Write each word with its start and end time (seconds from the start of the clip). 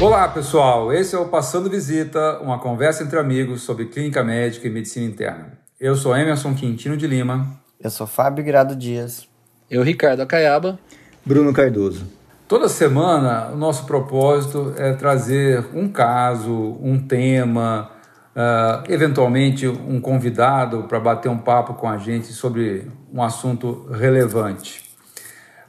Olá, 0.00 0.26
pessoal. 0.28 0.90
Esse 0.94 1.14
é 1.14 1.18
o 1.18 1.26
Passando 1.26 1.68
Visita, 1.68 2.40
uma 2.40 2.58
conversa 2.58 3.04
entre 3.04 3.18
amigos 3.18 3.60
sobre 3.60 3.84
clínica 3.84 4.24
médica 4.24 4.66
e 4.66 4.70
medicina 4.70 5.04
interna. 5.04 5.58
Eu 5.78 5.94
sou 5.94 6.16
Emerson 6.16 6.54
Quintino 6.54 6.96
de 6.96 7.06
Lima. 7.06 7.60
Eu 7.78 7.90
sou 7.90 8.06
Fábio 8.06 8.42
Grado 8.42 8.74
Dias. 8.74 9.28
Eu, 9.70 9.82
Ricardo 9.82 10.22
Acaiaba. 10.22 10.78
Bruno 11.22 11.52
Cardoso. 11.52 12.06
Toda 12.48 12.66
semana, 12.66 13.50
o 13.52 13.56
nosso 13.58 13.84
propósito 13.84 14.72
é 14.78 14.94
trazer 14.94 15.66
um 15.74 15.86
caso, 15.86 16.78
um 16.80 16.98
tema, 16.98 17.90
uh, 18.34 18.90
eventualmente 18.90 19.68
um 19.68 20.00
convidado 20.00 20.84
para 20.84 20.98
bater 20.98 21.28
um 21.28 21.38
papo 21.38 21.74
com 21.74 21.86
a 21.86 21.98
gente 21.98 22.28
sobre 22.28 22.90
um 23.12 23.22
assunto 23.22 23.86
relevante. 23.92 24.82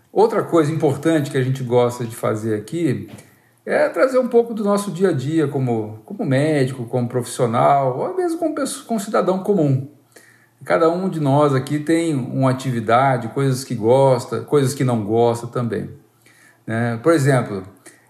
Outra 0.10 0.42
coisa 0.42 0.72
importante 0.72 1.30
que 1.30 1.38
a 1.38 1.44
gente 1.44 1.62
gosta 1.64 2.06
de 2.06 2.16
fazer 2.16 2.56
aqui 2.56 3.10
é 3.66 3.88
trazer 3.90 4.18
um 4.18 4.28
pouco 4.28 4.54
do 4.54 4.64
nosso 4.64 4.92
dia 4.92 5.10
a 5.10 5.14
dia 5.14 5.48
como, 5.48 6.02
como 6.06 6.26
médico, 6.26 6.86
como 6.86 7.08
profissional, 7.08 7.98
ou 7.98 8.16
mesmo 8.16 8.40
como, 8.40 8.56
como 8.88 9.00
cidadão 9.00 9.40
comum. 9.40 9.88
Cada 10.64 10.90
um 10.90 11.10
de 11.10 11.20
nós 11.20 11.56
aqui 11.56 11.80
tem 11.80 12.14
uma 12.14 12.52
atividade, 12.52 13.30
coisas 13.30 13.64
que 13.64 13.74
gosta, 13.74 14.42
coisas 14.42 14.74
que 14.74 14.84
não 14.84 15.04
gosta 15.04 15.48
também. 15.48 15.90
Né? 16.66 17.00
Por 17.02 17.14
exemplo, 17.14 17.64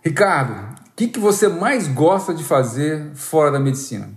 Ricardo, 0.04 0.54
o 0.54 0.96
que, 0.96 1.08
que 1.08 1.20
você 1.20 1.48
mais 1.48 1.88
gosta 1.88 2.34
de 2.34 2.44
fazer 2.44 3.12
fora 3.14 3.52
da 3.52 3.60
medicina? 3.60 4.10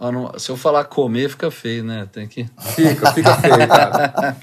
Ah, 0.00 0.38
se 0.38 0.50
eu 0.50 0.56
falar 0.56 0.84
comer, 0.84 1.28
fica 1.30 1.50
feio, 1.50 1.82
né? 1.82 2.06
Tem 2.12 2.28
que. 2.28 2.48
Fica, 2.60 3.12
fica 3.12 3.34
feio, 3.36 3.66
cara. 3.66 4.36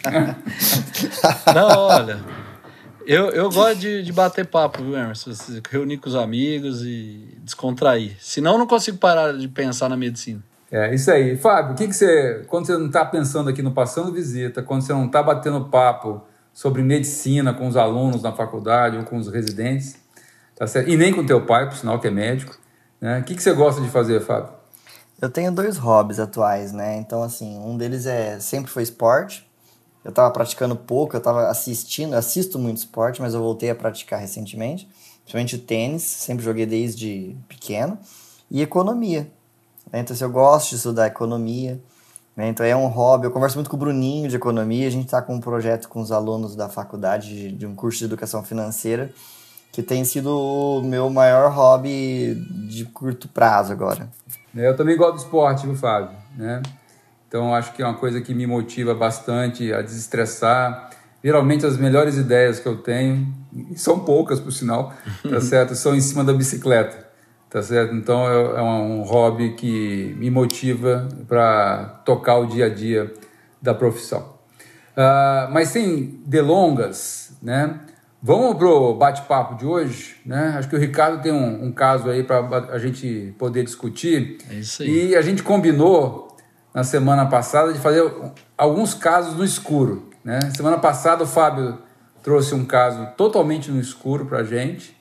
não, 1.56 1.80
olha. 1.80 2.20
Eu, 3.08 3.30
eu 3.30 3.50
gosto 3.52 3.80
de, 3.80 4.04
de 4.04 4.12
bater 4.12 4.46
papo, 4.46 4.84
viu, 4.84 4.98
Emerson? 4.98 5.32
Reunir 5.70 5.98
com 5.98 6.10
os 6.10 6.16
amigos 6.16 6.82
e 6.84 7.38
descontrair. 7.44 8.16
Senão, 8.20 8.54
eu 8.54 8.58
não 8.58 8.68
consigo 8.68 8.98
parar 8.98 9.34
de 9.34 9.48
pensar 9.48 9.90
na 9.90 9.96
medicina. 9.96 10.42
É, 10.72 10.94
isso 10.94 11.12
aí. 11.12 11.38
Fábio, 11.38 11.74
o 11.74 11.76
que, 11.76 11.88
que 11.88 11.94
você. 11.94 12.44
Quando 12.48 12.66
você 12.66 12.78
não 12.78 12.88
está 12.88 13.06
pensando 13.06 13.50
aqui 13.50 13.62
no 13.62 13.72
Passando 13.72 14.12
Visita, 14.12 14.64
quando 14.64 14.82
você 14.82 14.94
não 14.94 15.06
está 15.06 15.22
batendo 15.22 15.66
papo 15.66 16.22
sobre 16.54 16.82
medicina 16.82 17.54
com 17.54 17.68
os 17.68 17.78
alunos 17.78 18.24
na 18.24 18.32
faculdade 18.32 18.98
ou 18.98 19.04
com 19.04 19.18
os 19.18 19.28
residentes, 19.28 19.98
tá 20.56 20.66
certo? 20.66 20.90
E 20.90 20.98
nem 20.98 21.14
com 21.14 21.26
teu 21.26 21.46
pai, 21.46 21.70
por 21.70 21.78
sinal 21.78 22.00
que 22.00 22.08
é 22.08 22.12
médico, 22.12 22.58
né? 23.00 23.20
O 23.20 23.24
que, 23.24 23.36
que 23.36 23.44
você 23.44 23.54
gosta 23.54 23.82
de 23.82 23.90
fazer, 23.90 24.20
Fábio? 24.22 24.50
Eu 25.22 25.30
tenho 25.30 25.52
dois 25.52 25.78
hobbies 25.78 26.20
atuais, 26.20 26.74
né? 26.74 26.98
Então, 26.98 27.24
assim, 27.24 27.58
um 27.60 27.78
deles 27.78 28.06
é 28.06 28.40
sempre 28.40 28.72
foi 28.72 28.84
esporte. 28.84 29.45
Eu 30.06 30.10
estava 30.10 30.30
praticando 30.30 30.76
pouco, 30.76 31.16
eu 31.16 31.18
estava 31.18 31.48
assistindo, 31.48 32.14
assisto 32.14 32.60
muito 32.60 32.78
esporte, 32.78 33.20
mas 33.20 33.34
eu 33.34 33.40
voltei 33.42 33.72
a 33.72 33.76
praticar 33.76 34.20
recentemente. 34.20 34.88
Principalmente 35.22 35.58
tênis, 35.58 36.04
sempre 36.04 36.46
joguei 36.46 36.68
desde 36.68 37.36
pequeno. 37.50 37.98
E 38.52 38.62
economia. 38.62 39.22
Né? 39.92 40.02
Então, 40.02 40.14
assim, 40.14 40.24
eu 40.24 40.30
gosto 40.30 40.70
de 40.70 40.76
estudar 40.76 41.08
economia. 41.08 41.82
Né? 42.38 42.50
Então, 42.50 42.64
é 42.64 42.76
um 42.76 42.86
hobby. 42.86 43.26
Eu 43.26 43.32
converso 43.32 43.58
muito 43.58 43.68
com 43.68 43.76
o 43.76 43.80
Bruninho 43.80 44.30
de 44.30 44.36
economia. 44.36 44.88
A 44.88 44.92
gente 44.92 45.06
está 45.06 45.24
com 45.24 45.34
um 45.34 45.40
projeto 45.40 45.90
com 45.90 46.00
os 46.00 46.12
alunos 46.12 46.56
da 46.56 46.70
faculdade 46.70 47.30
de, 47.30 47.52
de 47.54 47.66
um 47.66 47.74
curso 47.74 47.98
de 47.98 48.06
educação 48.06 48.44
financeira 48.44 49.12
que 49.72 49.82
tem 49.82 50.06
sido 50.06 50.30
o 50.30 50.84
meu 50.84 51.10
maior 51.10 51.52
hobby 51.52 52.36
de 52.70 52.86
curto 52.86 53.28
prazo 53.28 53.74
agora. 53.74 54.08
É, 54.56 54.70
eu 54.70 54.78
também 54.78 54.96
gosto 54.96 55.16
do 55.16 55.18
esporte, 55.24 55.66
viu, 55.66 55.76
Fábio? 55.76 56.16
Né? 56.38 56.62
Então, 57.36 57.54
acho 57.54 57.74
que 57.74 57.82
é 57.82 57.86
uma 57.86 57.96
coisa 57.96 58.22
que 58.22 58.34
me 58.34 58.48
motiva 58.48 58.96
bastante 58.96 59.74
a 59.74 59.82
desestressar. 59.82 60.90
Geralmente, 61.22 61.66
as 61.66 61.76
melhores 61.76 62.16
ideias 62.16 62.62
que 62.62 62.66
eu 62.66 62.78
tenho, 62.78 63.28
são 63.76 64.00
poucas, 64.00 64.40
por 64.40 64.54
sinal, 64.54 64.94
tá 65.30 65.42
certo? 65.42 65.76
São 65.76 65.94
em 65.94 66.00
cima 66.00 66.24
da 66.24 66.32
bicicleta, 66.32 67.06
tá 67.50 67.62
certo? 67.62 67.94
Então, 67.94 68.26
é, 68.26 68.60
é 68.60 68.62
um 68.62 69.02
hobby 69.02 69.54
que 69.56 70.16
me 70.18 70.32
motiva 70.32 71.10
para 71.28 72.02
tocar 72.06 72.38
o 72.38 72.46
dia 72.46 72.68
a 72.68 72.70
dia 72.70 73.14
da 73.62 73.74
profissão. 73.74 74.34
Uh, 74.96 75.52
mas 75.52 75.68
sem 75.68 76.22
delongas, 76.26 77.34
né? 77.44 77.82
Vamos 78.24 78.56
pro 78.58 78.94
bate-papo 78.94 79.56
de 79.56 79.66
hoje, 79.66 80.16
né? 80.26 80.56
Acho 80.58 80.70
que 80.70 80.76
o 80.78 80.80
Ricardo 80.80 81.22
tem 81.22 81.34
um, 81.34 81.66
um 81.66 81.72
caso 81.74 82.10
aí 82.10 82.24
para 82.24 82.48
a 82.72 82.80
gente 82.80 83.36
poder 83.38 83.66
discutir. 83.66 84.38
É 84.50 84.54
isso 84.54 84.84
aí. 84.84 85.10
E 85.10 85.16
a 85.18 85.22
gente 85.22 85.44
combinou 85.44 86.26
na 86.76 86.84
semana 86.84 87.26
passada 87.26 87.72
de 87.72 87.80
fazer 87.80 88.04
alguns 88.58 88.94
casos 88.94 89.34
no 89.34 89.46
escuro. 89.46 90.10
Né? 90.22 90.42
Semana 90.54 90.78
passada 90.78 91.24
o 91.24 91.28
Fábio 91.28 91.78
trouxe 92.22 92.54
um 92.54 92.66
caso 92.66 93.08
totalmente 93.16 93.72
no 93.72 93.80
escuro 93.80 94.26
para 94.26 94.40
a 94.40 94.44
gente, 94.44 94.94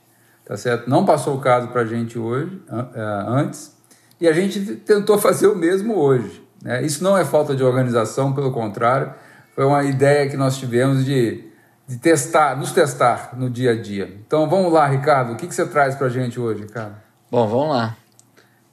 tá 0.44 0.56
certo? 0.56 0.88
Não 0.88 1.04
passou 1.04 1.34
o 1.34 1.40
caso 1.40 1.68
para 1.68 1.80
a 1.80 1.84
gente 1.84 2.16
hoje, 2.16 2.62
é, 2.70 3.24
antes, 3.26 3.76
e 4.20 4.28
a 4.28 4.32
gente 4.32 4.76
tentou 4.76 5.18
fazer 5.18 5.48
o 5.48 5.56
mesmo 5.56 5.98
hoje. 5.98 6.46
Né? 6.62 6.84
Isso 6.84 7.02
não 7.02 7.18
é 7.18 7.24
falta 7.24 7.56
de 7.56 7.64
organização, 7.64 8.32
pelo 8.32 8.52
contrário, 8.52 9.12
foi 9.52 9.64
uma 9.64 9.82
ideia 9.82 10.30
que 10.30 10.36
nós 10.36 10.56
tivemos 10.56 11.04
de, 11.04 11.44
de 11.88 11.96
testar, 11.96 12.56
nos 12.56 12.70
testar 12.70 13.30
no 13.36 13.50
dia 13.50 13.72
a 13.72 13.82
dia. 13.82 14.16
Então 14.24 14.48
vamos 14.48 14.72
lá, 14.72 14.86
Ricardo, 14.86 15.32
o 15.32 15.36
que, 15.36 15.48
que 15.48 15.54
você 15.54 15.66
traz 15.66 15.96
para 15.96 16.06
a 16.06 16.10
gente 16.10 16.38
hoje, 16.38 16.62
Ricardo? 16.62 16.94
Bom, 17.28 17.48
vamos 17.48 17.70
lá. 17.70 17.96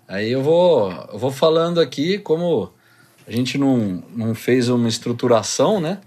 Aí 0.07 0.31
eu 0.31 0.43
vou, 0.43 0.91
eu 1.11 1.17
vou 1.17 1.31
falando 1.31 1.79
aqui 1.79 2.19
como 2.19 2.71
a 3.27 3.31
gente 3.31 3.57
não, 3.57 4.03
não 4.15 4.35
fez 4.35 4.69
uma 4.69 4.87
estruturação, 4.87 5.79
né? 5.79 5.99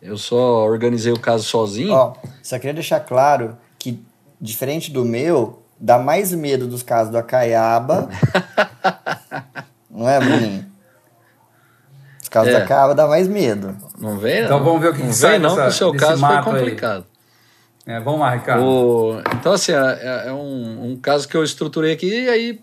Eu 0.00 0.18
só 0.18 0.64
organizei 0.64 1.12
o 1.12 1.18
caso 1.18 1.44
sozinho. 1.44 1.92
Ó, 1.92 2.14
só 2.42 2.58
queria 2.58 2.74
deixar 2.74 3.00
claro 3.00 3.56
que, 3.78 4.02
diferente 4.40 4.90
do 4.90 5.04
meu, 5.04 5.62
dá 5.78 5.98
mais 5.98 6.32
medo 6.32 6.66
dos 6.66 6.82
casos 6.82 7.12
do 7.12 7.18
Acaiaba. 7.18 8.08
não 9.90 10.08
é, 10.08 10.18
Bruninho? 10.18 10.66
Os 12.20 12.28
casos 12.28 12.48
é. 12.48 12.58
da 12.58 12.64
Acaiaba 12.64 12.94
dá 12.94 13.06
mais 13.06 13.28
medo. 13.28 13.76
Não 13.98 14.18
vem, 14.18 14.44
Então 14.44 14.62
vamos 14.62 14.80
ver 14.80 14.88
o 14.88 14.92
que, 14.92 15.02
não 15.02 15.08
que 15.08 15.14
sai 15.14 15.38
não, 15.38 15.50
nessa, 15.50 15.62
que 15.62 15.68
o 15.68 15.72
seu 15.72 15.94
caso 15.94 16.26
foi 16.26 16.42
complicado. 16.42 17.06
É, 17.86 17.98
vamos 18.00 18.20
lá, 18.20 18.30
Ricardo. 18.30 18.64
O, 18.64 19.20
então, 19.36 19.52
assim, 19.52 19.72
é, 19.72 20.28
é 20.28 20.32
um, 20.32 20.92
um, 20.92 20.96
caso 20.96 21.26
que 21.26 21.36
eu 21.36 21.42
estruturei 21.42 21.92
aqui 21.92 22.06
e 22.06 22.28
aí 22.28 22.60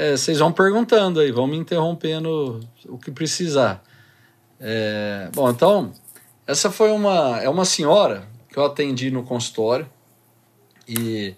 é, 0.00 0.16
vocês 0.16 0.38
vão 0.38 0.50
perguntando 0.50 1.20
aí, 1.20 1.30
vão 1.30 1.46
me 1.46 1.58
interrompendo 1.58 2.58
o 2.86 2.96
que 2.96 3.10
precisar. 3.10 3.84
É, 4.58 5.28
bom, 5.34 5.50
então, 5.50 5.92
essa 6.46 6.70
foi 6.70 6.90
uma, 6.90 7.38
é 7.38 7.50
uma 7.50 7.66
senhora 7.66 8.26
que 8.48 8.56
eu 8.56 8.64
atendi 8.64 9.10
no 9.10 9.22
consultório, 9.22 9.86
e 10.88 11.34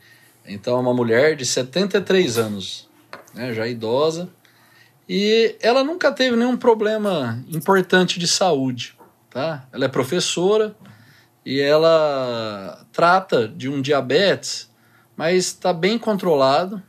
então 0.46 0.76
é 0.76 0.80
uma 0.80 0.94
mulher 0.94 1.34
de 1.34 1.44
73 1.44 2.38
anos, 2.38 2.88
né, 3.34 3.52
já 3.52 3.66
idosa, 3.66 4.28
e 5.08 5.56
ela 5.60 5.82
nunca 5.82 6.12
teve 6.12 6.36
nenhum 6.36 6.56
problema 6.56 7.44
importante 7.48 8.16
de 8.16 8.28
saúde, 8.28 8.96
tá? 9.28 9.66
Ela 9.72 9.86
é 9.86 9.88
professora 9.88 10.76
e 11.44 11.60
ela 11.60 12.86
trata 12.92 13.48
de 13.48 13.68
um 13.68 13.82
diabetes, 13.82 14.70
mas 15.16 15.46
está 15.46 15.72
bem 15.72 15.98
controlado, 15.98 16.80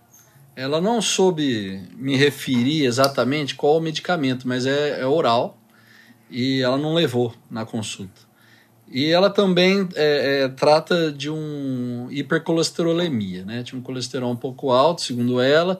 ela 0.55 0.79
não 0.79 1.01
soube 1.01 1.81
me 1.95 2.15
referir 2.15 2.85
exatamente 2.85 3.55
qual 3.55 3.77
o 3.77 3.81
medicamento, 3.81 4.47
mas 4.47 4.65
é, 4.65 5.01
é 5.01 5.05
oral 5.05 5.57
e 6.29 6.61
ela 6.61 6.77
não 6.77 6.93
levou 6.93 7.33
na 7.49 7.65
consulta. 7.65 8.21
E 8.89 9.09
ela 9.09 9.29
também 9.29 9.87
é, 9.95 10.43
é, 10.43 10.47
trata 10.49 11.11
de 11.11 11.29
um 11.29 12.07
hipercolesterolemia, 12.11 13.43
né? 13.43 13.63
Tinha 13.63 13.79
um 13.79 13.81
colesterol 13.83 14.31
um 14.31 14.35
pouco 14.35 14.71
alto, 14.71 15.01
segundo 15.01 15.41
ela, 15.41 15.79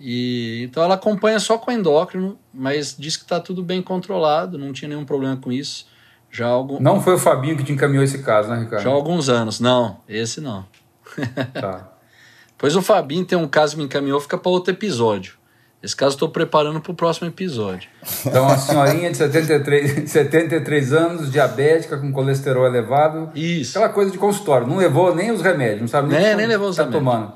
e 0.00 0.62
então 0.64 0.82
ela 0.82 0.94
acompanha 0.94 1.38
só 1.38 1.58
com 1.58 1.70
endócrino, 1.70 2.38
mas 2.52 2.96
diz 2.98 3.16
que 3.16 3.24
está 3.24 3.40
tudo 3.40 3.62
bem 3.62 3.82
controlado, 3.82 4.56
não 4.56 4.72
tinha 4.72 4.88
nenhum 4.88 5.04
problema 5.04 5.36
com 5.36 5.52
isso. 5.52 5.86
Já 6.30 6.46
algum... 6.46 6.80
Não 6.80 7.00
foi 7.00 7.14
o 7.14 7.18
Fabinho 7.18 7.56
que 7.56 7.64
te 7.64 7.72
encaminhou 7.72 8.04
esse 8.04 8.22
caso, 8.22 8.48
né, 8.48 8.60
Ricardo? 8.60 8.82
Já 8.82 8.90
há 8.90 8.92
alguns 8.92 9.28
anos, 9.28 9.60
não, 9.60 10.00
esse 10.08 10.40
não. 10.40 10.66
Tá. 11.52 11.92
Pois 12.58 12.74
o 12.74 12.82
Fabinho 12.82 13.24
tem 13.24 13.36
um 13.36 13.48
caso 13.48 13.74
que 13.74 13.78
me 13.78 13.84
encaminhou, 13.84 14.20
fica 14.20 14.38
para 14.38 14.50
outro 14.50 14.72
episódio. 14.72 15.34
Esse 15.82 15.94
caso 15.94 16.14
estou 16.14 16.28
preparando 16.28 16.80
para 16.80 16.90
o 16.90 16.94
próximo 16.94 17.28
episódio. 17.28 17.88
Então, 18.24 18.48
a 18.48 18.56
senhorinha 18.56 19.10
de 19.10 19.16
73, 19.18 20.10
73 20.10 20.92
anos, 20.92 21.30
diabética, 21.30 21.96
com 21.98 22.10
colesterol 22.10 22.66
elevado. 22.66 23.30
Isso. 23.34 23.78
Aquela 23.78 23.92
coisa 23.92 24.10
de 24.10 24.18
consultório. 24.18 24.66
Não 24.66 24.78
levou 24.78 25.14
nem 25.14 25.30
os 25.30 25.42
remédios, 25.42 25.82
não 25.82 25.88
sabe 25.88 26.08
nem, 26.08 26.20
nem, 26.20 26.36
nem 26.36 26.46
levou 26.46 26.70
os 26.70 26.76
tá 26.76 26.84
remédios. 26.84 27.04
tomando. 27.04 27.32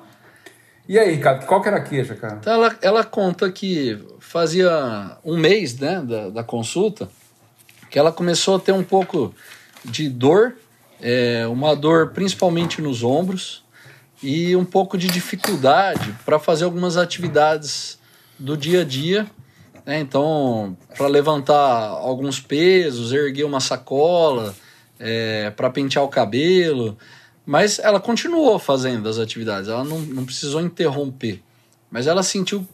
E 0.89 0.99
aí, 0.99 1.15
Ricardo, 1.15 1.47
qual 1.47 1.63
que 1.63 1.69
era 1.69 1.77
a 1.77 1.81
queixa, 1.81 2.17
cara? 2.17 2.39
Então, 2.41 2.53
ela, 2.53 2.77
ela 2.83 3.05
conta 3.05 3.51
que 3.53 4.05
fazia 4.19 5.17
um 5.25 5.37
mês 5.37 5.79
né, 5.79 6.03
da, 6.05 6.31
da 6.31 6.43
consulta 6.43 7.09
que 7.91 7.99
ela 7.99 8.11
começou 8.11 8.57
a 8.57 8.61
ter 8.61 8.73
um 8.73 8.85
pouco 8.85 9.35
de 9.85 10.09
dor, 10.09 10.55
é, 11.01 11.47
uma 11.47 11.75
dor 11.75 12.11
principalmente 12.11 12.81
nos 12.81 13.03
ombros, 13.03 13.65
e 14.23 14.55
um 14.55 14.65
pouco 14.65 14.99
de 14.99 15.09
dificuldade 15.09 16.15
para 16.25 16.39
fazer 16.39 16.65
algumas 16.65 16.97
atividades 16.97 17.99
do 18.39 18.57
dia 18.57 18.83
a 18.83 18.85
dia. 18.85 19.27
Né? 19.87 20.01
Então, 20.01 20.77
para 20.97 21.07
levantar 21.07 21.89
alguns 21.89 22.41
pesos, 22.41 23.13
erguer 23.13 23.45
uma 23.45 23.61
sacola, 23.61 24.55
é, 24.99 25.51
para 25.51 25.71
pentear 25.71 26.05
o 26.05 26.09
cabelo. 26.09 26.97
Mas 27.47 27.79
ela 27.79 27.99
continuou 27.99 28.59
fazendo 28.59 29.09
as 29.09 29.19
atividades, 29.19 29.69
ela 29.69 29.83
não, 29.83 29.99
não 30.01 30.25
precisou 30.25 30.61
interromper. 30.61 31.43
Mas 31.91 32.07
ela 32.07 32.23
sentiu 32.23 32.67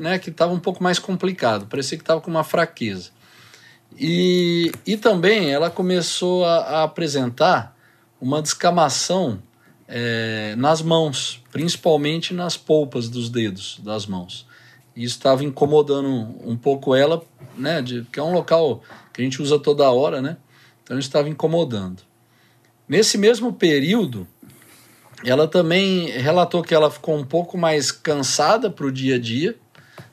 né, 0.00 0.18
que 0.18 0.30
estava 0.30 0.52
um 0.52 0.60
pouco 0.60 0.82
mais 0.82 0.98
complicado, 0.98 1.66
parecia 1.66 1.98
que 1.98 2.02
estava 2.02 2.20
com 2.20 2.30
uma 2.30 2.44
fraqueza. 2.44 3.10
E, 3.98 4.72
e 4.86 4.96
também 4.96 5.52
ela 5.52 5.68
começou 5.68 6.46
a, 6.46 6.56
a 6.58 6.82
apresentar 6.84 7.76
uma 8.20 8.40
descamação 8.40 9.42
é, 9.94 10.54
nas 10.56 10.80
mãos, 10.80 11.42
principalmente 11.52 12.32
nas 12.32 12.56
polpas 12.56 13.10
dos 13.10 13.28
dedos 13.28 13.78
das 13.84 14.06
mãos. 14.06 14.46
E 14.96 15.04
isso 15.04 15.16
estava 15.16 15.44
incomodando 15.44 16.08
um 16.08 16.56
pouco 16.56 16.94
ela, 16.94 17.22
né, 17.58 17.82
de, 17.82 18.02
que 18.10 18.18
é 18.18 18.22
um 18.22 18.32
local 18.32 18.82
que 19.12 19.20
a 19.20 19.24
gente 19.24 19.42
usa 19.42 19.58
toda 19.58 19.90
hora, 19.90 20.22
né? 20.22 20.38
Então 20.82 20.98
estava 20.98 21.28
incomodando. 21.28 22.02
Nesse 22.88 23.18
mesmo 23.18 23.52
período, 23.52 24.26
ela 25.24 25.46
também 25.46 26.06
relatou 26.10 26.62
que 26.62 26.74
ela 26.74 26.90
ficou 26.90 27.16
um 27.16 27.24
pouco 27.24 27.58
mais 27.58 27.92
cansada 27.92 28.70
para 28.70 28.86
o 28.86 28.90
dia 28.90 29.16
a 29.16 29.18
dia, 29.18 29.56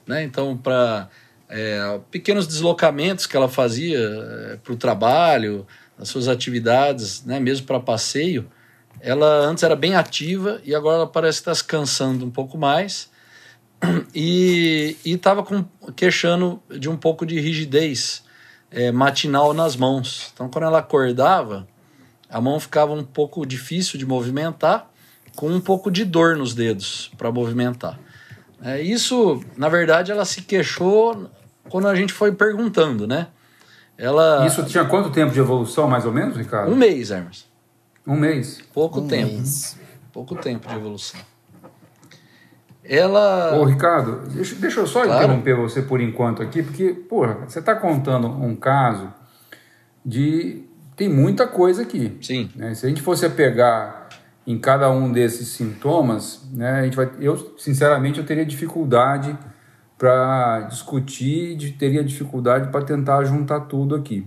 né? 0.06 0.24
Então, 0.24 0.58
para 0.58 1.10
é, 1.48 2.00
pequenos 2.12 2.46
deslocamentos 2.46 3.26
que 3.26 3.38
ela 3.38 3.48
fazia 3.48 3.98
é, 3.98 4.58
para 4.58 4.74
o 4.74 4.78
trabalho, 4.78 5.66
as 5.98 6.10
suas 6.10 6.28
atividades, 6.28 7.24
né? 7.24 7.40
Mesmo 7.40 7.66
para 7.66 7.80
passeio, 7.80 8.50
ela 9.02 9.46
antes 9.46 9.64
era 9.64 9.76
bem 9.76 9.96
ativa 9.96 10.62
e 10.64 10.76
agora 10.76 10.98
ela 10.98 11.08
parece 11.08 11.40
estar 11.40 11.56
se 11.56 11.64
cansando 11.64 12.26
um 12.26 12.30
pouco 12.30 12.58
mais 12.58 13.10
e 14.14 14.98
estava 15.06 15.46
queixando 15.96 16.62
de 16.70 16.90
um 16.90 16.98
pouco 16.98 17.26
de 17.26 17.40
rigidez 17.40 18.24
é, 18.72 18.92
matinal 18.92 19.54
nas 19.54 19.76
mãos. 19.76 20.32
Então, 20.34 20.50
quando 20.50 20.66
ela 20.66 20.80
acordava, 20.80 21.68
a 22.30 22.40
mão 22.40 22.60
ficava 22.60 22.94
um 22.94 23.04
pouco 23.04 23.46
difícil 23.46 23.98
de 23.98 24.06
movimentar, 24.06 24.90
com 25.36 25.50
um 25.50 25.62
pouco 25.62 25.90
de 25.90 26.04
dor 26.04 26.36
nos 26.36 26.54
dedos 26.54 27.12
para 27.18 27.32
movimentar. 27.32 28.00
É, 28.62 28.82
isso, 28.82 29.42
na 29.56 29.70
verdade, 29.70 30.12
ela 30.12 30.26
se 30.26 30.42
queixou 30.42 31.30
quando 31.70 31.88
a 31.88 31.96
gente 31.96 32.12
foi 32.12 32.32
perguntando, 32.34 33.08
né? 33.08 33.28
Ela... 33.98 34.46
Isso 34.46 34.66
tinha 34.66 34.86
quanto 34.86 35.10
tempo 35.10 35.32
de 35.32 35.40
evolução, 35.40 35.88
mais 35.88 36.06
ou 36.06 36.12
menos, 36.12 36.36
Ricardo? 36.36 36.72
Um 36.72 36.76
mês, 36.76 37.12
Hermes. 37.12 37.49
Um 38.10 38.18
mês? 38.18 38.60
Pouco 38.74 39.02
Um 39.02 39.08
tempo. 39.08 39.34
mês. 39.34 39.78
Pouco 40.12 40.36
tempo 40.36 40.68
de 40.68 40.76
evolução. 40.76 41.20
Ela. 42.84 43.56
Ô, 43.60 43.66
Ricardo, 43.66 44.28
deixa, 44.30 44.56
deixa 44.56 44.80
eu 44.80 44.88
só 44.88 45.04
Claro. 45.04 45.24
interromper 45.24 45.56
você 45.56 45.82
por 45.82 46.02
enquanto 46.02 46.42
aqui, 46.42 46.64
porque, 46.64 46.94
porra, 46.94 47.36
você 47.48 47.60
está 47.60 47.76
contando 47.76 48.28
um 48.28 48.56
caso 48.56 49.14
de. 50.06 50.64
Tem 50.96 51.08
muita 51.08 51.48
coisa 51.48 51.84
aqui. 51.84 52.18
Sim. 52.22 52.50
né? 52.56 52.74
Se 52.74 52.86
a 52.86 52.90
gente 52.90 53.02
fosse 53.02 53.26
a 53.26 53.30
pegar 53.30 54.10
em 54.46 54.58
cada 54.58 54.90
um 54.92 55.12
desses 55.12 55.50
sintomas, 55.50 56.42
né, 56.52 56.80
a 56.80 56.84
gente 56.84 56.96
vai, 56.98 57.10
eu, 57.20 57.54
sinceramente, 57.58 58.20
eu 58.20 58.26
teria 58.26 58.46
dificuldade 58.46 59.38
para 59.98 60.62
discutir, 60.62 61.56
de- 61.56 61.72
teria 61.74 62.04
dificuldade 62.04 62.70
para 62.72 62.84
tentar 62.84 63.24
juntar 63.24 63.62
tudo 63.62 63.94
aqui. 63.96 64.26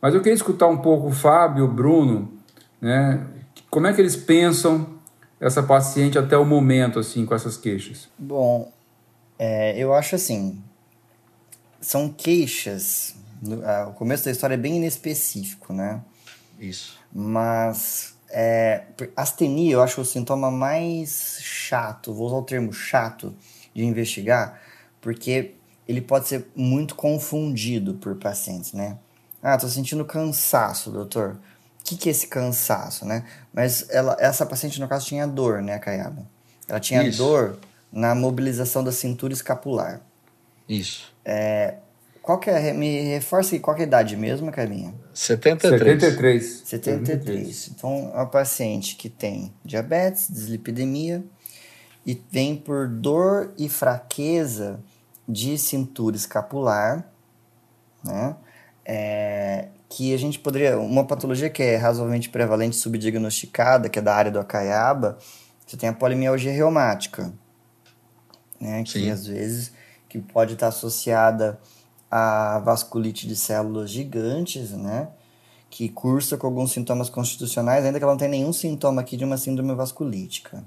Mas 0.00 0.14
eu 0.14 0.20
queria 0.20 0.34
escutar 0.36 0.68
um 0.68 0.76
pouco 0.78 1.08
o 1.08 1.12
Fábio, 1.12 1.64
o 1.64 1.68
Bruno, 1.68 2.35
né, 2.80 3.26
como 3.70 3.86
é 3.86 3.92
que 3.92 4.00
eles 4.00 4.16
pensam 4.16 4.96
essa 5.40 5.62
paciente 5.62 6.18
até 6.18 6.36
o 6.36 6.44
momento, 6.44 6.98
assim, 6.98 7.26
com 7.26 7.34
essas 7.34 7.56
queixas. 7.56 8.08
Bom, 8.18 8.72
é, 9.38 9.76
eu 9.78 9.92
acho 9.94 10.14
assim, 10.16 10.62
são 11.80 12.08
queixas, 12.08 13.14
no- 13.42 13.64
ah, 13.64 13.88
o 13.88 13.92
começo 13.94 14.24
da 14.24 14.30
história 14.30 14.54
é 14.54 14.58
bem 14.58 14.76
inespecífico, 14.76 15.72
né? 15.72 16.00
Isso. 16.58 16.98
Mas 17.12 18.16
é, 18.30 18.84
astenia 19.14 19.72
eu 19.74 19.82
acho 19.82 20.00
o 20.00 20.04
sintoma 20.04 20.50
mais 20.50 21.38
chato, 21.40 22.14
vou 22.14 22.26
usar 22.26 22.36
o 22.36 22.42
termo 22.42 22.72
chato 22.72 23.34
de 23.74 23.84
investigar, 23.84 24.60
porque 25.00 25.54
ele 25.86 26.00
pode 26.00 26.28
ser 26.28 26.46
muito 26.56 26.94
confundido 26.94 27.94
por 27.94 28.16
pacientes, 28.16 28.72
né? 28.72 28.98
Ah, 29.42 29.56
tô 29.56 29.68
sentindo 29.68 30.04
cansaço, 30.04 30.90
doutor. 30.90 31.36
O 31.86 31.88
que, 31.88 31.96
que 31.96 32.08
é 32.08 32.12
esse 32.12 32.26
cansaço, 32.26 33.04
né? 33.04 33.24
Mas 33.52 33.88
ela, 33.90 34.16
essa 34.18 34.44
paciente, 34.44 34.80
no 34.80 34.88
caso, 34.88 35.06
tinha 35.06 35.24
dor, 35.24 35.62
né, 35.62 35.78
Caiaba? 35.78 36.26
Ela 36.66 36.80
tinha 36.80 37.06
Isso. 37.06 37.18
dor 37.18 37.58
na 37.92 38.12
mobilização 38.12 38.82
da 38.82 38.90
cintura 38.90 39.32
escapular. 39.32 40.00
Isso. 40.68 41.14
Qual 42.26 42.40
que 42.40 42.50
é, 42.50 42.72
me 42.72 43.02
reforça 43.02 43.54
aí, 43.54 43.60
qual 43.60 43.76
que 43.76 43.82
é 43.82 43.84
a 43.84 43.86
idade 43.86 44.16
mesmo, 44.16 44.50
Carlinha? 44.50 44.92
73. 45.14 46.02
73. 46.02 46.62
73. 46.64 47.68
Então, 47.68 48.10
é 48.12 48.16
uma 48.16 48.26
paciente 48.26 48.96
que 48.96 49.08
tem 49.08 49.54
diabetes, 49.64 50.26
dislipidemia 50.28 51.24
e 52.04 52.20
vem 52.28 52.56
por 52.56 52.88
dor 52.88 53.54
e 53.56 53.68
fraqueza 53.68 54.80
de 55.28 55.56
cintura 55.56 56.16
escapular, 56.16 57.08
né? 58.04 58.34
É, 58.84 59.68
que 59.88 60.12
a 60.14 60.18
gente 60.18 60.38
poderia. 60.38 60.78
Uma 60.78 61.04
patologia 61.04 61.50
que 61.50 61.62
é 61.62 61.76
razoavelmente 61.76 62.28
prevalente, 62.28 62.76
subdiagnosticada, 62.76 63.88
que 63.88 63.98
é 63.98 64.02
da 64.02 64.14
área 64.14 64.30
do 64.30 64.38
acaiaba, 64.38 65.18
você 65.66 65.76
tem 65.76 65.88
a 65.88 65.92
polimialgia 65.92 66.52
reumática, 66.52 67.32
né? 68.60 68.82
Que 68.84 68.92
Sim. 68.92 69.10
às 69.10 69.26
vezes 69.26 69.72
que 70.08 70.18
pode 70.20 70.54
estar 70.54 70.68
associada 70.68 71.58
à 72.10 72.58
vasculite 72.60 73.26
de 73.26 73.36
células 73.36 73.90
gigantes, 73.90 74.70
né? 74.70 75.08
Que 75.68 75.88
cursa 75.88 76.36
com 76.36 76.46
alguns 76.46 76.72
sintomas 76.72 77.10
constitucionais, 77.10 77.84
ainda 77.84 77.98
que 77.98 78.04
ela 78.04 78.12
não 78.12 78.18
tenha 78.18 78.30
nenhum 78.30 78.52
sintoma 78.52 79.00
aqui 79.00 79.16
de 79.16 79.24
uma 79.24 79.36
síndrome 79.36 79.74
vasculítica. 79.74 80.64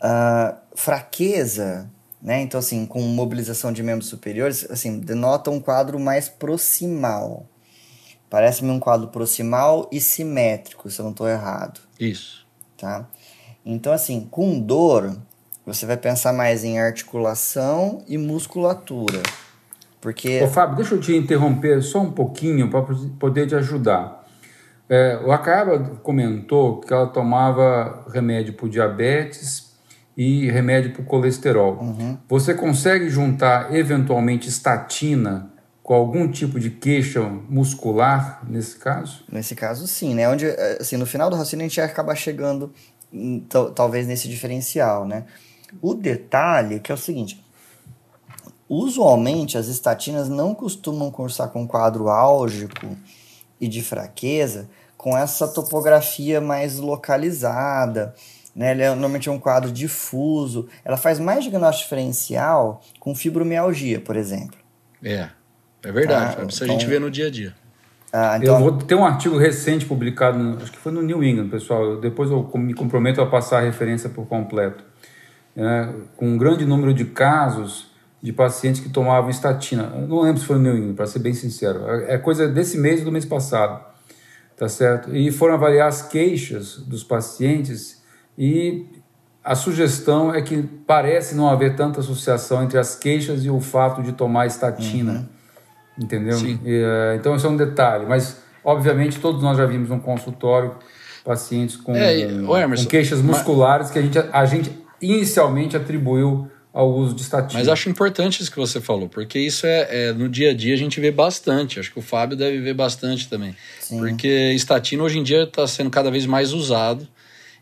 Ah, 0.00 0.56
fraqueza, 0.74 1.88
né? 2.20 2.40
Então, 2.40 2.58
assim, 2.58 2.84
com 2.86 3.00
mobilização 3.02 3.72
de 3.72 3.82
membros 3.82 4.08
superiores, 4.08 4.68
assim, 4.70 4.98
denota 4.98 5.50
um 5.50 5.60
quadro 5.60 6.00
mais 6.00 6.28
proximal. 6.28 7.46
Parece-me 8.32 8.70
um 8.70 8.80
quadro 8.80 9.08
proximal 9.08 9.90
e 9.92 10.00
simétrico, 10.00 10.88
se 10.88 10.98
eu 10.98 11.04
não 11.04 11.10
estou 11.10 11.28
errado 11.28 11.82
Isso. 12.00 12.46
tá? 12.78 13.06
Então, 13.62 13.92
assim, 13.92 14.26
com 14.30 14.58
dor, 14.58 15.14
você 15.66 15.84
vai 15.84 15.98
pensar 15.98 16.32
mais 16.32 16.64
em 16.64 16.80
articulação 16.80 18.02
e 18.08 18.16
musculatura. 18.16 19.22
Porque 20.00 20.42
Ô, 20.42 20.48
Fábio, 20.48 20.76
deixa 20.76 20.94
eu 20.94 21.00
te 21.00 21.14
interromper 21.14 21.82
só 21.82 22.00
um 22.00 22.10
pouquinho 22.10 22.70
para 22.70 22.82
poder 23.20 23.46
te 23.48 23.54
ajudar. 23.54 24.26
É, 24.88 25.20
o 25.22 25.30
Acaba 25.30 25.78
comentou 26.02 26.80
que 26.80 26.90
ela 26.90 27.08
tomava 27.08 28.06
remédio 28.10 28.54
para 28.54 28.66
diabetes 28.66 29.74
e 30.16 30.50
remédio 30.50 30.94
para 30.94 31.04
colesterol. 31.04 31.78
Você 32.30 32.54
consegue 32.54 33.10
juntar 33.10 33.74
eventualmente 33.74 34.48
estatina 34.48 35.51
com 35.92 35.96
algum 35.96 36.26
tipo 36.26 36.58
de 36.58 36.70
queixa 36.70 37.20
muscular 37.50 38.40
nesse 38.48 38.76
caso? 38.78 39.24
nesse 39.30 39.54
caso, 39.54 39.86
sim, 39.86 40.14
né? 40.14 40.26
Onde, 40.26 40.46
eh, 40.46 40.78
assim, 40.80 40.96
no 40.96 41.04
final 41.04 41.28
do 41.28 41.36
raciocínio 41.36 41.66
a 41.66 41.68
gente 41.68 41.76
ia 41.76 41.84
acabar 41.84 42.14
chegando, 42.14 42.72
hum, 43.12 43.44
tal- 43.46 43.72
talvez, 43.72 44.06
nesse 44.06 44.26
diferencial, 44.26 45.06
né? 45.06 45.24
O 45.82 45.92
detalhe 45.92 46.76
é 46.76 46.78
que 46.78 46.90
é 46.90 46.94
o 46.94 46.98
seguinte... 46.98 47.44
Usualmente, 48.66 49.58
as 49.58 49.66
estatinas 49.66 50.30
não 50.30 50.54
costumam 50.54 51.10
cursar 51.10 51.50
com 51.50 51.68
quadro 51.68 52.08
álgico 52.08 52.96
e 53.60 53.68
de 53.68 53.82
fraqueza 53.82 54.70
com 54.96 55.14
essa 55.14 55.46
topografia 55.46 56.40
mais 56.40 56.78
localizada, 56.78 58.14
né? 58.56 58.70
Ele 58.70 58.82
é 58.82 58.88
normalmente 58.88 59.28
é 59.28 59.32
um 59.32 59.38
quadro 59.38 59.70
difuso. 59.70 60.68
Ela 60.86 60.96
faz 60.96 61.18
mais 61.18 61.42
diagnóstico 61.44 61.84
diferencial 61.84 62.80
com 62.98 63.14
fibromialgia, 63.14 64.00
por 64.00 64.16
exemplo. 64.16 64.56
É. 65.04 65.28
É 65.84 65.92
verdade. 65.92 66.36
Ah, 66.40 66.44
isso 66.48 66.62
a 66.62 66.66
então- 66.66 66.78
gente 66.78 66.88
vê 66.88 66.98
no 66.98 67.10
dia 67.10 67.26
a 67.26 67.30
dia. 67.30 67.54
Ah, 68.12 68.38
Eu 68.42 68.58
vou 68.58 68.72
ter 68.72 68.94
um 68.94 69.04
artigo 69.04 69.38
recente 69.38 69.86
publicado, 69.86 70.38
no- 70.38 70.58
acho 70.62 70.70
que 70.70 70.78
foi 70.78 70.92
no 70.92 71.00
New 71.02 71.24
England, 71.24 71.48
pessoal. 71.48 71.82
Eu- 71.84 72.00
depois 72.00 72.30
eu 72.30 72.48
me 72.56 72.74
comprometo 72.74 73.20
a 73.22 73.26
passar 73.26 73.58
a 73.58 73.60
referência 73.62 74.08
por 74.10 74.26
completo. 74.26 74.84
É, 75.56 75.88
com 76.16 76.28
um 76.28 76.38
grande 76.38 76.64
número 76.64 76.92
de 76.94 77.04
casos 77.06 77.90
de 78.22 78.32
pacientes 78.32 78.80
que 78.80 78.88
tomavam 78.88 79.28
estatina. 79.30 79.92
Eu 79.94 80.06
não 80.08 80.20
lembro 80.20 80.40
se 80.40 80.46
foi 80.46 80.56
no 80.56 80.62
New 80.62 80.76
England, 80.76 80.94
para 80.94 81.06
ser 81.06 81.18
bem 81.18 81.34
sincero. 81.34 81.84
É 81.88 82.14
é 82.14 82.18
coisa 82.18 82.46
desse 82.48 82.78
mês 82.78 83.00
ou 83.00 83.06
do 83.06 83.12
mês 83.12 83.24
passado. 83.24 83.82
Tá 84.56 84.68
certo? 84.68 85.14
E 85.14 85.30
foram 85.32 85.54
avaliar 85.54 85.88
as 85.88 86.02
queixas 86.02 86.76
dos 86.78 87.02
pacientes 87.02 88.02
e 88.38 88.86
a 89.42 89.54
sugestão 89.54 90.32
é 90.32 90.40
que 90.40 90.62
parece 90.86 91.34
não 91.34 91.48
haver 91.50 91.74
tanta 91.74 92.00
associação 92.00 92.62
entre 92.62 92.78
as 92.78 92.94
queixas 92.94 93.44
e 93.44 93.50
o 93.50 93.60
fato 93.60 94.02
de 94.02 94.12
tomar 94.12 94.46
estatina. 94.46 95.28
Entendeu? 95.98 96.36
Sim. 96.38 96.58
E, 96.64 96.74
eh, 96.74 97.16
então, 97.18 97.36
esse 97.36 97.44
é 97.44 97.48
um 97.48 97.56
detalhe. 97.56 98.06
Mas, 98.06 98.38
obviamente, 98.64 99.18
todos 99.20 99.42
nós 99.42 99.56
já 99.58 99.66
vimos 99.66 99.88
no 99.90 100.00
consultório 100.00 100.74
pacientes 101.24 101.76
com, 101.76 101.94
É, 101.94 102.16
e- 102.16 102.22
Emerson, 102.22 102.84
com 102.84 102.90
queixas 102.90 103.20
mas- 103.20 103.36
musculares 103.38 103.90
que 103.90 103.98
a 103.98 104.02
gente, 104.02 104.18
a 104.18 104.44
gente 104.46 104.70
inicialmente 105.00 105.76
atribuiu 105.76 106.48
ao 106.72 106.90
uso 106.90 107.14
de 107.14 107.20
estatina. 107.22 107.58
Mas 107.60 107.68
acho 107.68 107.90
importante 107.90 108.40
isso 108.40 108.50
que 108.50 108.56
você 108.58 108.80
falou, 108.80 109.06
porque 109.08 109.38
isso 109.38 109.66
é, 109.66 110.08
é, 110.08 110.12
no 110.14 110.26
dia 110.28 110.50
a 110.52 110.54
dia 110.54 110.72
a 110.74 110.78
gente 110.78 110.98
vê 111.00 111.10
bastante. 111.10 111.78
Acho 111.78 111.92
que 111.92 111.98
o 111.98 112.02
Fábio 112.02 112.36
deve 112.36 112.60
ver 112.60 112.72
bastante 112.74 113.28
também. 113.28 113.54
Sim. 113.78 113.98
Porque 113.98 114.26
estatina 114.54 115.02
hoje 115.02 115.18
em 115.18 115.22
dia 115.22 115.42
está 115.42 115.66
sendo 115.66 115.90
cada 115.90 116.10
vez 116.10 116.24
mais 116.26 116.52
usado 116.52 117.06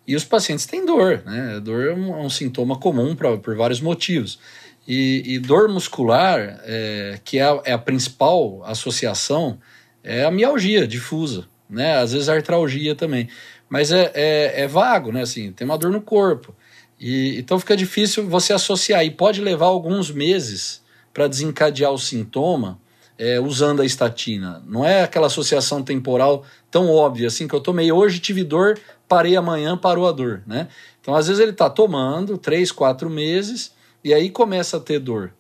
E 0.07 0.17
os 0.17 0.25
pacientes 0.25 0.65
têm 0.67 0.85
dor, 0.87 1.23
né? 1.27 1.61
Dor 1.63 1.87
é 1.87 1.93
um, 1.95 2.15
é 2.15 2.17
um 2.23 2.31
sintoma 2.31 2.77
comum 2.77 3.15
pra, 3.15 3.37
por 3.37 3.55
vários 3.55 3.81
motivos. 3.81 4.41
E, 4.87 5.35
e 5.35 5.39
dor 5.39 5.69
muscular, 5.69 6.61
é, 6.65 7.21
que 7.25 7.39
é 7.39 7.43
a, 7.43 7.61
é 7.65 7.73
a, 7.73 7.79
principal 7.79 8.63
associação, 8.65 9.59
é 10.03 10.25
a 10.25 10.31
mialgia 10.31 10.87
difusa, 10.87 11.47
né? 11.69 11.99
Às 11.99 12.13
vezes 12.13 12.29
a 12.29 12.35
artralgia 12.35 12.95
também. 12.95 13.29
Mas 13.69 13.93
é, 13.93 14.11
é, 14.15 14.63
é 14.63 14.67
vago, 14.67 15.13
né? 15.13 15.23
Assim, 15.23 15.53
tem 15.53 15.65
uma 15.65 15.79
dor 15.79 15.93
no 15.93 16.01
corpo. 16.01 16.55
E, 16.99 17.39
então 17.39 17.59
fica 17.61 17.77
difícil 17.77 18.27
você 18.29 18.53
associar. 18.53 19.05
E 19.05 19.11
pode 19.11 19.41
levar 19.41 19.67
alguns 19.67 20.11
meses 20.11 20.83
para 21.13 21.29
desencadear 21.29 21.93
o 21.93 21.99
sintoma 21.99 22.81
é, 23.21 23.39
usando 23.39 23.83
a 23.83 23.85
estatina. 23.85 24.63
Não 24.67 24.85
é 24.85 25.03
aquela 25.03 25.27
associação 25.27 25.83
temporal 25.83 26.43
tão 26.71 26.89
óbvia 26.89 27.29
assim 27.29 27.47
que 27.47 27.55
eu 27.55 27.61
tomei 27.61 27.93
hoje, 27.93 28.19
tive 28.19 28.43
dor, 28.43 28.79
parei 29.07 29.37
amanhã, 29.37 29.77
parou 29.77 30.09
a 30.09 30.13
dor, 30.13 30.43
né? 30.47 30.69
Então, 31.01 31.15
às 31.15 31.27
vezes 31.27 31.41
ele 31.41 31.51
está 31.51 31.69
tomando 31.69 32.39
três, 32.39 32.73
quatro 32.73 33.11
meses 33.11 33.73
e 34.03 34.15
aí 34.15 34.31
começa 34.31 34.77
a 34.77 34.81
ter 34.81 34.99
dor. 34.99 35.33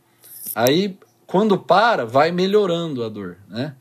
Aí, 0.54 0.98
quando 1.26 1.58
para, 1.58 2.04
vai 2.04 2.30
melhorando 2.30 3.04
a 3.04 3.08
dor, 3.08 3.38
né? 3.48 3.74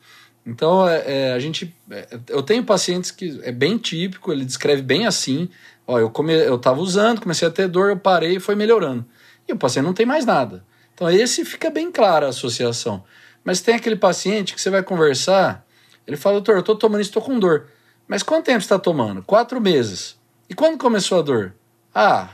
Então, 0.45 0.87
é, 0.87 1.03
é, 1.05 1.33
a 1.33 1.39
gente, 1.39 1.75
é, 1.91 2.07
eu 2.27 2.41
tenho 2.41 2.63
pacientes 2.63 3.11
que 3.11 3.39
é 3.43 3.51
bem 3.51 3.77
típico, 3.77 4.31
ele 4.31 4.45
descreve 4.45 4.81
bem 4.81 5.05
assim, 5.05 5.49
ó, 5.85 5.99
eu 5.99 6.09
come, 6.09 6.33
eu 6.33 6.55
estava 6.55 6.79
usando, 6.79 7.21
comecei 7.21 7.47
a 7.47 7.51
ter 7.51 7.67
dor, 7.67 7.89
eu 7.89 7.97
parei 7.97 8.37
e 8.37 8.39
foi 8.39 8.55
melhorando. 8.55 9.05
E 9.47 9.53
o 9.53 9.57
paciente 9.57 9.85
não 9.85 9.93
tem 9.93 10.05
mais 10.05 10.25
nada. 10.25 10.63
Então, 10.93 11.09
esse 11.09 11.45
fica 11.45 11.69
bem 11.69 11.91
clara 11.91 12.25
a 12.25 12.29
associação. 12.29 13.03
Mas 13.43 13.61
tem 13.61 13.75
aquele 13.75 13.95
paciente 13.95 14.53
que 14.53 14.61
você 14.61 14.69
vai 14.69 14.83
conversar, 14.83 15.65
ele 16.05 16.17
fala, 16.17 16.35
doutor, 16.35 16.55
eu 16.55 16.59
estou 16.61 16.75
tomando 16.75 17.01
isso, 17.01 17.09
estou 17.09 17.21
com 17.21 17.39
dor. 17.39 17.67
Mas 18.07 18.23
quanto 18.23 18.45
tempo 18.45 18.59
você 18.59 18.65
está 18.65 18.79
tomando? 18.79 19.21
Quatro 19.21 19.61
meses. 19.61 20.17
E 20.49 20.55
quando 20.55 20.77
começou 20.77 21.19
a 21.19 21.21
dor? 21.21 21.53
Ah, 21.93 22.29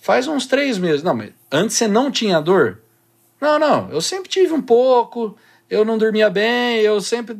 faz 0.00 0.26
uns 0.26 0.46
três 0.46 0.78
meses. 0.78 1.02
Não, 1.02 1.14
mas 1.14 1.30
antes 1.52 1.76
você 1.76 1.86
não 1.86 2.10
tinha 2.10 2.40
dor? 2.40 2.80
Não, 3.40 3.58
não, 3.58 3.90
eu 3.90 4.00
sempre 4.00 4.28
tive 4.28 4.52
um 4.52 4.60
pouco, 4.60 5.36
eu 5.68 5.84
não 5.84 5.96
dormia 5.96 6.28
bem, 6.28 6.80
eu 6.80 7.00
sempre. 7.00 7.36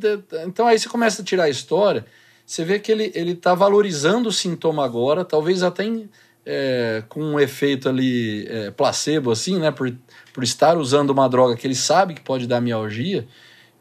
Então 0.47 0.67
aí 0.67 0.79
você 0.79 0.89
começa 0.89 1.21
a 1.21 1.25
tirar 1.25 1.45
a 1.45 1.51
história, 1.51 2.07
você 2.47 2.65
vê 2.65 2.79
que 2.79 2.91
ele, 2.91 3.11
ele 3.15 3.35
tá 3.35 3.55
valorizando 3.55 4.29
o 4.29 4.33
sintoma 4.33 4.85
agora, 4.85 5.25
talvez 5.25 5.63
até 5.63 5.85
em, 5.85 6.09
é, 6.47 7.03
com 7.09 7.23
um 7.23 7.41
efeito 7.41 7.89
ali 7.89 8.47
é, 8.49 8.71
placebo, 8.71 9.31
assim, 9.31 9.59
né? 9.59 9.71
Por, 9.71 9.93
por 10.33 10.43
estar 10.43 10.79
usando 10.79 11.11
uma 11.11 11.29
droga 11.29 11.57
que 11.57 11.67
ele 11.67 11.75
sabe 11.75 12.15
que 12.15 12.21
pode 12.21 12.47
dar 12.47 12.61
mialgia, 12.61 13.27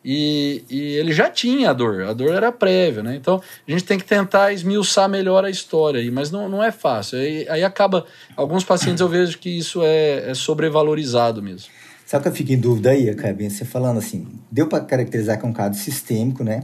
e, 0.03 0.63
e, 0.69 0.95
ele 0.95 1.11
já 1.11 1.29
tinha 1.29 1.71
a 1.71 1.73
dor, 1.73 2.03
a 2.03 2.13
dor 2.13 2.33
era 2.33 2.51
prévia, 2.51 3.03
né? 3.03 3.15
Então 3.15 3.41
a 3.67 3.71
gente 3.71 3.83
tem 3.83 3.97
que 3.97 4.05
tentar 4.05 4.53
esmiuçar 4.53 5.09
melhor 5.09 5.43
a 5.43 5.49
história 5.49 5.99
aí, 5.99 6.09
mas 6.09 6.31
não, 6.31 6.47
não 6.47 6.63
é 6.63 6.71
fácil. 6.71 7.19
Aí, 7.19 7.47
aí 7.49 7.63
acaba. 7.63 8.05
Alguns 8.35 8.63
pacientes 8.63 9.01
eu 9.01 9.09
vejo 9.09 9.37
que 9.37 9.49
isso 9.49 9.81
é, 9.83 10.31
é 10.31 10.33
sobrevalorizado 10.33 11.41
mesmo. 11.41 11.69
Sabe 12.05 12.23
que 12.23 12.29
eu 12.29 12.33
fico 12.33 12.51
em 12.51 12.57
dúvida 12.57 12.91
aí, 12.91 13.13
Cabinha? 13.13 13.49
Você 13.49 13.65
falando 13.65 13.99
assim, 13.99 14.27
deu 14.51 14.67
para 14.67 14.83
caracterizar 14.83 15.37
que 15.39 15.45
é 15.45 15.49
um 15.49 15.53
caso 15.53 15.77
sistêmico, 15.77 16.43
né? 16.43 16.63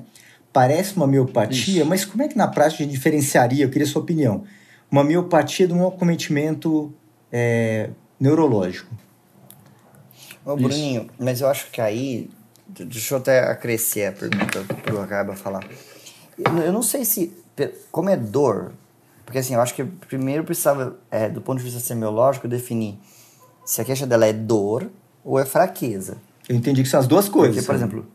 Parece 0.52 0.96
uma 0.96 1.06
miopatia, 1.06 1.82
isso. 1.82 1.86
mas 1.86 2.06
como 2.06 2.24
é 2.24 2.28
que 2.28 2.38
na 2.38 2.48
prática 2.48 2.82
a 2.82 2.86
gente 2.86 2.96
diferenciaria? 2.96 3.66
Eu 3.66 3.70
queria 3.70 3.86
a 3.86 3.90
sua 3.90 4.02
opinião. 4.02 4.44
Uma 4.90 5.04
miopatia 5.04 5.68
de 5.68 5.74
um 5.74 5.86
acometimento 5.86 6.94
é, 7.32 7.90
neurológico. 8.20 8.96
Ô, 10.46 10.56
Bruninho, 10.56 11.10
mas 11.20 11.42
eu 11.42 11.48
acho 11.48 11.70
que 11.72 11.82
aí. 11.82 12.30
Deixa 12.68 13.14
eu 13.14 13.20
até 13.20 13.40
acrescer 13.50 14.08
a 14.08 14.12
pergunta 14.12 14.64
pro 14.84 15.02
Acaba 15.02 15.36
falar. 15.36 15.64
Eu 16.38 16.74
não 16.74 16.82
sei 16.82 17.06
se. 17.06 17.36
Como 17.92 18.10
é 18.10 18.18
dor. 18.18 18.74
Porque 19.26 19.40
assim, 19.40 19.56
eu 19.56 19.62
acho 19.62 19.74
que 19.74 19.84
primeiro 19.84 20.44
precisava, 20.44 20.98
é, 21.10 21.30
do 21.30 21.42
ponto 21.42 21.58
de 21.58 21.64
vista 21.64 21.80
semiológico, 21.80 22.48
definir 22.48 23.00
se 23.66 23.82
a 23.82 23.86
queixa 23.86 24.06
dela 24.06 24.26
é 24.26 24.34
dor 24.34 24.90
ou 25.24 25.40
é 25.40 25.46
fraqueza. 25.46 26.18
Eu 26.48 26.56
entendi 26.56 26.84
que 26.84 26.90
são 26.90 27.00
as 27.00 27.08
duas 27.08 27.28
coisas. 27.28 27.56
Porque, 27.56 27.66
por 27.66 27.76
exemplo. 27.76 28.06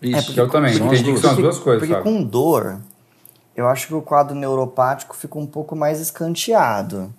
Isso, 0.00 0.16
é 0.16 0.22
porque, 0.22 0.40
eu 0.40 0.48
também 0.48 0.74
entendi 0.74 1.12
que 1.12 1.18
são 1.18 1.30
as 1.30 1.36
duas 1.36 1.58
coisas. 1.58 1.80
Porque 1.80 1.92
sabe? 1.92 2.04
com 2.04 2.22
dor, 2.22 2.80
eu 3.54 3.68
acho 3.68 3.88
que 3.88 3.94
o 3.94 4.02
quadro 4.02 4.34
neuropático 4.34 5.16
fica 5.16 5.38
um 5.38 5.46
pouco 5.46 5.76
mais 5.76 6.00
escanteado. 6.00 7.12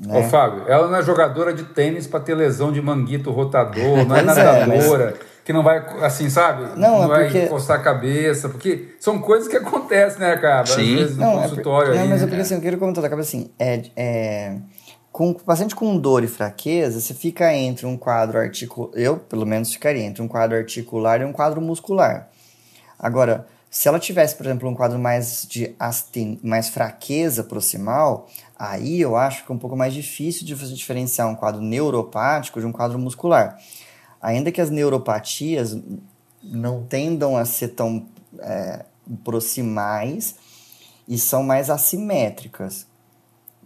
Né? 0.00 0.18
Ô, 0.18 0.22
Fábio, 0.24 0.64
ela 0.66 0.88
não 0.88 0.96
é 0.96 1.02
jogadora 1.02 1.52
de 1.52 1.64
tênis 1.64 2.06
para 2.06 2.20
ter 2.20 2.34
lesão 2.34 2.72
de 2.72 2.80
manguito 2.80 3.30
rotador, 3.30 4.04
não 4.06 4.16
é 4.16 4.22
nadadora, 4.22 5.04
é, 5.04 5.10
mas... 5.10 5.33
que 5.44 5.52
não 5.52 5.62
vai, 5.62 5.78
assim, 6.02 6.30
sabe? 6.30 6.78
Não, 6.78 6.98
não 6.98 7.04
é 7.04 7.08
vai 7.08 7.24
porque... 7.24 7.42
encostar 7.42 7.78
a 7.78 7.82
cabeça, 7.82 8.48
porque 8.48 8.94
são 8.98 9.18
coisas 9.18 9.46
que 9.46 9.56
acontecem, 9.56 10.20
né, 10.20 10.36
cara? 10.36 10.64
Sim. 10.64 10.94
Às 10.94 11.00
vezes 11.00 11.16
no 11.16 11.24
não, 11.24 11.42
consultório. 11.42 11.88
É 11.88 11.92
por... 11.92 11.98
aí, 11.98 12.02
não, 12.04 12.08
mas 12.08 12.20
né? 12.20 12.26
é 12.26 12.28
porque 12.28 12.42
assim, 12.42 12.54
eu 12.54 12.60
quero 12.62 12.78
comentar 12.78 13.02
da 13.02 13.10
cabeça 13.10 13.36
assim, 13.36 13.50
é, 13.58 13.82
é, 13.94 14.56
com 15.12 15.30
o 15.30 15.34
paciente 15.34 15.76
com 15.76 15.96
dor 15.98 16.24
e 16.24 16.26
fraqueza, 16.26 16.98
você 16.98 17.12
fica 17.12 17.54
entre 17.54 17.84
um 17.84 17.96
quadro 17.96 18.38
articular, 18.38 18.90
eu 18.94 19.18
pelo 19.18 19.44
menos 19.44 19.72
ficaria 19.72 20.02
entre 20.02 20.22
um 20.22 20.28
quadro 20.28 20.56
articular 20.56 21.20
e 21.20 21.24
um 21.24 21.32
quadro 21.32 21.60
muscular. 21.60 22.28
Agora, 22.98 23.46
se 23.68 23.86
ela 23.86 23.98
tivesse, 23.98 24.34
por 24.36 24.46
exemplo, 24.46 24.68
um 24.68 24.74
quadro 24.74 24.98
mais 24.98 25.46
de 25.46 25.74
asten... 25.78 26.40
mais 26.42 26.70
fraqueza 26.70 27.44
proximal, 27.44 28.28
aí 28.58 29.00
eu 29.00 29.14
acho 29.14 29.44
que 29.44 29.52
é 29.52 29.54
um 29.54 29.58
pouco 29.58 29.76
mais 29.76 29.92
difícil 29.92 30.46
de 30.46 30.54
você 30.54 30.72
diferenciar 30.72 31.28
um 31.28 31.34
quadro 31.34 31.60
neuropático 31.60 32.60
de 32.60 32.66
um 32.66 32.72
quadro 32.72 32.98
muscular. 32.98 33.58
Ainda 34.24 34.50
que 34.50 34.60
as 34.60 34.70
neuropatias 34.70 35.76
não 36.42 36.82
tendam 36.82 37.36
a 37.36 37.44
ser 37.44 37.68
tão 37.68 38.06
é, 38.38 38.86
proximais 39.22 40.36
e 41.06 41.18
são 41.18 41.42
mais 41.42 41.68
assimétricas. 41.68 42.86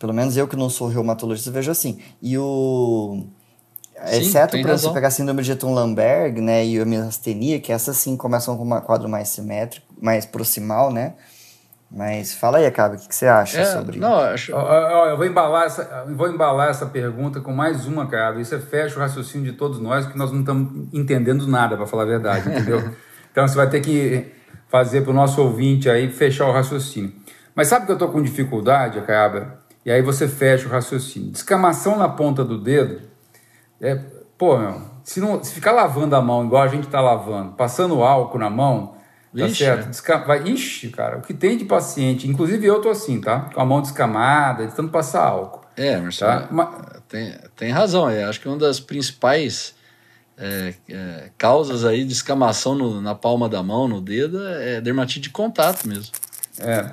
Pelo 0.00 0.12
menos 0.12 0.36
eu 0.36 0.48
que 0.48 0.56
não 0.56 0.68
sou 0.68 0.88
reumatologista 0.88 1.52
vejo 1.52 1.70
assim. 1.70 2.00
E 2.20 2.36
o 2.36 3.22
Sim, 4.06 4.16
Exceto 4.16 4.60
para 4.60 4.76
você 4.76 4.90
pegar 4.90 5.08
a 5.08 5.10
síndrome 5.12 5.42
de 5.42 5.52
Eton-Lamberg, 5.52 6.40
né, 6.40 6.64
e 6.64 6.80
a 6.80 6.84
miastenia, 6.84 7.60
que 7.60 7.72
essas 7.72 7.96
sim 7.96 8.16
começam 8.16 8.56
com 8.56 8.64
um 8.64 8.80
quadro 8.80 9.08
mais 9.08 9.28
simétrico, 9.28 9.86
mais 10.00 10.24
proximal, 10.24 10.92
né? 10.92 11.14
Mas 11.90 12.35
fala 12.35 12.59
aí, 12.59 12.66
Acaba, 12.66 12.97
o 12.97 12.99
que, 12.99 13.09
que 13.09 13.14
você 13.14 13.26
acha 13.26 13.61
é, 13.61 13.64
sobre 13.64 13.99
não, 13.99 14.18
acho... 14.21 14.52
Eu 14.52 15.16
vou 15.16 15.25
embalar, 15.25 15.66
essa, 15.66 16.04
vou 16.09 16.28
embalar 16.28 16.68
essa 16.68 16.85
pergunta 16.85 17.40
com 17.40 17.52
mais 17.52 17.87
uma, 17.87 18.07
cara. 18.07 18.40
Isso 18.40 18.54
é 18.54 18.59
fecha 18.59 18.97
o 18.97 18.99
raciocínio 18.99 19.50
de 19.50 19.57
todos 19.57 19.80
nós, 19.80 20.07
que 20.07 20.16
nós 20.16 20.30
não 20.30 20.40
estamos 20.40 20.88
entendendo 20.92 21.47
nada, 21.47 21.76
para 21.76 21.87
falar 21.87 22.02
a 22.02 22.07
verdade, 22.07 22.49
entendeu? 22.49 22.95
então 23.33 23.49
você 23.49 23.57
vai 23.57 23.71
ter 23.71 23.80
que 23.80 24.33
fazer 24.68 25.00
para 25.00 25.11
o 25.11 25.14
nosso 25.14 25.40
ouvinte 25.42 25.88
aí 25.88 26.11
fechar 26.11 26.47
o 26.47 26.52
raciocínio. 26.52 27.12
Mas 27.54 27.68
sabe 27.68 27.87
que 27.87 27.92
eu 27.92 27.97
estou 27.97 28.11
com 28.11 28.23
dificuldade, 28.23 28.99
Acaba? 28.99 29.59
E 29.85 29.90
aí 29.90 30.02
você 30.02 30.28
fecha 30.28 30.68
o 30.68 30.71
raciocínio. 30.71 31.30
Descamação 31.30 31.97
na 31.97 32.09
ponta 32.09 32.45
do 32.45 32.59
dedo 32.61 33.09
é, 33.80 33.95
pô, 34.37 34.59
meu, 34.59 34.80
se, 35.04 35.21
não, 35.21 35.42
se 35.42 35.54
ficar 35.54 35.73
lavando 35.73 36.16
a 36.16 36.21
mão 36.21 36.45
igual 36.45 36.62
a 36.62 36.68
gente 36.68 36.88
tá 36.88 37.00
lavando, 37.00 37.52
passando 37.52 38.02
álcool 38.02 38.38
na 38.38 38.50
mão, 38.50 38.97
tá 39.37 39.47
Ixi, 39.47 39.64
certo? 39.64 39.85
É. 39.85 39.88
Desca... 39.88 40.18
Vai... 40.18 40.42
Ixi, 40.49 40.88
cara, 40.88 41.18
o 41.18 41.23
que 41.23 41.35
tem 41.35 41.56
de 41.56 41.64
paciente, 41.64 42.28
inclusive 42.28 42.66
eu 42.66 42.80
tô 42.80 42.88
assim, 42.88 43.20
tá? 43.20 43.50
Com 43.54 43.61
a 43.61 43.64
mão 43.64 43.82
descamada, 43.82 44.66
tentando 44.66 44.90
passar 44.90 45.25
álcool. 45.25 45.66
É, 45.76 45.97
Marcelo, 45.99 46.40
tá? 46.40 46.49
Mas... 46.50 46.68
tem, 47.08 47.35
tem 47.56 47.70
razão. 47.70 48.11
Eu 48.11 48.28
acho 48.28 48.40
que 48.40 48.49
uma 48.49 48.56
das 48.56 48.80
principais 48.80 49.75
é, 50.37 50.75
é, 50.88 51.30
causas 51.37 51.85
aí 51.85 52.04
de 52.04 52.12
escamação 52.12 52.75
no, 52.75 53.00
na 53.00 53.14
palma 53.14 53.49
da 53.49 53.62
mão, 53.62 53.88
no 53.88 54.00
dedo, 54.00 54.47
é 54.47 54.80
dermatite 54.80 55.20
de 55.20 55.30
contato 55.30 55.87
mesmo. 55.87 56.12
É. 56.61 56.90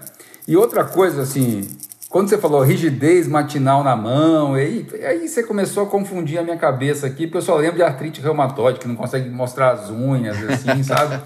E 0.47 0.55
outra 0.55 0.83
coisa, 0.83 1.21
assim, 1.21 1.67
quando 2.09 2.29
você 2.29 2.37
falou 2.37 2.61
rigidez 2.61 3.27
matinal 3.27 3.83
na 3.83 3.95
mão, 3.95 4.53
aí, 4.53 4.87
aí 5.05 5.27
você 5.27 5.43
começou 5.43 5.83
a 5.83 5.85
confundir 5.87 6.39
a 6.39 6.43
minha 6.43 6.57
cabeça 6.57 7.07
aqui, 7.07 7.27
porque 7.27 7.39
eu 7.39 7.41
só 7.41 7.55
lembro 7.55 7.77
de 7.77 7.83
artrite 7.83 8.21
reumatoide, 8.21 8.79
que 8.79 8.87
não 8.87 8.95
consegue 8.95 9.29
mostrar 9.29 9.71
as 9.71 9.89
unhas, 9.89 10.37
assim, 10.43 10.81
sabe? 10.83 11.21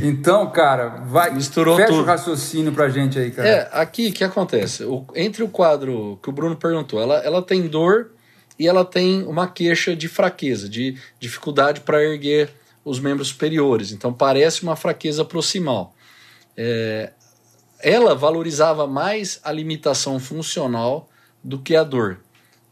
Então, 0.00 0.50
cara, 0.50 0.88
vai. 1.06 1.32
Misturou 1.32 1.76
fecha 1.76 1.88
tudo. 1.88 2.02
o 2.02 2.04
raciocínio 2.04 2.72
pra 2.72 2.88
gente 2.88 3.18
aí, 3.18 3.30
cara. 3.30 3.48
É, 3.48 3.68
aqui 3.72 4.08
o 4.08 4.12
que 4.12 4.24
acontece? 4.24 4.84
O, 4.84 5.06
entre 5.14 5.42
o 5.42 5.48
quadro 5.48 6.18
que 6.22 6.28
o 6.28 6.32
Bruno 6.32 6.56
perguntou, 6.56 7.00
ela, 7.00 7.16
ela 7.18 7.42
tem 7.42 7.66
dor 7.66 8.10
e 8.58 8.66
ela 8.66 8.84
tem 8.84 9.22
uma 9.24 9.48
queixa 9.48 9.96
de 9.96 10.08
fraqueza, 10.08 10.68
de 10.68 10.98
dificuldade 11.18 11.80
para 11.80 12.02
erguer 12.02 12.50
os 12.84 13.00
membros 13.00 13.28
superiores. 13.28 13.92
Então 13.92 14.12
parece 14.12 14.62
uma 14.62 14.76
fraqueza 14.76 15.24
proximal. 15.24 15.94
É, 16.56 17.12
ela 17.80 18.14
valorizava 18.14 18.86
mais 18.86 19.40
a 19.42 19.52
limitação 19.52 20.18
funcional 20.18 21.08
do 21.42 21.58
que 21.58 21.76
a 21.76 21.84
dor. 21.84 22.20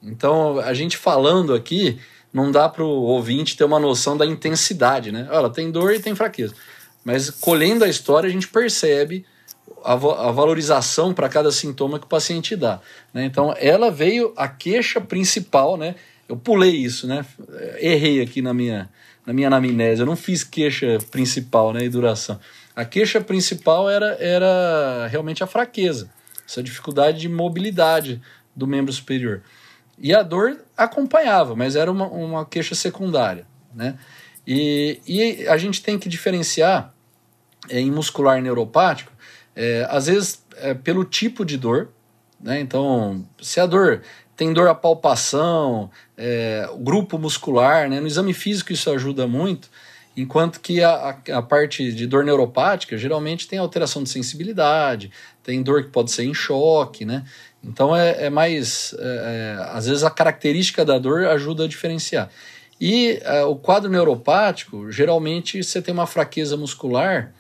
Então, 0.03 0.59
a 0.59 0.75
gente 0.75 0.97
falando 0.97 1.55
aqui, 1.55 1.99
não 2.33 2.51
dá 2.51 2.69
para 2.69 2.83
o 2.83 2.89
ouvinte 2.89 3.57
ter 3.57 3.65
uma 3.65 3.79
noção 3.79 4.17
da 4.17 4.27
intensidade, 4.27 5.11
né? 5.11 5.27
Ela 5.31 5.49
tem 5.49 5.71
dor 5.71 5.95
e 5.95 6.01
tem 6.01 6.15
fraqueza. 6.15 6.55
Mas 7.05 7.31
colhendo 7.31 7.85
a 7.85 7.89
história, 7.89 8.29
a 8.29 8.33
gente 8.33 8.49
percebe 8.49 9.27
a, 9.85 9.93
a 9.93 10.33
valorização 10.33 11.13
para 11.13 11.29
cada 11.29 11.53
sintoma 11.53 11.99
que 11.99 12.07
o 12.07 12.09
paciente 12.09 12.57
dá. 12.57 12.81
Né? 13.13 13.27
Então, 13.27 13.55
ela 13.59 13.91
veio 13.91 14.33
a 14.37 14.49
queixa 14.49 15.01
principal, 15.01 15.77
né? 15.77 15.95
Eu 16.27 16.37
pulei 16.39 16.71
isso, 16.71 17.07
né? 17.07 17.25
Errei 17.79 18.23
aqui 18.23 18.41
na 18.41 18.55
minha, 18.55 18.89
na 19.27 19.33
minha 19.35 19.49
anamnese. 19.49 20.01
Eu 20.01 20.07
não 20.07 20.17
fiz 20.17 20.43
queixa 20.43 20.99
principal, 21.11 21.73
né? 21.75 21.85
E 21.85 21.89
duração. 21.91 22.41
A 22.75 22.85
queixa 22.85 23.21
principal 23.21 23.91
era, 23.91 24.17
era 24.19 25.07
realmente 25.09 25.45
a 25.45 25.47
fraqueza. 25.47 26.11
essa 26.49 26.63
dificuldade 26.63 27.21
de 27.21 27.29
mobilidade 27.29 28.23
do 28.57 28.67
membro 28.67 28.93
superior. 28.93 29.43
E 29.99 30.15
a 30.15 30.23
dor 30.23 30.61
acompanhava, 30.77 31.55
mas 31.55 31.77
era 31.77 31.93
uma, 31.93 32.07
uma 32.07 32.47
queixa 32.47 32.75
secundária, 32.75 33.47
né? 33.75 33.99
E, 34.47 35.01
e 35.07 35.47
a 35.47 35.57
gente 35.57 35.83
tem 35.83 35.99
que 35.99 36.09
diferenciar 36.09 36.94
em 37.71 37.91
muscular 37.91 38.41
neuropático, 38.41 39.13
é, 39.55 39.87
às 39.89 40.07
vezes 40.07 40.45
é, 40.57 40.75
pelo 40.75 41.05
tipo 41.05 41.45
de 41.45 41.57
dor, 41.57 41.91
né? 42.41 42.61
Então, 42.61 43.25
se 43.41 43.61
a 43.61 43.67
dor 43.67 44.03
tem 44.37 44.53
dor 44.53 44.69
à 44.69 44.75
palpação, 44.75 45.91
é, 46.17 46.69
grupo 46.79 47.19
muscular, 47.19 47.89
né? 47.89 48.01
No 48.01 48.07
exame 48.07 48.35
físico 48.35 48.73
isso 48.73 48.91
ajuda 48.91 49.27
muito, 49.27 49.71
enquanto 50.17 50.61
que 50.61 50.83
a, 50.83 50.91
a, 51.29 51.39
a, 51.39 51.43
parte 51.43 51.93
de 51.93 52.07
dor 52.07 52.25
neuropática 52.25 52.97
geralmente 52.97 53.49
tem 53.49 53.59
alteração 53.59 54.03
de 54.03 54.11
sensibilidade, 54.11 55.11
tem 55.43 55.63
dor 55.63 55.85
que 55.85 55.91
pode 55.91 56.11
ser 56.11 56.25
em 56.25 56.35
choque, 56.35 57.05
né? 57.05 57.25
Então 57.63 57.97
é, 57.97 58.27
é 58.27 58.31
mais. 58.31 58.95
É, 58.99 59.57
é 59.59 59.77
às 59.77 59.87
vezes 59.87 60.05
a 60.05 60.11
característica 60.11 60.85
da 60.85 60.99
dor 60.99 61.27
ajuda 61.27 61.65
a 61.65 61.69
diferenciar. 61.69 62.31
E 62.81 63.21
é, 63.23 63.45
o 63.45 63.57
quadro 63.57 63.91
neuropático, 63.91 64.91
geralmente 64.91 65.63
você 65.63 65.81
tem 65.81 65.95
uma 65.95 66.07
fraqueza 66.07 66.57
muscular 66.57 67.33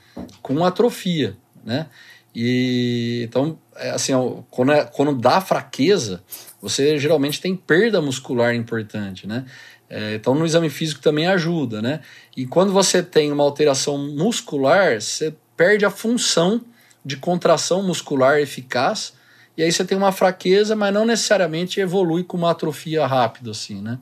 com 0.42 0.64
atrofia, 0.64 1.36
né? 1.64 1.86
E 2.34 3.22
então, 3.28 3.58
é, 3.76 3.90
assim, 3.90 4.12
quando, 4.50 4.72
é, 4.72 4.84
quando 4.84 5.14
dá 5.14 5.40
fraqueza, 5.40 6.22
você 6.60 6.98
geralmente 6.98 7.40
tem 7.40 7.54
perda 7.54 8.00
muscular 8.00 8.54
importante, 8.54 9.26
né? 9.26 9.44
É, 9.88 10.14
então, 10.14 10.34
no 10.34 10.44
exame 10.44 10.70
físico 10.70 11.00
também 11.00 11.26
ajuda, 11.26 11.80
né? 11.80 12.00
E 12.36 12.46
quando 12.46 12.72
você 12.72 13.02
tem 13.02 13.30
uma 13.30 13.44
alteração 13.44 13.98
muscular, 13.98 15.00
você 15.00 15.34
perde 15.56 15.84
a 15.84 15.90
função 15.90 16.60
de 17.04 17.16
contração 17.16 17.82
muscular 17.82 18.40
eficaz, 18.40 19.12
e 19.56 19.62
aí 19.62 19.70
você 19.70 19.84
tem 19.84 19.96
uma 19.96 20.10
fraqueza, 20.10 20.74
mas 20.74 20.92
não 20.92 21.04
necessariamente 21.04 21.78
evolui 21.78 22.24
com 22.24 22.36
uma 22.36 22.50
atrofia 22.50 23.06
rápida, 23.06 23.52
assim, 23.52 23.80
né? 23.80 23.98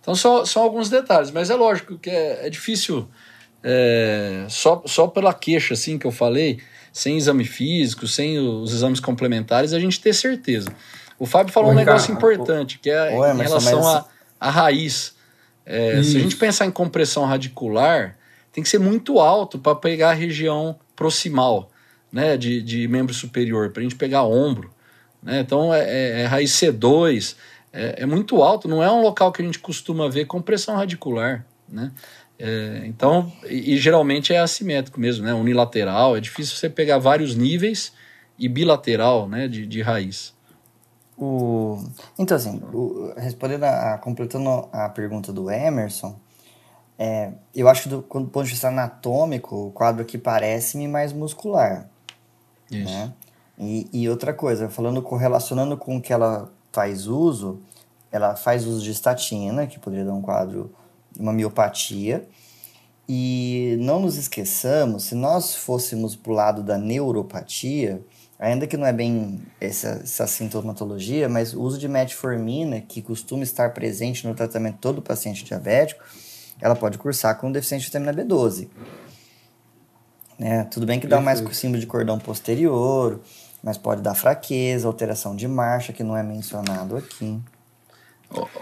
Então, 0.00 0.14
só, 0.14 0.44
são 0.44 0.62
alguns 0.62 0.90
detalhes, 0.90 1.30
mas 1.30 1.48
é 1.48 1.54
lógico 1.54 1.98
que 1.98 2.10
é, 2.10 2.46
é 2.46 2.50
difícil, 2.50 3.08
é, 3.64 4.44
só, 4.48 4.82
só 4.84 5.06
pela 5.08 5.32
queixa, 5.32 5.72
assim, 5.72 5.98
que 5.98 6.06
eu 6.06 6.12
falei, 6.12 6.60
sem 6.92 7.16
exame 7.16 7.44
físico, 7.44 8.06
sem 8.06 8.38
os 8.38 8.72
exames 8.72 9.00
complementares, 9.00 9.72
a 9.72 9.80
gente 9.80 9.98
ter 10.00 10.12
certeza. 10.12 10.68
O 11.18 11.24
Fábio 11.24 11.52
falou 11.52 11.70
um 11.70 11.74
negócio 11.74 12.12
importante, 12.12 12.78
que 12.78 12.90
é 12.90 13.12
em 13.12 13.36
relação 13.38 13.88
à 13.88 14.04
a 14.38 14.50
raiz. 14.50 15.14
É, 15.64 16.02
se 16.02 16.18
a 16.18 16.20
gente 16.20 16.36
pensar 16.36 16.66
em 16.66 16.70
compressão 16.70 17.24
radicular, 17.24 18.18
tem 18.52 18.62
que 18.62 18.68
ser 18.68 18.78
muito 18.78 19.18
alto 19.18 19.58
para 19.58 19.74
pegar 19.74 20.10
a 20.10 20.14
região 20.14 20.78
proximal 20.94 21.70
né, 22.12 22.36
de, 22.36 22.60
de 22.60 22.86
membro 22.86 23.14
superior, 23.14 23.70
para 23.70 23.80
a 23.80 23.82
gente 23.82 23.96
pegar 23.96 24.24
ombro. 24.24 24.70
Né? 25.22 25.40
Então 25.40 25.72
é, 25.72 25.80
é, 25.82 26.20
é 26.20 26.26
raiz 26.26 26.52
C2, 26.52 27.36
é, 27.72 28.02
é, 28.02 28.06
muito 28.06 28.42
alto, 28.42 28.68
não 28.68 28.82
é 28.82 28.92
um 28.92 29.00
local 29.00 29.32
que 29.32 29.40
a 29.40 29.44
gente 29.44 29.58
costuma 29.58 30.08
ver 30.10 30.26
compressão 30.26 30.76
radicular. 30.76 31.44
Né? 31.66 31.90
É, 32.38 32.82
então, 32.86 33.32
e, 33.44 33.74
e, 33.74 33.78
geralmente 33.78 34.32
é 34.32 34.38
assimétrico 34.38 34.98
mesmo, 34.98 35.24
né? 35.24 35.32
unilateral, 35.32 36.16
é 36.16 36.20
difícil 36.20 36.56
você 36.56 36.68
pegar 36.68 36.98
vários 36.98 37.36
níveis 37.36 37.92
e 38.38 38.48
bilateral 38.48 39.28
né, 39.28 39.46
de, 39.46 39.66
de 39.66 39.80
raiz. 39.80 40.34
O... 41.16 41.78
Então, 42.18 42.36
assim, 42.36 42.60
o... 42.72 43.12
respondendo 43.16 43.64
a, 43.64 43.98
completando 43.98 44.68
a 44.72 44.88
pergunta 44.88 45.32
do 45.32 45.48
Emerson, 45.48 46.18
é, 46.98 47.32
eu 47.54 47.68
acho 47.68 47.84
que 47.84 47.88
do, 47.88 47.98
do 47.98 48.02
ponto 48.02 48.44
de 48.44 48.50
vista 48.50 48.68
anatômico, 48.68 49.68
o 49.68 49.70
quadro 49.70 50.02
aqui 50.02 50.18
parece-me 50.18 50.88
mais 50.88 51.12
muscular. 51.12 51.88
Isso. 52.70 52.92
Né? 52.92 53.12
E, 53.58 53.88
e 53.92 54.08
outra 54.08 54.32
coisa, 54.32 54.68
falando 54.68 55.00
correlacionando 55.02 55.76
com 55.76 55.96
o 55.96 56.00
que 56.00 56.12
ela 56.12 56.50
faz 56.72 57.06
uso, 57.06 57.60
ela 58.10 58.36
faz 58.36 58.66
uso 58.66 58.82
de 58.82 58.90
estatina, 58.90 59.66
que 59.66 59.78
poderia 59.78 60.04
dar 60.04 60.12
um 60.12 60.22
quadro, 60.22 60.72
uma 61.18 61.32
miopatia. 61.32 62.26
E 63.08 63.76
não 63.80 64.00
nos 64.00 64.16
esqueçamos, 64.16 65.04
se 65.04 65.14
nós 65.14 65.54
fôssemos 65.54 66.16
para 66.16 66.32
o 66.32 66.34
lado 66.34 66.62
da 66.62 66.78
neuropatia, 66.78 68.00
ainda 68.38 68.66
que 68.66 68.76
não 68.76 68.86
é 68.86 68.92
bem 68.92 69.42
essa, 69.60 70.00
essa 70.02 70.26
sintomatologia, 70.26 71.28
mas 71.28 71.52
o 71.52 71.60
uso 71.60 71.78
de 71.78 71.86
metformina, 71.86 72.80
que 72.80 73.02
costuma 73.02 73.42
estar 73.42 73.74
presente 73.74 74.26
no 74.26 74.34
tratamento 74.34 74.76
de 74.76 74.80
todo 74.80 75.02
paciente 75.02 75.44
diabético, 75.44 76.02
ela 76.60 76.74
pode 76.74 76.96
cursar 76.96 77.38
com 77.38 77.52
deficiência 77.52 77.90
de 77.90 77.98
vitamina 77.98 78.24
B12. 78.24 78.68
Né? 80.38 80.64
Tudo 80.64 80.86
bem 80.86 80.98
que 80.98 81.06
dá 81.06 81.20
mais 81.20 81.40
símbolo 81.54 81.80
de 81.80 81.86
cordão 81.86 82.18
posterior, 82.18 83.20
mas 83.62 83.76
pode 83.76 84.02
dar 84.02 84.14
fraqueza, 84.14 84.86
alteração 84.88 85.36
de 85.36 85.46
marcha, 85.46 85.92
que 85.92 86.02
não 86.02 86.16
é 86.16 86.22
mencionado 86.22 86.96
aqui. 86.96 87.40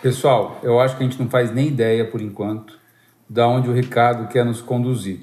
Pessoal, 0.00 0.60
eu 0.62 0.80
acho 0.80 0.96
que 0.96 1.02
a 1.02 1.06
gente 1.06 1.18
não 1.18 1.28
faz 1.28 1.52
nem 1.52 1.68
ideia, 1.68 2.04
por 2.04 2.20
enquanto, 2.20 2.78
da 3.28 3.46
onde 3.48 3.68
o 3.68 3.72
Ricardo 3.72 4.28
quer 4.28 4.44
nos 4.44 4.60
conduzir. 4.60 5.20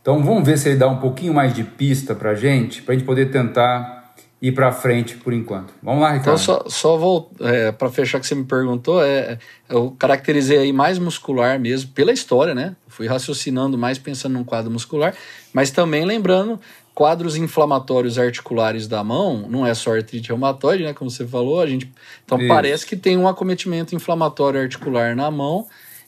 Então 0.00 0.22
vamos 0.22 0.44
ver 0.44 0.58
se 0.58 0.68
ele 0.68 0.78
dá 0.78 0.88
um 0.88 0.98
pouquinho 0.98 1.32
mais 1.32 1.54
de 1.54 1.62
pista 1.62 2.14
para 2.14 2.34
gente, 2.34 2.82
para 2.82 2.94
a 2.94 2.96
gente 2.96 3.06
poder 3.06 3.30
tentar 3.30 4.02
ir 4.42 4.50
para 4.50 4.72
frente 4.72 5.16
por 5.16 5.32
enquanto. 5.32 5.72
Vamos 5.80 6.02
lá, 6.02 6.08
Ricardo. 6.08 6.22
Então 6.22 6.38
só, 6.38 6.64
só 6.66 7.30
é, 7.40 7.70
para 7.70 7.88
fechar 7.88 8.18
que 8.18 8.26
você 8.26 8.34
me 8.34 8.44
perguntou, 8.44 9.00
é, 9.00 9.38
eu 9.68 9.94
caracterizei 9.96 10.58
aí 10.58 10.72
mais 10.72 10.98
muscular 10.98 11.60
mesmo 11.60 11.92
pela 11.92 12.10
história, 12.10 12.52
né? 12.52 12.74
Fui 12.88 13.06
raciocinando 13.06 13.78
mais 13.78 13.98
pensando 13.98 14.32
num 14.32 14.42
quadro 14.42 14.68
muscular, 14.68 15.14
mas 15.52 15.70
também 15.70 16.04
lembrando 16.04 16.58
quadros 16.94 17.36
inflamatórios 17.36 18.18
articulares 18.18 18.86
da 18.86 19.02
mão, 19.02 19.48
não 19.48 19.66
é 19.66 19.74
só 19.74 19.94
artrite 19.94 20.28
reumatoide, 20.28 20.84
né? 20.84 20.92
Como 20.92 21.10
você 21.10 21.26
falou, 21.26 21.60
a 21.60 21.66
gente 21.66 21.90
então 22.24 22.38
Isso. 22.38 22.48
parece 22.48 22.86
que 22.86 22.96
tem 22.96 23.16
um 23.16 23.26
acometimento 23.26 23.94
inflamatório 23.94 24.60
articular 24.60 25.16
na 25.16 25.30
mão 25.30 25.66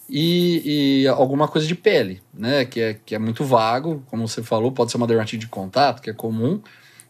e, 0.09 1.03
e, 1.03 1.09
alguma 1.09 1.49
coisa 1.49 1.67
de 1.67 1.75
pele, 1.75 2.21
né? 2.33 2.65
Que 2.65 2.81
é, 2.81 2.95
que 2.95 3.15
é 3.15 3.19
muito 3.19 3.45
vago, 3.45 4.03
como 4.11 4.29
você 4.29 4.43
falou, 4.43 4.71
pode 4.73 4.91
ser 4.91 4.99
uma 4.99 5.07
dermatite 5.07 5.39
de 5.39 5.49
contato, 5.49 6.03
que 6.03 6.11
é 6.11 6.13
comum, 6.13 6.61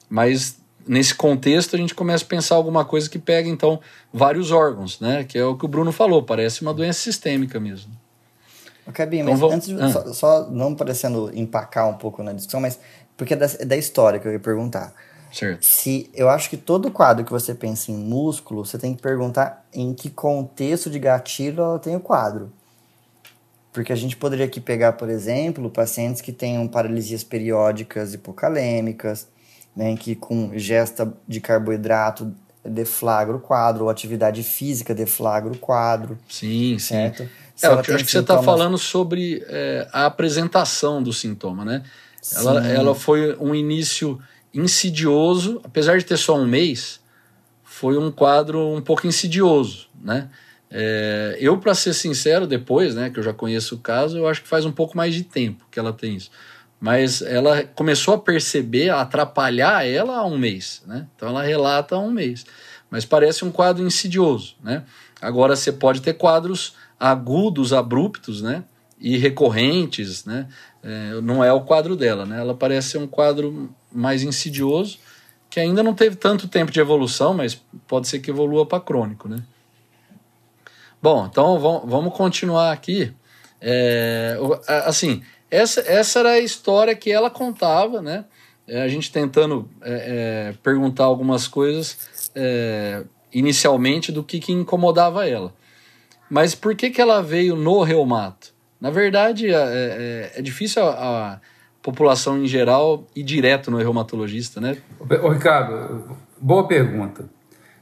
mas 0.09 0.61
nesse 0.87 1.15
contexto 1.15 1.75
a 1.75 1.79
gente 1.79 1.95
começa 1.95 2.25
a 2.25 2.29
pensar 2.29 2.55
alguma 2.55 2.85
coisa 2.85 3.09
que 3.11 3.19
pega 3.19 3.49
então 3.49 3.81
vários 4.13 4.53
órgãos, 4.53 5.01
né? 5.01 5.25
Que 5.25 5.37
é 5.37 5.45
o 5.45 5.57
que 5.57 5.65
o 5.65 5.69
Bruno 5.69 5.91
falou, 5.91 6.23
parece 6.23 6.63
uma 6.63 6.73
doença 6.73 7.01
sistêmica 7.01 7.59
mesmo. 7.59 7.91
Ok, 8.87 9.05
bem, 9.07 9.21
então, 9.21 9.33
mas 9.33 9.41
vamos... 9.41 9.57
antes 9.57 9.69
de, 9.69 9.83
ah. 9.83 9.91
só, 9.91 10.13
só, 10.13 10.51
não 10.51 10.75
parecendo 10.75 11.31
empacar 11.35 11.89
um 11.89 11.95
pouco 11.95 12.23
na 12.23 12.33
discussão, 12.33 12.61
mas 12.61 12.79
porque 13.17 13.35
é 13.35 13.37
da, 13.37 13.47
é 13.47 13.65
da 13.65 13.77
história 13.77 14.19
que 14.19 14.27
eu 14.27 14.33
ia 14.33 14.41
perguntar. 14.41 14.93
Certo. 15.33 15.65
Se 15.65 16.09
eu 16.15 16.29
acho 16.29 16.49
que 16.49 16.57
todo 16.57 16.93
quadro 16.93 17.25
que 17.25 17.33
você 17.33 17.55
pensa 17.55 17.91
em 17.91 17.97
músculo, 17.97 18.65
você 18.65 18.79
tem 18.79 18.95
que 18.95 19.03
perguntar 19.03 19.67
em 19.73 19.93
que 19.93 20.09
contexto 20.09 20.89
de 20.89 20.99
gatilho 20.99 21.61
ela 21.61 21.79
tem 21.79 21.97
o 21.97 22.01
quadro. 22.01 22.53
Porque 23.73 23.93
a 23.93 23.97
gente 23.97 24.17
poderia 24.17 24.47
aqui 24.47 24.61
pegar, 24.61 24.93
por 24.93 25.11
exemplo, 25.11 25.69
pacientes 25.69 26.21
que 26.21 26.33
tenham 26.33 26.69
paralisias 26.69 27.25
periódicas 27.25 28.15
hipocalêmicas, 28.15 29.27
né, 29.75 29.97
que 29.97 30.15
com 30.15 30.53
gesta 30.55 31.13
de 31.27 31.41
carboidrato 31.41 32.33
deflagra 32.65 33.37
o 33.37 33.41
quadro, 33.41 33.85
ou 33.85 33.91
atividade 33.91 34.45
física 34.45 34.95
deflagra 34.95 35.53
o 35.53 35.59
quadro. 35.59 36.17
Sim, 36.29 36.79
certo? 36.79 37.25
sim. 37.25 37.29
É, 37.63 37.67
eu 37.67 37.79
acho 37.79 38.05
que 38.05 38.11
você 38.11 38.19
está 38.19 38.43
falando 38.43 38.79
sobre 38.79 39.45
é, 39.49 39.89
a 39.93 40.07
apresentação 40.07 41.03
do 41.03 41.13
sintoma, 41.13 41.65
né? 41.65 41.83
Ela, 42.37 42.67
ela 42.67 42.95
foi 42.95 43.37
um 43.37 43.55
início 43.55 44.21
insidioso, 44.53 45.61
apesar 45.65 45.99
de 45.99 46.05
ter 46.05 46.17
só 46.17 46.39
um 46.39 46.47
mês, 46.47 47.01
foi 47.63 47.99
um 47.99 48.11
quadro 48.11 48.75
um 48.75 48.81
pouco 48.81 49.07
insidioso, 49.07 49.89
né? 50.01 50.31
É, 50.71 51.37
eu, 51.39 51.59
para 51.59 51.75
ser 51.75 51.93
sincero, 51.93 52.47
depois, 52.47 52.95
né, 52.95 53.09
que 53.09 53.19
eu 53.19 53.23
já 53.23 53.33
conheço 53.33 53.77
o 53.77 53.79
caso, 53.79 54.19
eu 54.19 54.27
acho 54.27 54.43
que 54.43 54.49
faz 54.49 54.65
um 54.65 54.73
pouco 54.73 54.97
mais 54.97 55.15
de 55.15 55.23
tempo 55.23 55.67
que 55.71 55.79
ela 55.79 55.93
tem 55.93 56.17
isso. 56.17 56.31
Mas 56.81 57.23
ela 57.23 57.63
começou 57.63 58.15
a 58.15 58.19
perceber, 58.19 58.91
a 58.91 59.01
atrapalhar 59.01 59.87
ela 59.87 60.17
há 60.17 60.27
um 60.27 60.37
mês, 60.37 60.83
né? 60.87 61.07
Então 61.15 61.29
ela 61.29 61.43
relata 61.43 61.95
há 61.95 61.99
um 61.99 62.11
mês. 62.11 62.45
Mas 62.91 63.05
parece 63.05 63.45
um 63.45 63.51
quadro 63.51 63.87
insidioso, 63.87 64.57
né? 64.63 64.85
Agora 65.21 65.55
você 65.55 65.71
pode 65.71 66.03
ter 66.03 66.15
quadros 66.15 66.75
agudos, 66.99 67.73
abruptos, 67.73 68.43
né? 68.43 68.65
E 68.99 69.17
recorrentes, 69.19 70.25
né? 70.25 70.49
É, 70.83 71.21
não 71.21 71.43
é 71.43 71.53
o 71.53 71.63
quadro 71.63 71.97
dela, 71.97 72.25
né? 72.25 72.41
Ela 72.41 72.55
parece 72.55 72.91
ser 72.91 72.99
um 72.99 73.07
quadro 73.07 73.75
mais 73.93 74.23
insidioso, 74.23 74.99
que 75.51 75.61
ainda 75.61 75.83
não 75.83 75.95
teve 75.95 76.17
tanto 76.17 76.49
tempo 76.49 76.73
de 76.73 76.81
evolução, 76.81 77.35
mas 77.35 77.61
pode 77.87 78.09
ser 78.09 78.21
que 78.21 78.31
evolua 78.31 78.67
para 78.67 78.81
crônico, 78.81 79.29
né? 79.29 79.43
Bom, 81.03 81.27
então 81.27 81.59
vamos 81.59 82.15
continuar 82.15 82.73
aqui. 82.73 83.13
É, 83.61 84.39
assim, 84.87 85.23
essa, 85.51 85.81
essa 85.83 86.21
era 86.21 86.31
a 86.31 86.41
história 86.41 86.95
que 86.95 87.13
ela 87.13 87.29
contava, 87.29 88.01
né? 88.01 88.25
É, 88.67 88.83
a 88.83 88.89
gente 88.89 89.13
tentando 89.13 89.69
é, 89.83 89.93
é, 89.93 90.55
perguntar 90.63 91.05
algumas 91.05 91.47
coisas 91.47 92.31
é, 92.35 93.05
inicialmente 93.33 94.11
do 94.11 94.25
que, 94.25 94.41
que 94.41 94.53
incomodava 94.53 95.29
ela. 95.29 95.53
Mas 96.31 96.55
por 96.55 96.75
que, 96.75 96.89
que 96.89 97.01
ela 97.01 97.21
veio 97.21 97.55
no 97.55 97.83
reumato? 97.83 98.54
Na 98.85 98.91
verdade, 98.91 99.49
é, 99.49 99.55
é, 99.55 100.33
é 100.37 100.43
difícil 100.43 100.87
a, 100.87 100.91
a, 100.91 101.39
população 101.81 102.37
em 102.37 102.47
geral 102.47 103.07
ir 103.17 103.23
direto 103.23 103.71
no 103.71 103.79
reumatologista, 103.79 104.61
né? 104.61 104.77
Ô, 105.23 105.29
Ricardo, 105.31 106.19
boa 106.39 106.69
pergunta. 106.69 107.25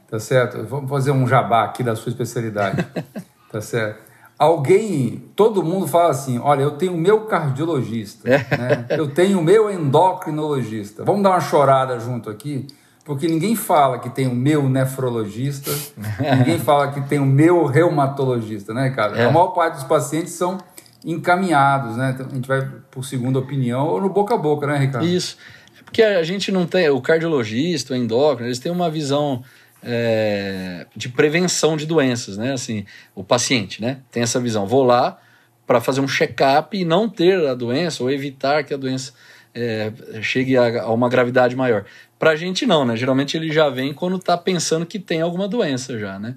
Tá 0.09 0.17
certo? 0.17 0.63
Vamos 0.63 0.89
fazer 0.89 1.11
um 1.11 1.27
jabá 1.27 1.65
aqui 1.65 1.83
da 1.83 1.93
sua 1.93 2.09
especialidade. 2.09 2.87
tá 3.51 3.59
certo? 3.59 4.01
Alguém, 4.39 5.25
todo 5.35 5.61
mundo 5.61 5.87
fala 5.87 6.11
assim: 6.11 6.39
olha, 6.39 6.61
eu 6.61 6.71
tenho 6.71 6.93
o 6.93 6.97
meu 6.97 7.25
cardiologista, 7.25 8.29
É. 8.29 8.37
né? 8.57 8.85
eu 8.91 9.09
tenho 9.09 9.39
o 9.39 9.43
meu 9.43 9.69
endocrinologista. 9.69 11.03
Vamos 11.03 11.21
dar 11.21 11.31
uma 11.31 11.41
chorada 11.41 11.99
junto 11.99 12.29
aqui, 12.29 12.65
porque 13.03 13.27
ninguém 13.27 13.57
fala 13.57 13.99
que 13.99 14.09
tem 14.09 14.25
o 14.25 14.33
meu 14.33 14.69
nefrologista, 14.69 15.69
ninguém 16.37 16.59
fala 16.59 16.93
que 16.93 17.01
tem 17.01 17.19
o 17.19 17.25
meu 17.25 17.65
reumatologista, 17.65 18.73
né, 18.73 18.89
cara? 18.91 19.17
É. 19.17 19.25
A 19.25 19.31
maior 19.31 19.47
parte 19.47 19.75
dos 19.75 19.83
pacientes 19.83 20.31
são 20.31 20.57
encaminhados, 21.03 21.97
né? 21.97 22.11
Então, 22.13 22.25
a 22.25 22.35
gente 22.35 22.47
vai 22.47 22.67
por 22.89 23.03
segunda 23.03 23.39
opinião 23.39 23.87
ou 23.87 24.01
no 24.01 24.09
boca 24.09 24.33
a 24.33 24.37
boca, 24.37 24.65
né, 24.65 24.77
Ricardo? 24.77 25.07
Isso. 25.07 25.37
É 25.79 25.83
porque 25.83 26.01
a 26.01 26.23
gente 26.23 26.51
não 26.51 26.65
tem. 26.65 26.89
O 26.89 27.01
cardiologista, 27.01 27.93
o 27.93 27.95
endócrino, 27.95 28.47
eles 28.47 28.59
têm 28.59 28.71
uma 28.71 28.89
visão 28.89 29.43
é, 29.83 30.87
de 30.95 31.09
prevenção 31.09 31.75
de 31.75 31.85
doenças, 31.85 32.37
né? 32.37 32.53
Assim, 32.53 32.85
o 33.13 33.23
paciente, 33.23 33.81
né? 33.81 33.99
Tem 34.11 34.23
essa 34.23 34.39
visão. 34.39 34.65
Vou 34.65 34.83
lá 34.83 35.19
para 35.67 35.81
fazer 35.81 36.01
um 36.01 36.07
check-up 36.07 36.77
e 36.77 36.85
não 36.85 37.09
ter 37.09 37.47
a 37.47 37.53
doença 37.53 38.03
ou 38.03 38.11
evitar 38.11 38.63
que 38.63 38.73
a 38.73 38.77
doença 38.77 39.13
é, 39.53 39.91
chegue 40.21 40.57
a, 40.57 40.83
a 40.83 40.93
uma 40.93 41.09
gravidade 41.09 41.55
maior. 41.55 41.85
Para 42.17 42.31
a 42.31 42.35
gente 42.35 42.65
não, 42.65 42.85
né? 42.85 42.95
Geralmente 42.95 43.35
ele 43.35 43.51
já 43.51 43.69
vem 43.69 43.93
quando 43.93 44.15
está 44.15 44.37
pensando 44.37 44.85
que 44.85 44.99
tem 44.99 45.21
alguma 45.21 45.47
doença 45.47 45.99
já, 45.99 46.17
né? 46.17 46.35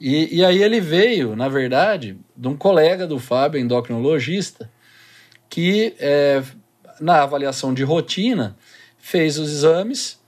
E, 0.00 0.38
e 0.38 0.44
aí 0.44 0.62
ele 0.62 0.80
veio, 0.80 1.36
na 1.36 1.48
verdade, 1.48 2.18
de 2.36 2.48
um 2.48 2.56
colega 2.56 3.06
do 3.06 3.18
Fábio, 3.18 3.60
endocrinologista, 3.60 4.70
que 5.48 5.94
é, 5.98 6.42
na 7.00 7.22
avaliação 7.22 7.72
de 7.72 7.84
rotina 7.84 8.56
fez 8.98 9.38
os 9.38 9.50
exames 9.50 10.18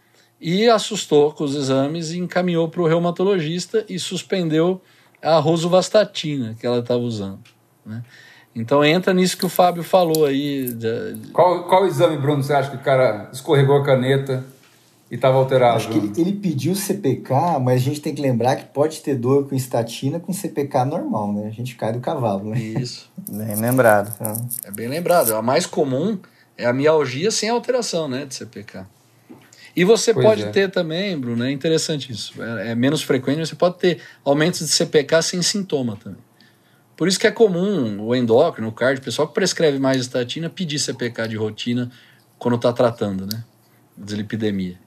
e 0.40 0.68
assustou 0.68 1.32
com 1.32 1.44
os 1.44 1.54
exames 1.54 2.12
e 2.12 2.18
encaminhou 2.18 2.68
para 2.68 2.82
o 2.82 2.86
reumatologista 2.86 3.84
e 3.88 3.98
suspendeu 3.98 4.80
a 5.22 5.38
rosuvastatina 5.38 6.54
que 6.58 6.66
ela 6.66 6.78
estava 6.78 7.00
usando. 7.00 7.40
Né? 7.84 8.02
Então 8.54 8.84
entra 8.84 9.12
nisso 9.12 9.36
que 9.36 9.44
o 9.44 9.50
Fábio 9.50 9.82
falou 9.82 10.24
aí. 10.24 10.74
Qual, 11.32 11.64
qual 11.64 11.86
exame, 11.86 12.16
Bruno, 12.16 12.42
você 12.42 12.54
acha 12.54 12.70
que 12.70 12.76
o 12.76 12.80
cara 12.80 13.28
escorregou 13.32 13.76
a 13.76 13.84
caneta 13.84 14.44
e 15.16 15.18
estava 15.18 15.38
alterado? 15.38 15.76
Acho 15.76 15.88
que 15.88 15.98
ele, 15.98 16.12
ele 16.16 16.32
pediu 16.32 16.74
CPK, 16.74 17.58
mas 17.60 17.80
a 17.80 17.84
gente 17.84 18.00
tem 18.00 18.14
que 18.14 18.20
lembrar 18.20 18.56
que 18.56 18.66
pode 18.66 19.00
ter 19.00 19.16
dor 19.16 19.48
com 19.48 19.54
estatina 19.54 20.20
com 20.20 20.32
CPK 20.32 20.84
normal, 20.84 21.32
né? 21.32 21.46
A 21.46 21.50
gente 21.50 21.74
cai 21.74 21.92
do 21.92 22.00
cavalo, 22.00 22.50
né? 22.50 22.58
Isso. 22.60 23.10
Bem 23.28 23.56
lembrado. 23.56 24.14
É 24.64 24.70
bem 24.70 24.88
lembrado. 24.88 25.34
A 25.34 25.42
mais 25.42 25.66
comum 25.66 26.18
é 26.56 26.66
a 26.66 26.72
mialgia 26.72 27.30
sem 27.30 27.48
alteração 27.48 28.08
né, 28.08 28.24
de 28.26 28.34
CPK. 28.34 28.84
E 29.74 29.84
você 29.84 30.14
Pois 30.14 30.24
pode 30.24 30.42
é. 30.44 30.50
ter 30.50 30.70
também, 30.70 31.18
Bruno, 31.18 31.44
é 31.44 31.50
interessante 31.50 32.12
isso. 32.12 32.32
É, 32.42 32.70
é 32.70 32.74
menos 32.74 33.02
frequente, 33.02 33.38
mas 33.38 33.48
você 33.48 33.56
pode 33.56 33.78
ter 33.78 34.00
aumentos 34.24 34.60
de 34.60 34.68
CPK 34.68 35.22
sem 35.22 35.42
sintoma 35.42 35.96
também. 36.02 36.20
Por 36.96 37.08
isso 37.08 37.18
que 37.18 37.26
é 37.26 37.30
comum 37.30 38.00
o 38.00 38.14
endócrino, 38.14 38.68
o 38.68 38.72
cardio, 38.72 39.02
o 39.02 39.04
pessoal 39.04 39.28
que 39.28 39.34
prescreve 39.34 39.78
mais 39.78 40.00
estatina, 40.00 40.48
pedir 40.48 40.78
CPK 40.78 41.28
de 41.28 41.36
rotina 41.36 41.90
quando 42.38 42.56
está 42.56 42.72
tratando, 42.72 43.26
né? 43.26 43.44
Deslipidemia. 43.96 44.85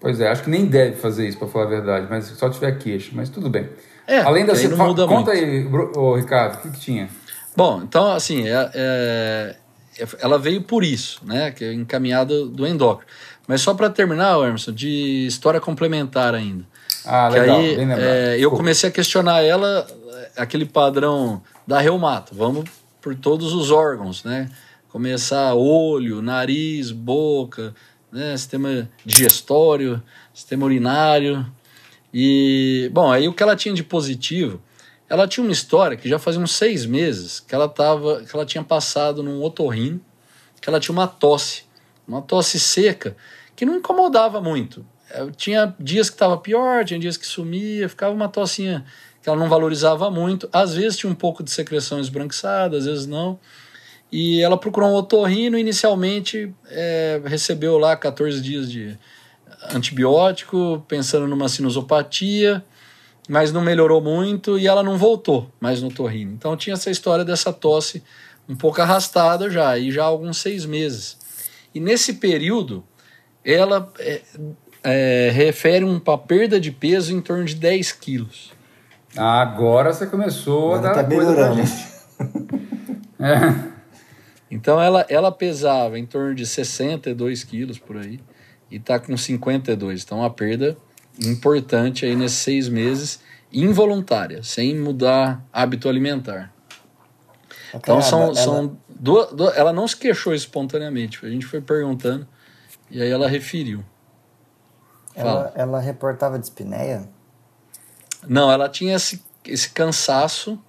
Pois 0.00 0.20
é, 0.20 0.28
acho 0.28 0.42
que 0.44 0.50
nem 0.50 0.66
deve 0.66 0.96
fazer 0.96 1.26
isso, 1.28 1.38
para 1.38 1.48
falar 1.48 1.64
a 1.64 1.68
verdade, 1.68 2.06
mas 2.10 2.26
só 2.26 2.48
tiver 2.50 2.72
queixa, 2.78 3.10
mas 3.14 3.28
tudo 3.28 3.48
bem. 3.48 3.68
É, 4.06 4.20
Além 4.20 4.44
da 4.46 4.52
que 4.52 4.60
aí 4.60 4.68
não 4.68 4.76
Fa- 4.76 4.84
muda 4.86 5.06
Conta 5.06 5.32
muito. 5.34 5.44
aí, 5.44 5.66
ô, 5.96 6.14
Ricardo, 6.14 6.58
o 6.58 6.62
que, 6.62 6.70
que 6.70 6.80
tinha? 6.80 7.08
Bom, 7.56 7.82
então, 7.82 8.12
assim, 8.12 8.46
é- 8.46 8.70
é- 8.74 9.56
ela 10.20 10.38
veio 10.38 10.62
por 10.62 10.84
isso, 10.84 11.20
né? 11.24 11.50
Que 11.50 11.64
é 11.64 11.72
encaminhada 11.72 12.44
do 12.46 12.66
endócrino. 12.66 13.10
Mas 13.48 13.62
só 13.62 13.72
para 13.74 13.88
terminar, 13.88 14.36
Emerson, 14.38 14.72
de 14.72 15.26
história 15.26 15.60
complementar 15.60 16.34
ainda. 16.34 16.64
Ah, 17.04 17.28
que 17.32 17.38
legal, 17.40 17.58
aí 17.60 17.76
bem 17.76 17.86
lembrado. 17.88 18.00
é, 18.06 18.36
eu 18.38 18.50
comecei 18.50 18.88
a 18.90 18.92
questionar 18.92 19.42
ela, 19.42 19.86
é, 20.36 20.42
aquele 20.42 20.66
padrão 20.66 21.40
da 21.66 21.80
reumato. 21.80 22.34
Vamos 22.34 22.64
por 23.00 23.14
todos 23.14 23.52
os 23.54 23.70
órgãos, 23.70 24.22
né? 24.24 24.50
Começar 24.88 25.54
olho, 25.54 26.20
nariz, 26.20 26.90
boca, 26.90 27.74
né? 28.16 28.36
sistema 28.36 28.88
digestório, 29.04 30.02
sistema 30.32 30.64
urinário. 30.64 31.46
E, 32.12 32.90
bom, 32.92 33.12
aí 33.12 33.28
o 33.28 33.34
que 33.34 33.42
ela 33.42 33.54
tinha 33.54 33.74
de 33.74 33.84
positivo, 33.84 34.60
ela 35.08 35.28
tinha 35.28 35.44
uma 35.44 35.52
história 35.52 35.96
que 35.96 36.08
já 36.08 36.18
fazia 36.18 36.40
uns 36.40 36.52
seis 36.52 36.86
meses 36.86 37.40
que 37.40 37.54
ela, 37.54 37.68
tava, 37.68 38.22
que 38.22 38.34
ela 38.34 38.46
tinha 38.46 38.64
passado 38.64 39.22
num 39.22 39.42
otorrino, 39.42 40.00
que 40.60 40.68
ela 40.68 40.80
tinha 40.80 40.94
uma 40.94 41.06
tosse, 41.06 41.64
uma 42.08 42.22
tosse 42.22 42.58
seca, 42.58 43.14
que 43.54 43.66
não 43.66 43.76
incomodava 43.76 44.40
muito. 44.40 44.84
Eu 45.14 45.30
tinha 45.30 45.74
dias 45.78 46.08
que 46.08 46.14
estava 46.14 46.36
pior, 46.38 46.84
tinha 46.84 46.98
dias 46.98 47.16
que 47.16 47.26
sumia, 47.26 47.88
ficava 47.88 48.14
uma 48.14 48.28
tossinha 48.28 48.84
que 49.22 49.28
ela 49.28 49.38
não 49.38 49.48
valorizava 49.48 50.10
muito. 50.10 50.48
Às 50.52 50.74
vezes 50.74 50.98
tinha 50.98 51.10
um 51.10 51.14
pouco 51.14 51.42
de 51.42 51.50
secreção 51.50 52.00
esbranquiçada, 52.00 52.78
às 52.78 52.86
vezes 52.86 53.06
não. 53.06 53.38
E 54.10 54.40
ela 54.40 54.56
procurou 54.56 54.90
um 54.90 54.94
otorrino, 54.94 55.58
inicialmente 55.58 56.54
é, 56.70 57.20
recebeu 57.24 57.76
lá 57.76 57.96
14 57.96 58.40
dias 58.40 58.70
de 58.70 58.96
antibiótico, 59.70 60.84
pensando 60.86 61.26
numa 61.26 61.48
sinusopatia, 61.48 62.64
mas 63.28 63.52
não 63.52 63.60
melhorou 63.60 64.00
muito 64.00 64.58
e 64.58 64.66
ela 64.66 64.82
não 64.82 64.96
voltou 64.96 65.50
mais 65.60 65.82
no 65.82 65.88
otorrino. 65.88 66.32
Então 66.32 66.56
tinha 66.56 66.74
essa 66.74 66.90
história 66.90 67.24
dessa 67.24 67.52
tosse 67.52 68.02
um 68.48 68.54
pouco 68.54 68.80
arrastada 68.80 69.50
já, 69.50 69.76
e 69.76 69.90
já 69.90 70.04
há 70.04 70.06
alguns 70.06 70.36
seis 70.38 70.64
meses. 70.64 71.16
E 71.74 71.80
nesse 71.80 72.14
período, 72.14 72.84
ela 73.44 73.92
é, 73.98 74.22
é, 74.84 75.30
refere 75.32 75.84
uma 75.84 76.16
perda 76.16 76.60
de 76.60 76.70
peso 76.70 77.12
em 77.12 77.20
torno 77.20 77.44
de 77.44 77.56
10 77.56 77.90
quilos. 77.92 78.52
Ah, 79.16 79.40
agora 79.40 79.92
você 79.92 80.06
começou 80.06 80.74
a 80.74 80.78
Agora 80.78 80.94
dar 80.94 81.02
tá 81.02 81.10
coisa 81.10 81.32
pra 81.34 81.48
melhorando. 81.50 81.66
gente. 81.66 81.96
É. 83.18 83.75
Então 84.50 84.80
ela, 84.80 85.04
ela 85.08 85.32
pesava 85.32 85.98
em 85.98 86.06
torno 86.06 86.34
de 86.34 86.46
62 86.46 87.42
quilos 87.44 87.78
por 87.78 87.96
aí 87.96 88.20
e 88.70 88.76
está 88.76 88.98
com 88.98 89.16
52. 89.16 90.02
Então 90.04 90.18
uma 90.18 90.30
perda 90.30 90.76
importante 91.20 92.04
aí 92.04 92.14
nesses 92.14 92.38
seis 92.38 92.68
meses, 92.68 93.20
involuntária, 93.52 94.42
sem 94.42 94.78
mudar 94.78 95.44
hábito 95.52 95.88
alimentar. 95.88 96.52
Então 97.74 98.00
são, 98.00 98.22
ela, 98.22 98.34
são 98.34 98.76
duas, 98.88 99.32
duas- 99.32 99.56
ela 99.56 99.72
não 99.72 99.86
se 99.88 99.96
queixou 99.96 100.34
espontaneamente, 100.34 101.24
a 101.24 101.28
gente 101.28 101.46
foi 101.46 101.60
perguntando 101.60 102.26
e 102.90 103.02
aí 103.02 103.10
ela 103.10 103.28
referiu. 103.28 103.84
ela, 105.14 105.52
ela 105.56 105.80
reportava 105.80 106.38
dispneia? 106.38 107.08
Não, 108.28 108.50
ela 108.50 108.68
tinha 108.68 108.94
esse, 108.96 109.22
esse 109.44 109.70
cansaço 109.70 110.60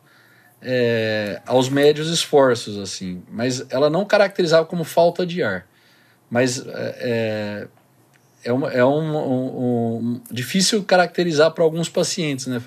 é, 0.62 1.42
aos 1.46 1.70
médios 1.70 2.10
esforços, 2.10 2.78
assim, 2.78 3.22
mas 3.32 3.66
ela 3.70 3.90
não 3.90 4.06
caracterizava 4.06 4.66
como 4.66 4.84
falta 4.84 5.26
de 5.26 5.44
ar. 5.44 5.66
Mas 6.30 6.64
é, 6.68 7.68
é, 8.44 8.52
uma, 8.52 8.72
é 8.72 8.84
um, 8.84 9.16
um- 9.18 9.98
um- 9.98 10.22
difícil 10.32 10.84
caracterizar 10.84 11.52
para 11.52 11.64
alguns 11.64 11.88
pacientes, 11.90 12.48
né, 12.48 12.62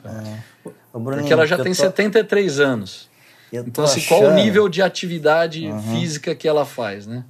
Bruninho, 0.92 1.18
Porque 1.20 1.32
ela 1.32 1.46
já 1.46 1.56
tem 1.56 1.72
tô- 1.72 1.80
73 1.80 2.58
anos. 2.60 3.08
Então, 3.52 3.84
assim, 3.84 4.00
qual 4.02 4.20
o 4.20 4.24
achando- 4.26 4.42
nível 4.42 4.68
de 4.68 4.80
atividade 4.82 5.68
física 5.92 6.34
que 6.34 6.46
ela 6.48 6.64
faz, 6.64 7.06
né? 7.06 7.24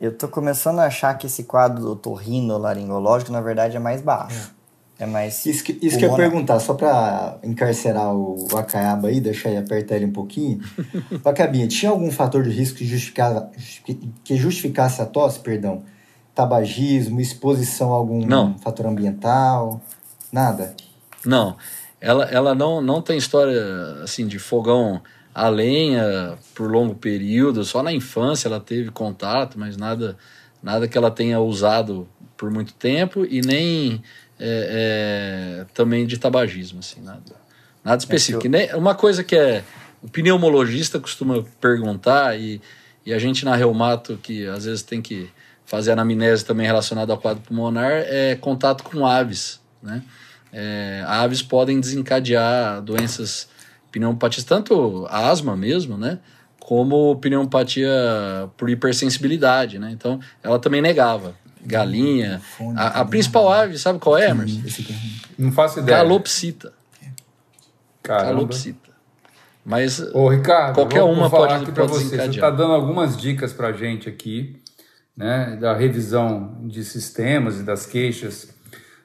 Eu 0.00 0.12
tô 0.12 0.28
começando 0.28 0.78
a 0.80 0.84
achar 0.86 1.16
que 1.16 1.26
esse 1.26 1.44
quadro 1.44 1.82
do 1.82 1.96
torrinolaringológico, 1.96 3.32
na 3.32 3.40
verdade, 3.40 3.76
é 3.76 3.80
mais 3.80 4.02
baixo. 4.02 4.54
É, 4.98 5.04
mais. 5.04 5.44
Isso 5.44 5.62
que, 5.62 5.78
isso 5.82 5.98
que 5.98 6.04
eu 6.04 6.10
ia 6.10 6.16
perguntar, 6.16 6.58
só 6.58 6.72
pra 6.72 7.38
encarcerar 7.42 8.14
o 8.14 8.46
Acaiaba 8.56 9.08
aí, 9.08 9.20
deixar 9.20 9.50
ele 9.50 9.58
apertar 9.58 9.96
ele 9.96 10.06
um 10.06 10.12
pouquinho. 10.12 10.60
Acabinha, 11.24 11.68
tinha 11.68 11.90
algum 11.90 12.10
fator 12.10 12.42
de 12.42 12.50
risco 12.50 12.78
que, 12.78 12.86
justificava, 12.86 13.50
que 14.24 14.36
justificasse 14.36 15.02
a 15.02 15.06
tosse, 15.06 15.40
perdão? 15.40 15.82
Tabagismo, 16.34 17.20
exposição 17.20 17.92
a 17.92 17.96
algum 17.96 18.26
Não. 18.26 18.58
fator 18.58 18.86
ambiental? 18.86 19.80
Nada? 20.32 20.74
Não, 21.24 21.56
ela, 22.00 22.24
ela 22.26 22.54
não, 22.54 22.80
não 22.80 23.02
tem 23.02 23.18
história 23.18 24.02
assim 24.02 24.26
de 24.26 24.38
fogão 24.38 25.02
a 25.34 25.48
lenha 25.48 26.38
por 26.54 26.70
longo 26.70 26.94
período, 26.94 27.62
só 27.62 27.82
na 27.82 27.92
infância 27.92 28.48
ela 28.48 28.58
teve 28.58 28.90
contato, 28.90 29.58
mas 29.58 29.76
nada, 29.76 30.16
nada 30.62 30.88
que 30.88 30.96
ela 30.96 31.10
tenha 31.10 31.38
usado 31.38 32.08
por 32.36 32.50
muito 32.50 32.72
tempo 32.74 33.24
e 33.24 33.42
nem 33.42 34.02
é, 34.38 35.60
é, 35.60 35.66
também 35.74 36.06
de 36.06 36.18
tabagismo, 36.18 36.80
assim, 36.80 37.00
nada, 37.00 37.20
nada 37.84 37.98
específico. 37.98 38.46
E 38.46 38.48
nem- 38.48 38.74
uma 38.74 38.94
coisa 38.94 39.24
que 39.24 39.34
é 39.36 39.62
o 40.02 40.08
pneumologista 40.08 41.00
costuma 41.00 41.42
perguntar 41.60 42.38
e, 42.38 42.60
e 43.04 43.12
a 43.12 43.18
gente 43.18 43.44
na 43.44 43.56
reumato 43.56 44.18
que 44.22 44.46
às 44.46 44.64
vezes 44.64 44.82
tem 44.82 45.00
que 45.00 45.28
fazer 45.64 45.92
anamnese 45.92 46.44
também 46.44 46.66
relacionada 46.66 47.12
ao 47.12 47.18
quadro 47.18 47.42
pulmonar 47.42 47.90
é 48.06 48.36
contato 48.36 48.84
com 48.84 49.04
aves, 49.06 49.60
né? 49.82 50.02
É, 50.52 51.02
aves 51.06 51.42
podem 51.42 51.80
desencadear 51.80 52.80
doenças 52.80 53.48
pneumopatias, 53.90 54.44
tanto 54.44 55.06
asma 55.10 55.56
mesmo, 55.56 55.98
né? 55.98 56.18
Como 56.60 57.16
pneumopatia 57.16 57.90
por 58.56 58.70
hipersensibilidade, 58.70 59.78
né? 59.78 59.90
Então, 59.92 60.20
ela 60.42 60.58
também 60.58 60.80
negava. 60.80 61.34
Galinha. 61.66 62.40
A, 62.76 63.00
a 63.00 63.04
principal 63.04 63.52
ave, 63.52 63.78
sabe 63.78 63.98
qual 63.98 64.16
é, 64.16 64.30
Emerson? 64.30 64.62
Não 65.38 65.52
faço 65.52 65.80
ideia. 65.80 65.98
Calopsita. 65.98 66.72
Caramba. 68.02 68.34
Calopsita. 68.34 68.86
Mas 69.64 69.98
Ô, 70.14 70.28
Ricardo, 70.28 70.76
qualquer 70.76 71.00
vou, 71.00 71.08
vou 71.08 71.18
uma 71.18 71.28
falar 71.28 71.48
pode, 71.48 71.62
aqui 71.64 71.72
para 71.72 71.86
pode 71.86 72.04
você. 72.04 72.16
Você 72.16 72.30
está 72.30 72.50
dando 72.50 72.72
algumas 72.72 73.16
dicas 73.16 73.52
para 73.52 73.68
a 73.68 73.72
gente 73.72 74.08
aqui, 74.08 74.62
né, 75.16 75.56
da 75.60 75.74
revisão 75.74 76.56
de 76.62 76.84
sistemas 76.84 77.58
e 77.58 77.64
das 77.64 77.84
queixas 77.84 78.54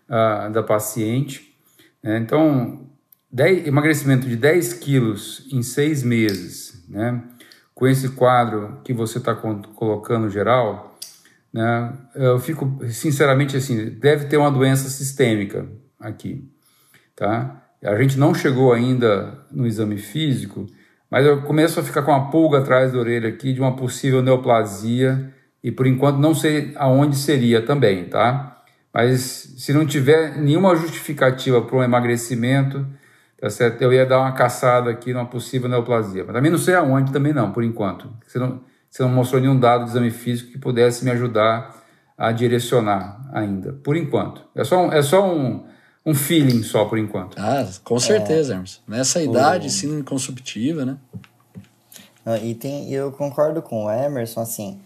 ah, 0.08 0.50
da 0.50 0.62
paciente. 0.62 1.56
né? 2.04 2.19
Então, 2.19 2.86
10 3.32 3.67
emagrecimento 3.67 4.28
de 4.28 4.36
10 4.36 4.74
quilos 4.74 5.47
em 5.52 5.63
seis 5.63 6.04
meses, 6.04 6.86
né, 6.88 7.24
com 7.74 7.88
esse 7.88 8.10
quadro 8.10 8.82
que 8.84 8.93
você 8.93 9.17
está 9.17 9.34
colocando 9.34 10.30
geral, 10.30 10.90
né, 11.53 11.93
eu 12.15 12.39
fico 12.39 12.79
sinceramente 12.89 13.57
assim, 13.57 13.89
deve 13.89 14.25
ter 14.25 14.37
uma 14.37 14.51
doença 14.51 14.89
sistêmica 14.89 15.67
aqui, 15.99 16.49
tá? 17.15 17.61
A 17.83 17.99
gente 18.01 18.17
não 18.17 18.33
chegou 18.33 18.71
ainda 18.71 19.39
no 19.51 19.65
exame 19.65 19.97
físico, 19.97 20.67
mas 21.09 21.25
eu 21.25 21.41
começo 21.41 21.79
a 21.79 21.83
ficar 21.83 22.03
com 22.03 22.11
uma 22.11 22.29
pulga 22.29 22.59
atrás 22.59 22.93
da 22.93 22.99
orelha 22.99 23.27
aqui 23.27 23.53
de 23.53 23.59
uma 23.59 23.75
possível 23.75 24.21
neoplasia 24.21 25.33
e 25.63 25.71
por 25.71 25.85
enquanto 25.87 26.17
não 26.17 26.33
sei 26.33 26.73
aonde 26.75 27.17
seria 27.17 27.61
também, 27.61 28.05
tá? 28.05 28.63
Mas 28.93 29.21
se 29.57 29.73
não 29.73 29.85
tiver 29.85 30.37
nenhuma 30.37 30.75
justificativa 30.75 31.61
para 31.61 31.77
um 31.77 31.83
emagrecimento, 31.83 32.85
tá 33.39 33.49
certo? 33.49 33.81
Eu 33.81 33.91
ia 33.91 34.05
dar 34.05 34.19
uma 34.19 34.31
caçada 34.33 34.89
aqui 34.89 35.13
numa 35.13 35.25
possível 35.25 35.67
neoplasia, 35.67 36.23
mas 36.23 36.35
também 36.35 36.51
não 36.51 36.57
sei 36.57 36.75
aonde 36.75 37.11
também 37.11 37.33
não, 37.33 37.51
por 37.51 37.63
enquanto. 37.63 38.09
Você 38.25 38.37
não, 38.37 38.61
você 38.91 39.04
não 39.04 39.10
mostrou 39.10 39.39
nenhum 39.41 39.58
dado 39.58 39.86
de 39.86 39.91
exame 39.91 40.12
físico 40.12 40.51
que 40.51 40.58
pudesse 40.58 41.06
me 41.06 41.12
ajudar 41.12 41.82
a 42.17 42.32
direcionar 42.34 43.21
ainda, 43.34 43.71
por 43.71 43.95
enquanto. 43.95 44.43
É 44.54 44.65
só 44.65 44.86
um, 44.86 44.91
é 44.91 45.01
só 45.01 45.25
um, 45.25 45.65
um 46.06 46.13
feeling 46.13 46.62
só 46.62 46.84
por 46.84 46.99
enquanto. 46.99 47.38
Ah, 47.39 47.65
com 47.86 47.97
certeza, 47.97 48.54
Emerson. 48.54 48.82
Nessa 48.86 49.23
idade, 49.23 49.69
síndrome 49.69 50.04
consumptiva, 50.04 50.86
né? 50.86 50.97
Não, 52.25 52.36
E 52.36 52.54
tem, 52.54 52.91
eu 52.91 53.13
concordo 53.13 53.62
com 53.62 53.86
o 53.86 53.91
Emerson, 53.91 54.41
assim, 54.41 54.82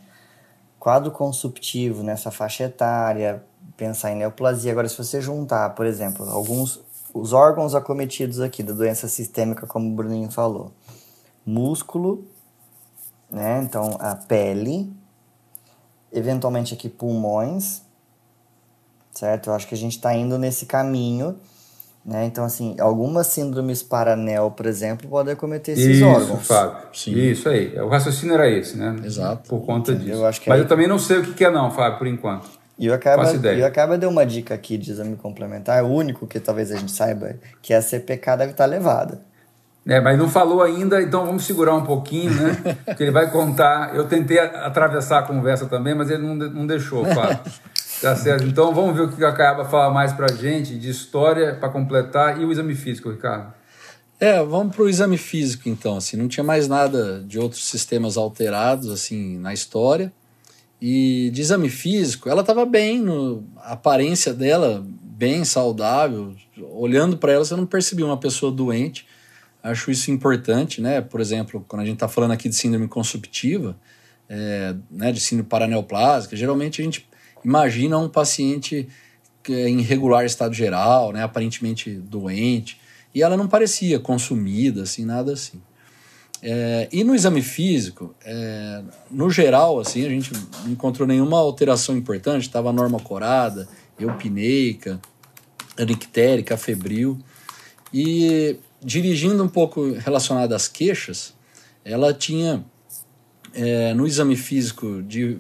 quadro 0.80 1.10
consumptivo 1.10 2.04
nessa 2.04 2.30
faixa 2.30 2.66
etária, 2.66 3.44
pensar 3.76 4.12
em 4.12 4.18
neoplasia. 4.18 4.72
Agora, 4.72 4.88
se 4.88 4.98
você 4.98 5.20
juntar, 5.20 5.72
por 5.72 5.86
exemplo, 5.86 6.30
alguns 6.30 6.80
os 7.12 7.32
órgãos 7.32 7.74
acometidos 7.74 8.42
aqui 8.42 8.62
da 8.62 8.74
doença 8.74 9.08
sistêmica, 9.08 9.66
como 9.66 9.90
o 9.90 9.96
Bruninho 9.96 10.30
falou, 10.30 10.74
músculo, 11.46 12.26
né? 13.36 13.62
Então, 13.64 13.98
a 14.00 14.16
pele, 14.16 14.92
eventualmente 16.12 16.74
aqui 16.74 16.88
pulmões, 16.90 17.82
certo? 19.12 19.50
Eu 19.50 19.54
acho 19.54 19.68
que 19.68 19.76
a 19.76 19.78
gente 19.78 19.98
está 19.98 20.14
indo 20.16 20.38
nesse 20.38 20.66
caminho, 20.66 21.38
né? 22.06 22.26
Então, 22.26 22.46
assim, 22.46 22.76
algumas 22.80 23.28
síndromes 23.28 23.84
paranel, 23.84 24.52
por 24.52 24.66
exemplo, 24.66 25.10
podem 25.10 25.34
acometer 25.34 25.74
esses 25.78 25.98
Isso, 25.98 26.06
órgãos. 26.06 26.48
Fábio. 26.48 26.88
Sim. 26.94 27.12
Isso 27.16 27.50
aí. 27.50 27.78
O 27.80 27.88
raciocínio 27.90 28.36
era 28.36 28.50
esse, 28.50 28.78
né? 28.78 28.96
Exato. 29.04 29.50
Por 29.50 29.66
conta 29.66 29.92
Entendeu? 29.92 30.12
disso. 30.14 30.22
Eu 30.24 30.28
acho 30.28 30.42
que 30.42 30.50
Mas 30.50 30.60
aí- 30.60 30.64
eu 30.66 30.68
também 30.70 30.88
não 30.88 31.00
sei 31.00 31.18
o 31.18 31.34
que 31.34 31.44
é 31.44 31.52
não, 31.52 31.72
Fábio, 31.72 31.98
por 31.98 32.08
enquanto. 32.08 32.48
E 32.78 32.90
o 32.90 32.94
Acaba, 32.94 33.24
e 33.54 33.62
o 33.62 33.66
Acaba 33.66 33.98
deu 33.98 34.10
uma 34.10 34.26
dica 34.26 34.54
aqui 34.54 34.78
de 34.78 34.92
exame 34.92 35.16
complementar, 35.16 35.82
o 35.86 35.88
único 35.88 36.28
que 36.28 36.42
talvez 36.42 36.72
a 36.72 36.76
gente 36.78 36.92
saiba, 36.92 37.36
que 37.62 37.74
a 37.74 37.82
CPK 37.82 38.36
deve 38.36 38.52
estar 38.52 38.66
elevada. 38.66 39.22
É, 39.88 40.02
mas 40.02 40.18
não 40.18 40.28
falou 40.28 40.64
ainda, 40.64 41.00
então 41.02 41.26
vamos 41.26 41.46
segurar 41.46 41.76
um 41.76 41.84
pouquinho, 41.86 42.34
né? 42.34 42.78
que 42.98 43.04
ele 43.04 43.12
vai 43.12 43.30
contar. 43.30 43.96
Eu 43.96 44.06
tentei 44.08 44.40
a- 44.40 44.66
atravessar 44.66 45.20
a 45.20 45.24
conversa 45.24 45.68
também, 45.68 45.94
mas 45.94 46.10
ele 46.10 46.24
não, 46.24 46.36
não 46.36 46.68
deixou, 46.68 47.06
Fábio. 47.06 47.40
Tá 48.02 48.14
certo? 48.14 48.44
Então 48.44 48.74
vamos 48.74 48.94
ver 48.94 49.04
o 49.04 49.10
que 49.10 49.24
o 49.24 49.26
Acaba 49.26 49.64
fala 49.64 49.92
mais 49.92 50.12
pra 50.12 50.28
gente 50.28 50.78
de 50.78 50.90
história 50.90 51.56
para 51.56 51.70
completar 51.70 52.40
e 52.40 52.44
o 52.44 52.52
exame 52.52 52.76
físico, 52.76 53.10
Ricardo. 53.10 53.54
É, 54.20 54.44
vamos 54.44 54.76
para 54.76 54.84
o 54.84 54.90
exame 54.90 55.18
físico 55.18 55.70
então. 55.70 55.96
Assim, 55.96 56.18
não 56.18 56.28
tinha 56.28 56.44
mais 56.44 56.68
nada 56.68 57.24
de 57.26 57.40
outros 57.40 57.66
sistemas 57.66 58.18
alterados 58.18 58.90
assim 58.92 59.38
na 59.38 59.54
história. 59.54 60.12
E 60.82 61.32
de 61.34 61.42
exame 61.42 61.70
físico, 61.70 62.30
ela 62.30 62.42
estava 62.42 62.66
bem, 62.66 63.02
no, 63.02 63.46
a 63.62 63.72
aparência 63.74 64.34
dela 64.34 64.86
bem 65.02 65.46
saudável. 65.46 66.36
Olhando 66.74 67.16
para 67.18 67.32
ela, 67.32 67.46
você 67.46 67.56
não 67.56 67.66
percebia 67.66 68.06
uma 68.06 68.18
pessoa 68.20 68.52
doente. 68.52 69.08
Acho 69.72 69.90
isso 69.90 70.12
importante, 70.12 70.80
né? 70.80 71.02
Por 71.02 71.20
exemplo, 71.20 71.66
quando 71.68 71.82
a 71.82 71.86
gente 71.86 71.96
está 71.96 72.08
falando 72.08 72.32
aqui 72.32 72.48
de 72.48 72.56
síndrome 72.56 72.88
consumptiva, 72.88 73.76
é, 74.30 74.76
né, 74.92 75.12
de 75.12 75.20
síndrome 75.20 75.50
paraneoplásica, 75.50 76.36
geralmente 76.36 76.82
a 76.82 76.86
gente 76.86 77.08
imagina 77.44 77.98
um 77.98 78.10
paciente 78.10 78.88
é 79.50 79.70
em 79.70 79.82
regular 79.82 80.26
estado 80.26 80.54
geral, 80.54 81.12
né, 81.12 81.22
aparentemente 81.22 81.92
doente, 81.92 82.80
e 83.14 83.22
ela 83.22 83.38
não 83.38 83.48
parecia 83.48 84.00
consumida, 84.00 84.84
assim, 84.84 85.06
nada 85.06 85.34
assim. 85.34 85.62
É, 86.42 86.88
e 86.92 87.04
no 87.04 87.16
exame 87.16 87.42
físico, 87.42 88.14
é, 88.24 88.84
no 89.10 89.30
geral, 89.30 89.80
assim, 89.80 90.06
a 90.06 90.10
gente 90.10 90.32
não 90.34 90.72
encontrou 90.72 91.08
nenhuma 91.08 91.38
alteração 91.40 91.96
importante, 91.98 92.44
estava 92.44 92.74
norma 92.74 93.00
corada, 93.00 93.68
eupineica, 94.00 95.00
anictérica, 95.78 96.58
febril. 96.58 97.18
E 97.94 98.58
dirigindo 98.86 99.44
um 99.44 99.50
pouco 99.50 99.94
relacionado 99.94 100.54
às 100.54 100.68
queixas, 100.68 101.34
ela 101.84 102.14
tinha 102.14 102.64
é, 103.54 103.94
no 103.96 104.06
exame 104.06 104.36
físico 104.36 105.02
de, 105.02 105.38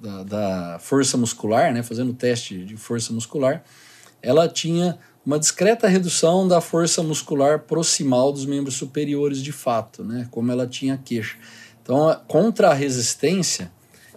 da, 0.00 0.24
da 0.24 0.78
força 0.80 1.16
muscular, 1.16 1.72
né, 1.72 1.82
fazendo 1.82 2.12
teste 2.12 2.64
de 2.64 2.76
força 2.76 3.12
muscular, 3.12 3.62
ela 4.20 4.48
tinha 4.48 4.98
uma 5.24 5.38
discreta 5.38 5.86
redução 5.86 6.48
da 6.48 6.60
força 6.60 7.02
muscular 7.02 7.60
proximal 7.60 8.32
dos 8.32 8.44
membros 8.44 8.74
superiores 8.74 9.40
de 9.42 9.52
fato, 9.52 10.02
né, 10.02 10.26
como 10.30 10.50
ela 10.50 10.66
tinha 10.66 10.98
queixa. 10.98 11.36
Então, 11.82 12.08
a- 12.08 12.16
contra 12.16 12.70
a 12.70 12.74
resistência, 12.74 13.70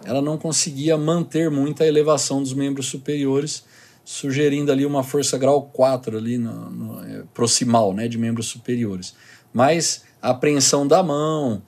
ela 0.04 0.20
não 0.20 0.36
conseguia 0.36 0.98
manter 0.98 1.50
muita 1.50 1.86
elevação 1.86 2.42
dos 2.42 2.52
membros 2.52 2.86
superiores, 2.86 3.64
sugerindo 4.04 4.70
ali 4.70 4.84
uma 4.84 5.02
força 5.02 5.38
grau 5.38 5.62
4 5.62 6.16
ali 6.18 6.38
no, 6.38 6.70
no, 6.70 7.04
é, 7.04 7.24
proximal, 7.32 7.92
né, 7.94 8.06
de 8.06 8.18
membros 8.18 8.46
superiores. 8.46 9.14
Mas 9.52 10.04
a 10.20 10.30
apreensão 10.30 10.86
da 10.86 11.02
mão, 11.02 11.62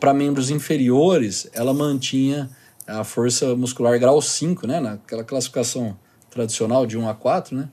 para 0.00 0.14
membros 0.14 0.50
inferiores, 0.50 1.48
ela 1.52 1.72
mantinha 1.74 2.50
a 2.86 3.04
força 3.04 3.54
muscular 3.54 3.98
grau 3.98 4.20
5, 4.20 4.66
né, 4.66 4.80
naquela 4.80 5.22
classificação 5.22 5.96
tradicional 6.30 6.86
de 6.86 6.98
1 6.98 7.08
a 7.08 7.14
4, 7.14 7.56
né, 7.56 7.68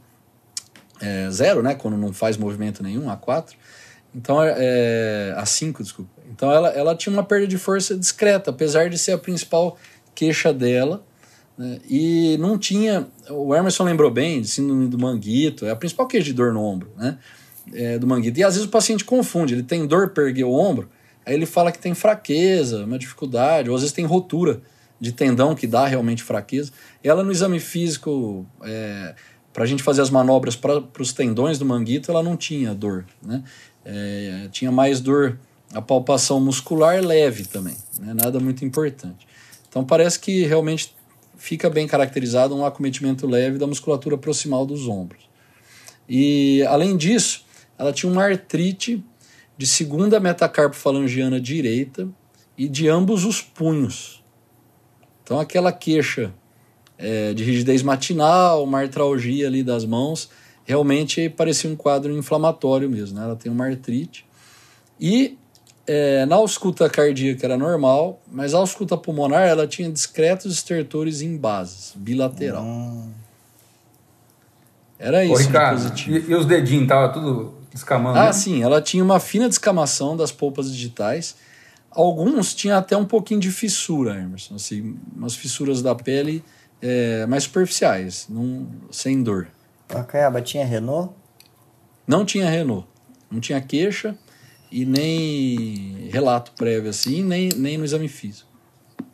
é, 1.02 1.30
zero, 1.32 1.62
né, 1.62 1.76
quando 1.76 1.98
não 1.98 2.14
faz 2.14 2.38
movimento 2.38 2.84
nenhum, 2.84 3.10
a 3.10 3.16
4. 3.16 3.58
Então, 4.14 4.42
é, 4.42 5.34
a 5.38 5.46
5, 5.46 5.84
desculpa. 5.84 6.12
Então, 6.32 6.52
ela, 6.52 6.70
ela 6.70 6.96
tinha 6.96 7.14
uma 7.14 7.24
perda 7.24 7.48
de 7.48 7.58
força 7.58 7.96
discreta, 7.96 8.50
apesar 8.50 8.90
de 8.90 8.98
ser 8.98 9.12
a 9.12 9.18
principal 9.18 9.78
queixa 10.16 10.54
dela. 10.54 11.04
Né, 11.58 11.80
e 11.90 12.38
não 12.40 12.58
tinha. 12.58 13.08
O 13.30 13.56
Emerson 13.56 13.84
lembrou 13.84 14.12
bem 14.12 14.42
de 14.42 14.48
síndrome 14.48 14.88
do 14.88 14.98
manguito, 14.98 15.66
é 15.66 15.72
a 15.72 15.76
principal 15.76 16.08
queixa 16.08 16.26
de 16.26 16.34
dor 16.34 16.54
no 16.54 16.62
ombro, 16.62 16.92
né? 16.98 17.18
é, 17.74 17.98
do 17.98 18.08
manguito. 18.08 18.40
E 18.40 18.44
às 18.44 18.56
vezes 18.56 18.68
o 18.68 18.72
paciente 18.72 19.04
confunde, 19.04 19.54
ele 19.54 19.64
tem 19.64 19.86
dor 19.86 20.10
para 20.10 20.24
o 20.24 20.54
ombro, 20.54 20.90
aí 21.26 21.34
ele 21.34 21.46
fala 21.46 21.72
que 21.72 21.80
tem 21.80 21.94
fraqueza, 21.94 22.86
uma 22.86 22.98
dificuldade, 22.98 23.70
ou 23.70 23.76
às 23.76 23.82
vezes 23.82 23.94
tem 23.94 24.06
rotura 24.06 24.62
de 25.00 25.12
tendão 25.12 25.54
que 25.54 25.68
dá 25.68 25.86
realmente 25.86 26.24
fraqueza. 26.24 26.72
Ela 27.04 27.24
no 27.24 27.32
exame 27.32 27.60
físico, 27.60 28.46
é, 28.64 29.16
para 29.54 29.64
a 29.64 29.68
gente 29.68 29.84
fazer 29.84 30.02
as 30.02 30.10
manobras 30.10 30.56
para 30.56 30.84
os 31.00 31.14
tendões 31.14 31.58
do 31.60 31.66
manguito, 31.66 32.12
ela 32.12 32.24
não 32.24 32.38
tinha 32.38 32.74
dor, 32.74 33.06
né? 33.22 33.44
É, 33.84 34.50
tinha 34.52 34.72
mais 34.72 35.00
dor, 35.00 35.40
a 35.74 35.82
palpação 35.82 36.42
muscular 36.42 37.02
leve 37.02 37.46
também, 37.46 37.76
né? 38.00 38.14
nada 38.14 38.38
muito 38.38 38.66
importante. 38.66 39.26
Então 39.70 39.84
parece 39.86 40.20
que 40.20 40.46
realmente 40.46 40.94
fica 41.38 41.70
bem 41.70 41.88
caracterizado 41.88 42.56
um 42.56 42.66
acometimento 42.66 43.28
leve 43.28 43.58
da 43.58 43.68
musculatura 43.68 44.18
proximal 44.18 44.66
dos 44.66 44.88
ombros. 44.88 45.30
E 46.10 46.64
além 46.64 46.98
disso, 46.98 47.46
ela 47.78 47.94
tinha 47.94 48.12
uma 48.12 48.24
artrite 48.24 49.04
de 49.58 49.66
segunda 49.66 50.20
metacarpofalangiana 50.20 51.40
direita 51.40 52.08
e 52.58 52.68
de 52.68 52.88
ambos 52.88 53.26
os 53.26 53.42
punhos. 53.42 54.24
Então 55.24 55.40
aquela 55.40 55.72
queixa 55.72 56.34
é, 56.98 57.34
de 57.34 57.44
rigidez 57.44 57.84
matinal, 57.84 58.64
uma 58.64 58.80
artralgia 58.80 59.48
ali 59.48 59.64
das 59.64 59.86
mãos, 59.86 60.30
realmente 60.66 61.30
parecia 61.30 61.70
um 61.70 61.76
quadro 61.76 62.16
inflamatório 62.16 62.90
mesmo. 62.90 63.18
Né? 63.18 63.26
Ela 63.26 63.36
tem 63.36 63.52
uma 63.52 63.66
artrite. 63.66 64.26
E 65.00 65.38
é, 65.88 66.26
na 66.26 66.36
ausculta 66.36 66.90
cardíaca 66.90 67.46
era 67.46 67.58
normal, 67.58 68.22
mas 68.30 68.54
a 68.54 68.58
ausculta 68.58 68.98
pulmonar 68.98 69.48
ela 69.48 69.66
tinha 69.66 69.90
discretos 69.90 70.54
estertores 70.54 71.22
em 71.22 71.38
bases, 71.38 71.94
bilateral. 71.96 72.66
Era 75.00 75.20
Ô, 75.20 75.22
isso 75.22 75.38
de 75.38 75.44
Ricardo, 75.48 75.82
positivo. 75.82 76.18
e, 76.18 76.32
e 76.32 76.36
os 76.36 76.46
dedinhos, 76.46 76.88
tava 76.88 77.14
tudo 77.14 77.54
descamando? 77.72 78.20
Ah, 78.20 78.26
né? 78.26 78.34
sim, 78.34 78.62
ela 78.62 78.82
tinha 78.82 79.04
uma 79.04 79.20
fina 79.20 79.48
descamação 79.48 80.18
das 80.18 80.32
polpas 80.32 80.70
digitais. 80.70 81.36
Alguns 81.90 82.54
tinham 82.54 82.78
até 82.78 82.98
um 82.98 83.06
pouquinho 83.06 83.40
de 83.40 83.50
fissura, 83.50 84.16
Emerson, 84.20 84.56
assim, 84.56 84.98
umas 85.16 85.36
fissuras 85.36 85.82
da 85.82 85.96
pele 85.96 86.44
é, 86.82 87.26
mais 87.28 87.44
superficiais, 87.44 88.28
não, 88.30 88.68
sem 88.92 89.24
dor. 89.24 89.48
A 89.90 90.04
Caiaba 90.04 90.42
tinha 90.42 90.66
Renault? 90.66 91.14
Não 92.06 92.26
tinha 92.26 92.50
Renault, 92.50 92.88
não 93.32 93.40
tinha 93.40 93.62
queixa 93.62 94.18
e 94.72 94.86
nem 94.86 96.10
relato 96.12 96.52
prévio 96.52 96.90
assim, 96.90 97.24
nem, 97.24 97.50
nem 97.56 97.78
no 97.78 97.86
exame 97.86 98.08
físico. 98.08 98.48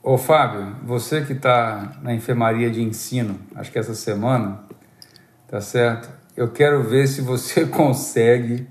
Ô 0.02 0.18
Fábio, 0.18 0.76
você 0.84 1.24
que 1.24 1.34
está 1.34 1.98
na 2.02 2.14
enfermaria 2.14 2.70
de 2.70 2.82
ensino, 2.82 3.40
acho 3.56 3.72
que 3.72 3.80
essa 3.80 3.96
semana, 3.96 4.64
tá 5.48 5.62
certo? 5.62 6.10
Eu 6.36 6.52
quero 6.52 6.84
ver 6.84 7.08
se 7.08 7.22
você 7.22 7.66
consegue, 7.68 8.68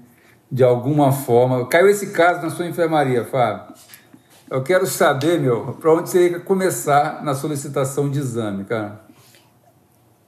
de 0.51 0.63
alguma 0.63 1.13
forma. 1.13 1.67
Caiu 1.67 1.89
esse 1.89 2.11
caso 2.11 2.43
na 2.43 2.51
sua 2.51 2.67
enfermaria, 2.67 3.25
Fábio. 3.25 3.75
Eu 4.51 4.63
quero 4.63 4.87
saber, 4.87 5.41
meu, 5.41 5.73
para 5.75 5.95
onde 5.95 6.11
você 6.11 6.29
ia 6.29 6.41
começar 6.41 7.25
na 7.25 7.35
solicitação 7.35 8.11
de 8.11 8.19
exame, 8.19 8.65
cara. 8.65 9.01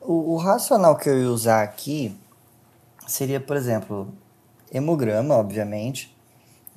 O, 0.00 0.32
o 0.32 0.36
racional 0.36 0.96
que 0.96 1.10
eu 1.10 1.20
ia 1.20 1.28
usar 1.28 1.62
aqui 1.62 2.18
seria, 3.06 3.38
por 3.38 3.56
exemplo, 3.56 4.08
hemograma, 4.72 5.34
obviamente. 5.34 6.13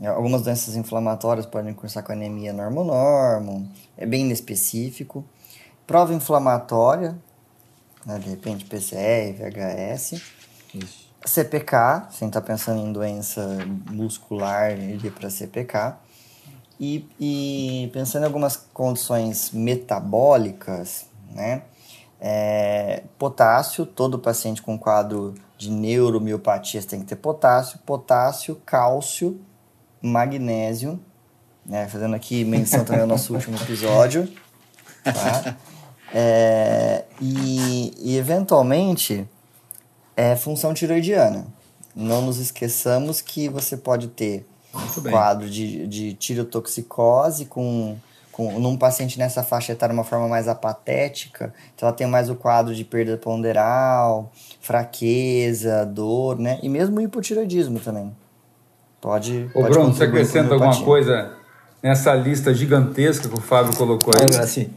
Algumas 0.05 0.43
doenças 0.43 0.75
inflamatórias 0.75 1.45
podem 1.45 1.73
cursar 1.73 2.03
com 2.03 2.11
anemia 2.11 2.53
normo-normo, 2.53 3.67
é 3.97 4.05
bem 4.05 4.21
inespecífico. 4.21 5.25
Prova 5.87 6.13
inflamatória, 6.13 7.17
né, 8.05 8.19
de 8.19 8.29
repente 8.29 8.65
PCR, 8.65 9.33
VHS. 9.33 10.21
Isso. 10.75 11.07
CPK, 11.25 12.07
sem 12.11 12.27
estar 12.27 12.41
pensando 12.41 12.79
em 12.79 12.93
doença 12.93 13.41
muscular, 13.89 14.77
iria 14.77 15.11
para 15.11 15.29
CPK. 15.29 15.95
E, 16.79 17.09
e, 17.19 17.89
pensando 17.91 18.23
em 18.23 18.25
algumas 18.25 18.55
condições 18.55 19.51
metabólicas, 19.51 21.07
né? 21.31 21.63
É, 22.19 23.03
potássio, 23.17 23.85
todo 23.85 24.19
paciente 24.19 24.61
com 24.61 24.77
quadro 24.77 25.35
de 25.57 25.69
neuromiopatias 25.71 26.85
tem 26.85 26.99
que 26.99 27.05
ter 27.05 27.15
potássio, 27.15 27.79
potássio, 27.79 28.61
cálcio, 28.65 29.39
magnésio, 30.01 30.99
né? 31.65 31.87
Fazendo 31.87 32.15
aqui 32.15 32.43
menção 32.43 32.83
também 32.85 33.01
ao 33.01 33.07
nosso 33.07 33.33
último 33.33 33.57
episódio, 33.57 34.27
tá? 35.03 35.57
É, 36.13 37.03
e, 37.21 37.93
e, 37.97 38.17
eventualmente, 38.17 39.27
é 40.15 40.35
função 40.35 40.73
tiroidiana. 40.73 41.45
Não 41.93 42.21
nos 42.21 42.37
esqueçamos 42.37 43.21
que 43.21 43.49
você 43.49 43.75
pode 43.75 44.07
ter 44.07 44.45
quadro 45.09 45.49
de, 45.49 45.87
de 45.87 46.13
tirotoxicose 46.13 47.45
com, 47.45 47.97
com 48.31 48.59
num 48.59 48.77
paciente 48.77 49.17
nessa 49.17 49.43
faixa 49.43 49.73
etária 49.73 49.93
uma 49.93 50.03
forma 50.03 50.27
mais 50.27 50.47
apatética. 50.47 51.53
Então 51.75 51.87
ela 51.87 51.95
tem 51.95 52.07
mais 52.07 52.29
o 52.29 52.35
quadro 52.35 52.73
de 52.73 52.85
perda 52.85 53.17
ponderal, 53.17 54.31
fraqueza, 54.61 55.85
dor, 55.85 56.37
né? 56.39 56.59
E 56.61 56.69
mesmo 56.69 57.01
hipotiroidismo 57.01 57.79
também. 57.79 58.15
Pode. 59.01 59.49
Ô, 59.53 59.61
pode 59.61 59.73
Bruno, 59.73 59.93
você 59.93 60.03
acrescenta 60.03 60.53
alguma 60.53 60.81
coisa 60.83 61.31
nessa 61.81 62.13
lista 62.13 62.53
gigantesca 62.53 63.29
que 63.29 63.35
o 63.35 63.41
Fábio 63.41 63.75
colocou 63.75 64.13
aí? 64.15 64.35
Assim, 64.39 64.69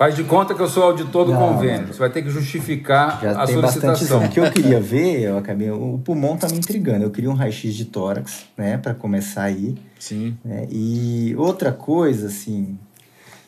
Faz 0.00 0.16
de 0.16 0.24
conta 0.24 0.54
que 0.54 0.60
eu 0.62 0.66
sou 0.66 0.84
auditor 0.84 1.26
do 1.26 1.32
não, 1.32 1.52
convênio. 1.52 1.88
Você 1.88 1.98
vai 1.98 2.08
ter 2.08 2.22
que 2.22 2.30
justificar 2.30 3.20
já 3.20 3.32
a 3.32 3.44
tem 3.44 3.54
solicitação. 3.54 4.24
O 4.24 4.30
que 4.30 4.40
eu 4.40 4.50
queria 4.50 4.80
ver, 4.80 5.20
eu 5.20 5.36
acabei, 5.36 5.70
o 5.70 6.00
pulmão 6.02 6.38
tá 6.38 6.48
me 6.48 6.56
intrigando. 6.56 7.04
Eu 7.04 7.10
queria 7.10 7.30
um 7.30 7.34
raio-x 7.34 7.74
de 7.74 7.84
tórax, 7.84 8.46
né, 8.56 8.78
para 8.78 8.94
começar 8.94 9.42
aí. 9.42 9.76
Sim. 9.98 10.38
Né, 10.42 10.66
e 10.70 11.34
outra 11.36 11.70
coisa, 11.70 12.28
assim, 12.28 12.78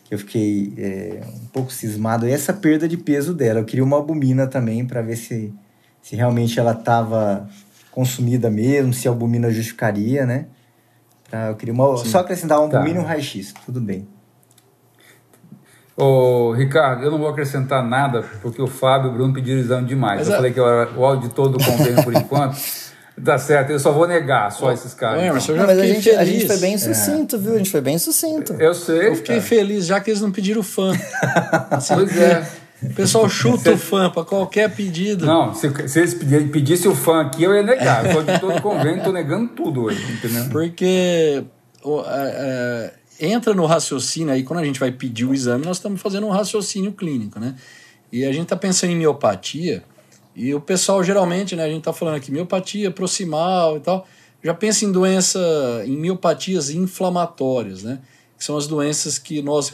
que 0.05 0.13
eu 0.13 0.19
fiquei 0.19 0.75
é, 0.77 1.23
um 1.43 1.47
pouco 1.47 1.73
cismado 1.73 2.27
é 2.27 2.31
essa 2.31 2.53
perda 2.53 2.87
de 2.87 2.99
peso 2.99 3.33
dela. 3.33 3.61
Eu 3.61 3.65
queria 3.65 3.83
uma 3.83 3.97
albumina 3.97 4.47
também 4.47 4.85
para 4.85 5.01
ver 5.01 5.17
se, 5.17 5.55
se 6.03 6.15
realmente 6.15 6.61
ela 6.61 6.73
estava 6.73 7.49
consumida 7.93 8.51
mesmo, 8.51 8.93
se 8.93 9.07
a 9.07 9.11
albumina 9.11 9.51
justificaria, 9.51 10.27
né? 10.27 10.47
Pra, 11.31 11.49
eu 11.49 11.55
queria 11.55 11.73
uma, 11.73 11.97
só 11.99 12.19
acrescentar 12.19 12.59
uma 12.59 12.65
albumina 12.65 12.97
tá. 12.97 13.01
e 13.01 13.05
um 13.05 13.07
raio-x, 13.07 13.55
tudo 13.65 13.81
bem. 13.81 14.09
Ô, 15.97 16.53
Ricardo, 16.53 17.05
eu 17.05 17.11
não 17.11 17.19
vou 17.19 17.29
acrescentar 17.29 17.85
nada, 17.85 18.25
porque 18.41 18.61
o 18.61 18.67
Fábio 18.67 19.09
e 19.09 19.11
o 19.11 19.15
Bruno 19.15 19.35
pediram 19.35 19.61
exame 19.61 19.87
demais. 19.87 20.21
Mas 20.21 20.29
eu 20.29 20.33
a... 20.33 20.37
falei 20.37 20.53
que 20.53 20.59
eu 20.59 20.67
era 20.67 20.91
o 20.99 21.05
auditor 21.05 21.51
do 21.51 21.63
convênio 21.63 22.03
por 22.03 22.15
enquanto. 22.15 22.57
Dá 23.17 23.37
certo, 23.39 23.71
eu 23.71 23.79
só 23.79 23.93
vou 23.93 24.09
negar 24.09 24.51
só 24.51 24.73
esses 24.73 24.95
caras. 24.95 25.23
Mas, 25.23 25.49
não, 25.49 25.67
mas 25.67 25.79
a, 25.79 25.87
gente, 25.87 26.11
a, 26.11 26.25
gente, 26.25 26.47
foi 26.47 26.57
bem 26.57 26.79
sucinto, 26.79 27.37
é. 27.37 27.39
viu? 27.39 27.55
A 27.55 27.59
gente 27.59 27.71
foi 27.71 27.81
bem 27.83 27.99
sucinto. 27.99 28.55
Eu 28.55 28.73
sei. 28.73 29.09
Eu 29.09 29.17
fiquei 29.17 29.37
cara. 29.37 29.47
feliz, 29.47 29.85
já 29.85 30.01
que 30.01 30.11
eles 30.11 30.23
não 30.23 30.33
pediram 30.33 30.63
fã. 30.63 30.93
Assim, 31.71 31.95
pois 31.95 32.17
é. 32.17 32.62
O 32.83 32.95
pessoal 32.95 33.29
chuta 33.29 33.73
o 33.73 33.79
fã 33.79 34.11
para 34.11 34.25
qualquer 34.25 34.75
pedido. 34.75 35.25
Não, 35.25 35.55
se, 35.55 35.89
se 35.89 35.99
eles 36.01 36.15
pedissem 36.15 36.91
o 36.91 36.95
fã 36.95 37.21
aqui, 37.21 37.43
eu 37.45 37.55
ia 37.55 37.63
negar. 37.63 38.05
Eu 38.13 38.23
de 38.23 38.39
todo 38.41 38.61
convênio, 38.61 38.99
estou 38.99 39.13
negando 39.13 39.49
tudo 39.55 39.85
hoje, 39.85 40.03
entendeu? 40.13 40.49
Porque 40.51 41.45
é, 42.07 42.93
entra 43.21 43.55
no 43.55 43.67
raciocínio 43.67 44.33
aí, 44.33 44.43
quando 44.43 44.61
a 44.61 44.65
gente 44.65 44.81
vai 44.81 44.91
pedir 44.91 45.25
o 45.25 45.33
exame, 45.33 45.65
nós 45.65 45.77
estamos 45.77 46.01
fazendo 46.01 46.27
um 46.27 46.31
raciocínio 46.31 46.93
clínico, 46.93 47.39
né? 47.39 47.55
E 48.11 48.25
a 48.25 48.33
gente 48.33 48.45
está 48.45 48.57
pensando 48.57 48.91
em 48.91 48.97
miopatia, 48.97 49.85
e 50.35 50.55
o 50.55 50.61
pessoal 50.61 51.03
geralmente, 51.05 51.55
né, 51.55 51.65
a 51.65 51.69
gente 51.69 51.79
está 51.79 51.93
falando 51.93 52.17
aqui 52.17 52.33
miopatia 52.33 52.91
proximal 52.91 53.77
e 53.77 53.81
tal, 53.81 54.07
já 54.43 54.53
pensa 54.53 54.85
em 54.85 54.91
doença, 54.91 55.39
em 55.87 55.97
miopatias 55.97 56.71
inflamatórias, 56.71 57.83
né? 57.85 58.01
Que 58.37 58.45
são 58.45 58.57
as 58.57 58.67
doenças 58.67 59.19
que 59.19 59.41
nós 59.41 59.71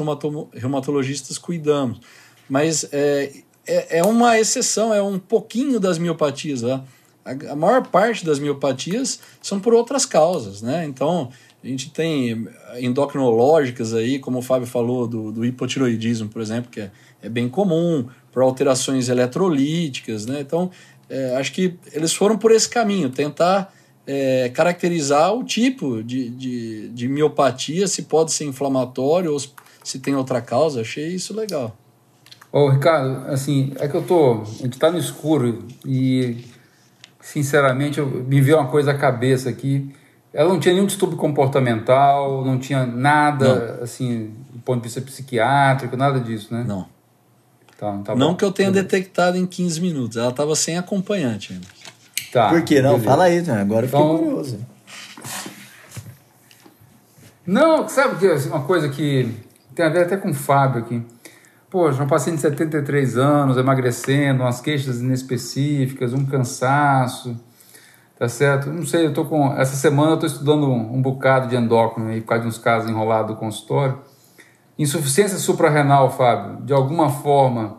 reumatologistas 0.53 1.38
cuidamos. 1.38 2.01
Mas 2.49 2.89
é, 2.93 3.33
é, 3.67 3.99
é 3.99 4.03
uma 4.03 4.39
exceção, 4.39 4.93
é 4.93 5.03
um 5.03 5.19
pouquinho 5.19 5.79
das 5.79 5.99
miopatias, 5.99 6.63
né? 6.63 6.83
A, 7.25 7.53
a 7.53 7.57
maior 7.57 7.87
parte 7.87 8.25
das 8.25 8.39
miopatias 8.39 9.21
são 9.43 9.61
por 9.61 9.75
outras 9.75 10.07
causas, 10.07 10.63
né? 10.63 10.85
Então, 10.87 11.31
a 11.63 11.67
gente 11.67 11.91
tem 11.91 12.49
endocrinológicas 12.79 13.93
aí, 13.93 14.19
como 14.19 14.39
o 14.39 14.43
Fábio 14.43 14.67
falou, 14.67 15.07
do, 15.07 15.33
do 15.33 15.45
hipotiroidismo, 15.45 16.29
por 16.29 16.41
exemplo, 16.41 16.71
que 16.71 16.81
é, 16.81 16.91
é 17.23 17.29
bem 17.29 17.49
comum, 17.49 18.07
por 18.33 18.43
alterações 18.43 19.09
eletrolíticas, 19.09 20.25
né? 20.25 20.41
Então, 20.41 20.71
é, 21.11 21.37
acho 21.37 21.53
que 21.53 21.75
eles 21.93 22.13
foram 22.13 22.39
por 22.39 22.53
esse 22.53 22.69
caminho, 22.69 23.11
tentar 23.11 23.73
é, 24.07 24.49
caracterizar 24.51 25.35
o 25.35 25.45
tipo 25.45 26.03
de, 26.03 26.31
de, 26.31 26.89
de 26.89 27.09
miopatia, 27.09 27.87
se 27.87 28.03
pode 28.03 28.33
ser 28.33 28.45
inflamatório 28.45 29.33
ou 29.33 29.39
se 29.85 29.99
tem 29.99 30.15
outra 30.15 30.41
causa. 30.41 30.81
Achei 30.81 31.09
isso 31.09 31.35
legal. 31.35 31.77
Ô, 32.51 32.69
Ricardo, 32.69 33.31
assim, 33.31 33.73
é 33.79 33.87
que 33.87 33.95
eu 33.95 34.03
tô. 34.03 34.43
A 34.43 34.63
gente 34.63 34.79
tá 34.79 34.91
no 34.91 34.99
escuro 34.99 35.67
e, 35.85 36.45
sinceramente, 37.21 37.99
eu, 37.99 38.07
me 38.07 38.41
veio 38.41 38.59
uma 38.59 38.69
coisa 38.69 38.93
à 38.93 38.95
cabeça 38.95 39.51
aqui 39.51 39.95
ela 40.33 40.51
não 40.51 40.61
tinha 40.61 40.75
nenhum 40.75 40.87
distúrbio 40.87 41.17
comportamental, 41.17 42.45
não 42.45 42.59
tinha 42.59 42.85
nada, 42.87 43.77
não. 43.77 43.85
assim, 43.85 44.35
do 44.53 44.61
ponto 44.61 44.77
de 44.77 44.85
vista 44.85 45.01
psiquiátrico, 45.01 45.97
nada 45.97 46.21
disso, 46.21 46.53
né? 46.53 46.65
Não. 46.67 46.87
Tá, 47.79 47.97
tá 48.05 48.15
não 48.15 48.31
bom. 48.31 48.37
que 48.37 48.45
eu 48.45 48.53
tenha 48.53 48.71
detectado 48.71 49.37
em 49.37 49.47
15 49.47 49.81
minutos. 49.81 50.17
Ela 50.17 50.31
estava 50.31 50.55
sem 50.55 50.77
acompanhante 50.77 51.53
ainda. 51.53 51.67
Tá. 52.33 52.51
Por 52.51 52.63
que 52.63 52.83
não? 52.83 52.91
Beleza. 52.91 53.05
Fala 53.05 53.25
aí, 53.25 53.41
né? 53.41 53.61
Agora 53.61 53.87
eu 53.87 53.89
fiquei 53.89 54.05
então, 54.05 54.19
curioso. 54.19 54.67
Não, 57.47 57.89
sabe 57.89 58.19
que 58.19 58.27
assim, 58.27 58.49
uma 58.49 58.63
coisa 58.63 58.89
que 58.91 59.35
tem 59.75 59.87
a 59.87 59.89
ver 59.89 60.05
até 60.05 60.17
com 60.17 60.31
o 60.31 60.35
Fábio 60.35 60.83
aqui. 60.83 61.03
Poxa, 61.70 62.02
um 62.02 62.07
paciente 62.07 62.37
de 62.37 62.42
73 62.42 63.18
anos, 63.18 63.57
emagrecendo, 63.57 64.42
umas 64.42 64.61
queixas 64.61 65.00
inespecíficas, 65.00 66.12
um 66.12 66.24
cansaço 66.24 67.37
Tá 68.18 68.28
certo? 68.28 68.68
Não 68.68 68.85
sei, 68.85 69.07
eu 69.07 69.14
tô 69.14 69.24
com. 69.24 69.52
Essa 69.57 69.76
semana 69.76 70.11
eu 70.11 70.14
estou 70.14 70.28
estudando 70.28 70.66
um, 70.66 70.96
um, 70.96 71.00
bocado 71.00 71.46
de 71.46 71.54
endócrino 71.54 72.10
aí, 72.10 72.21
por 72.21 72.31
causa 72.31 72.42
de 72.42 72.48
uns 72.48 72.58
casos 72.58 72.90
enrolados 72.90 73.33
do 73.33 73.38
consultório. 73.38 74.00
Insuficiência 74.77 75.38
suprarrenal, 75.38 76.10
Fábio, 76.10 76.64
de 76.64 76.73
alguma 76.73 77.10
forma 77.10 77.79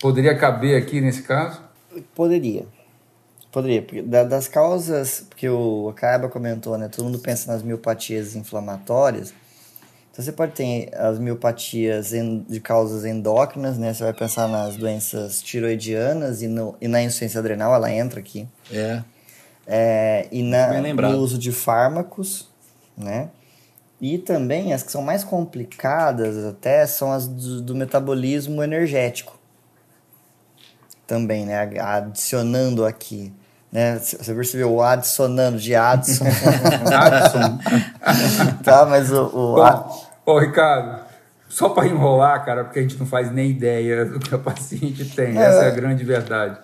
poderia 0.00 0.36
caber 0.36 0.76
aqui 0.76 1.00
nesse 1.00 1.22
caso? 1.22 1.60
Poderia. 2.12 2.66
Poderia, 3.52 3.80
porque 3.82 4.02
das 4.02 4.48
causas, 4.48 5.26
porque 5.28 5.48
o 5.48 5.88
Acaba 5.90 6.28
comentou, 6.28 6.76
né? 6.76 6.88
Todo 6.88 7.04
mundo 7.04 7.20
pensa 7.20 7.52
nas 7.52 7.62
miopatias 7.62 8.34
inflamatórias. 8.34 9.32
Então 10.18 10.24
você 10.24 10.32
pode 10.32 10.50
ter 10.52 10.90
as 10.96 11.16
miopatias 11.16 12.10
de 12.48 12.58
causas 12.58 13.04
endócrinas, 13.04 13.78
né? 13.78 13.94
Você 13.94 14.02
vai 14.02 14.12
pensar 14.12 14.48
nas 14.48 14.76
doenças 14.76 15.40
tiroidianas 15.40 16.42
e, 16.42 16.48
no, 16.48 16.76
e 16.80 16.88
na 16.88 17.00
insuficiência 17.00 17.38
adrenal, 17.38 17.72
ela 17.72 17.88
entra 17.92 18.18
aqui. 18.18 18.48
É 18.72 19.02
é, 19.70 20.26
e 20.32 20.42
na, 20.42 20.80
no 20.80 21.18
uso 21.18 21.38
de 21.38 21.52
fármacos, 21.52 22.48
né? 22.96 23.28
E 24.00 24.16
também 24.16 24.72
as 24.72 24.82
que 24.82 24.90
são 24.90 25.02
mais 25.02 25.22
complicadas 25.22 26.42
até 26.46 26.86
são 26.86 27.12
as 27.12 27.28
do, 27.28 27.60
do 27.60 27.74
metabolismo 27.74 28.62
energético. 28.62 29.38
Também, 31.06 31.44
né? 31.44 31.58
Adicionando 31.78 32.86
aqui. 32.86 33.30
Né? 33.70 33.98
Você 33.98 34.32
percebeu 34.32 34.72
o 34.72 34.82
adicionando 34.82 35.58
de 35.58 35.74
Adson. 35.74 36.24
Adson. 36.90 37.58
tá, 38.64 38.86
mas 38.86 39.12
o. 39.12 39.26
o 39.26 39.54
Bom. 39.56 40.07
Ô, 40.28 40.38
Ricardo, 40.38 41.00
só 41.48 41.70
para 41.70 41.88
enrolar, 41.88 42.44
cara, 42.44 42.62
porque 42.62 42.80
a 42.80 42.82
gente 42.82 42.98
não 42.98 43.06
faz 43.06 43.32
nem 43.32 43.48
ideia 43.48 44.04
do 44.04 44.18
que 44.18 44.34
a 44.34 44.36
paciente 44.36 45.06
tem. 45.16 45.38
É, 45.38 45.42
Essa 45.42 45.64
é 45.64 45.68
a 45.68 45.70
grande 45.70 46.04
verdade. 46.04 46.58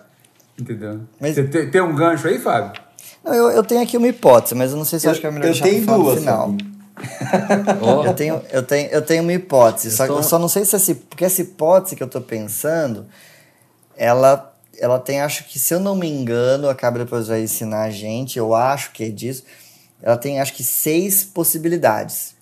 Entendeu? 0.60 1.00
Mas... 1.18 1.34
Você 1.34 1.44
tem, 1.44 1.70
tem 1.70 1.80
um 1.80 1.94
gancho 1.94 2.28
aí, 2.28 2.38
Fábio? 2.38 2.78
Não, 3.24 3.32
eu, 3.32 3.50
eu 3.52 3.64
tenho 3.64 3.80
aqui 3.80 3.96
uma 3.96 4.06
hipótese, 4.06 4.54
mas 4.54 4.72
eu 4.72 4.76
não 4.76 4.84
sei 4.84 4.98
se 4.98 5.06
eu, 5.06 5.12
acho 5.12 5.20
que 5.22 5.26
é 5.26 5.30
melhor 5.30 5.48
eu 5.48 5.62
tenho 5.62 5.86
duas, 5.86 6.18
final. 6.18 6.54
oh. 7.80 8.04
eu, 8.04 8.12
tenho, 8.12 8.42
eu, 8.52 8.62
tenho, 8.62 8.90
eu 8.90 9.00
tenho 9.00 9.22
uma 9.22 9.32
hipótese, 9.32 9.90
só, 9.92 10.06
tô... 10.06 10.18
eu 10.18 10.22
só 10.22 10.38
não 10.38 10.48
sei 10.48 10.66
se 10.66 10.76
essa, 10.76 10.94
porque 10.94 11.24
essa 11.24 11.40
hipótese 11.40 11.96
que 11.96 12.02
eu 12.02 12.08
tô 12.08 12.20
pensando, 12.20 13.06
ela 13.96 14.52
ela 14.78 14.98
tem, 14.98 15.22
acho 15.22 15.44
que, 15.44 15.58
se 15.58 15.72
eu 15.72 15.80
não 15.80 15.96
me 15.96 16.10
engano, 16.10 16.68
a 16.68 16.74
Cabra 16.74 17.04
depois 17.04 17.28
vai 17.28 17.40
ensinar 17.40 17.84
a 17.84 17.90
gente, 17.90 18.38
eu 18.38 18.54
acho 18.54 18.92
que 18.92 19.04
é 19.04 19.08
disso, 19.08 19.42
ela 20.02 20.18
tem, 20.18 20.38
acho 20.38 20.52
que, 20.52 20.62
seis 20.62 21.24
possibilidades. 21.24 22.33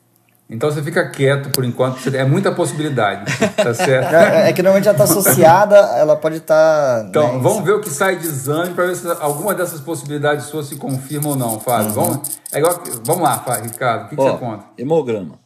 Então 0.53 0.71
você 0.71 0.83
fica 0.83 1.09
quieto 1.09 1.51
por 1.51 1.65
enquanto, 1.65 2.15
é 2.15 2.27
muita 2.27 2.53
possibilidade, 2.53 3.25
tá 3.57 3.73
certo? 3.73 4.13
É, 4.13 4.51
é 4.51 4.53
que 4.53 4.63
normalmente 4.63 4.87
ela 4.87 4.95
está 4.95 5.05
associada, 5.05 5.77
ela 5.97 6.15
pode 6.15 6.37
estar. 6.37 7.05
Tá, 7.05 7.07
então, 7.09 7.35
né, 7.35 7.41
vamos 7.43 7.65
ver 7.65 7.73
o 7.73 7.81
que 7.81 7.89
sai 7.89 8.17
de 8.17 8.27
exame 8.27 8.75
para 8.75 8.87
ver 8.87 8.97
se 8.97 9.09
alguma 9.21 9.55
dessas 9.55 9.81
possibilidades 9.81 10.47
suas 10.47 10.67
se 10.67 10.77
confirma 10.77 11.31
ou 11.31 11.37
não, 11.37 11.59
Fábio. 11.59 11.89
Uhum. 11.89 11.93
Vamos, 11.93 12.41
é 12.53 12.59
igual, 12.59 12.83
vamos 13.03 13.23
lá, 13.23 13.39
Fábio, 13.39 13.71
Ricardo, 13.71 14.05
o 14.05 14.09
que, 14.11 14.17
que 14.17 14.23
você 14.23 14.37
conta? 14.37 14.65
Hemograma. 14.77 15.39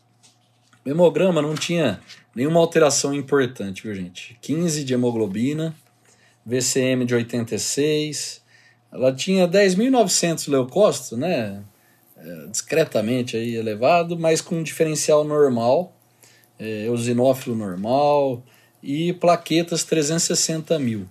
Hemograma 0.84 1.40
não 1.40 1.54
tinha 1.54 2.00
nenhuma 2.34 2.58
alteração 2.58 3.14
importante, 3.14 3.84
viu, 3.84 3.94
gente? 3.94 4.36
15 4.40 4.82
de 4.82 4.94
hemoglobina, 4.94 5.72
VCM 6.44 7.04
de 7.04 7.14
86, 7.14 8.42
ela 8.92 9.12
tinha 9.12 9.46
10.900 9.46 10.50
leucócitos, 10.50 11.16
né? 11.16 11.60
É, 12.26 12.46
discretamente 12.48 13.36
aí 13.36 13.54
elevado, 13.54 14.18
mas 14.18 14.40
com 14.40 14.56
um 14.56 14.62
diferencial 14.64 15.22
normal, 15.22 15.92
é, 16.58 16.86
eosinófilo 16.86 17.54
normal 17.54 18.42
e 18.82 19.12
plaquetas 19.12 19.84
360 19.84 20.76
mil. 20.80 21.06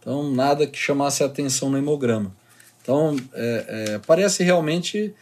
Então, 0.00 0.28
nada 0.32 0.66
que 0.66 0.76
chamasse 0.76 1.22
a 1.22 1.26
atenção 1.26 1.70
no 1.70 1.78
hemograma. 1.78 2.34
Então, 2.82 3.14
é, 3.32 3.64
é, 3.68 4.00
parece 4.04 4.42
realmente, 4.42 5.14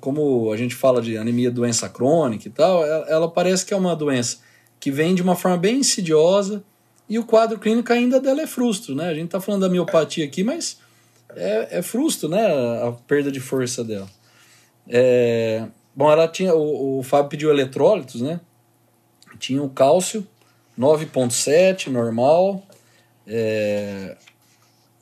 como 0.00 0.52
a 0.52 0.56
gente 0.58 0.74
fala 0.74 1.00
de 1.00 1.16
anemia 1.16 1.50
doença 1.50 1.88
crônica 1.88 2.46
e 2.46 2.50
tal, 2.50 2.84
ela, 2.84 3.06
ela, 3.08 3.30
parece 3.30 3.64
que 3.64 3.72
é 3.72 3.76
uma 3.76 3.96
doença 3.96 4.38
que 4.78 4.90
vem 4.90 5.14
de 5.14 5.22
uma 5.22 5.34
forma 5.34 5.56
bem 5.56 5.78
insidiosa 5.78 6.62
e 7.08 7.18
o 7.18 7.24
quadro 7.24 7.58
clínico 7.58 7.90
ainda 7.90 8.20
dela 8.20 8.42
é 8.42 8.46
frustro, 8.46 8.94
né? 8.94 9.08
A 9.08 9.14
gente 9.14 9.26
está 9.26 9.40
falando 9.40 9.62
da 9.62 9.68
miopatia 9.70 10.26
aqui, 10.26 10.44
mas 10.44 10.78
é, 11.34 11.78
é 11.78 11.82
frustro, 11.82 12.28
né? 12.28 12.44
A 12.86 12.92
perda 13.06 13.32
de 13.32 13.40
força 13.40 13.82
dela. 13.82 14.17
É, 14.88 15.66
bom, 15.94 16.10
ela 16.10 16.26
tinha. 16.26 16.54
O, 16.54 16.98
o 16.98 17.02
Fábio 17.02 17.28
pediu 17.28 17.50
eletrólitos, 17.50 18.20
né? 18.20 18.40
Tinha 19.38 19.62
o 19.62 19.68
cálcio 19.68 20.26
9,7 20.78 21.88
normal. 21.88 22.62
É, 23.26 24.16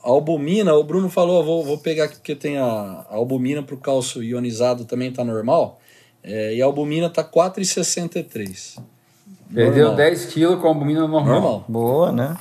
a 0.02 0.08
albumina, 0.08 0.74
o 0.74 0.82
Bruno 0.82 1.08
falou, 1.08 1.44
vou, 1.44 1.64
vou 1.64 1.78
pegar 1.78 2.04
aqui 2.04 2.16
porque 2.16 2.34
tem 2.34 2.58
a, 2.58 2.64
a 2.64 3.14
albumina 3.14 3.62
para 3.62 3.74
o 3.74 3.78
cálcio 3.78 4.22
ionizado 4.22 4.84
também 4.84 5.12
tá 5.12 5.24
normal. 5.24 5.80
É, 6.22 6.54
e 6.54 6.62
a 6.62 6.64
albumina 6.64 7.08
tá 7.08 7.22
4,63. 7.22 8.82
Perdeu 9.52 9.94
10 9.94 10.26
quilos 10.26 10.60
com 10.60 10.66
a 10.66 10.70
albumina 10.70 11.00
normal. 11.00 11.24
normal. 11.24 11.64
Boa, 11.68 12.12
né? 12.12 12.36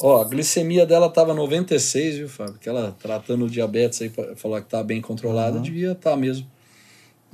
Ó, 0.00 0.22
a 0.22 0.24
glicemia 0.24 0.86
dela 0.86 1.08
tava 1.08 1.34
96, 1.34 2.16
viu, 2.18 2.28
Fábio? 2.28 2.54
Que 2.60 2.68
ela 2.68 2.94
tratando 3.00 3.46
o 3.46 3.50
diabetes 3.50 4.00
aí, 4.02 4.12
falar 4.36 4.60
que 4.60 4.68
tá 4.68 4.82
bem 4.82 5.00
controlada, 5.00 5.56
uhum. 5.56 5.62
devia 5.62 5.92
estar 5.92 6.10
tá 6.10 6.16
mesmo. 6.16 6.46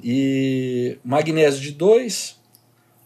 E 0.03 0.99
magnésio 1.05 1.61
de 1.61 1.73
2, 1.73 2.39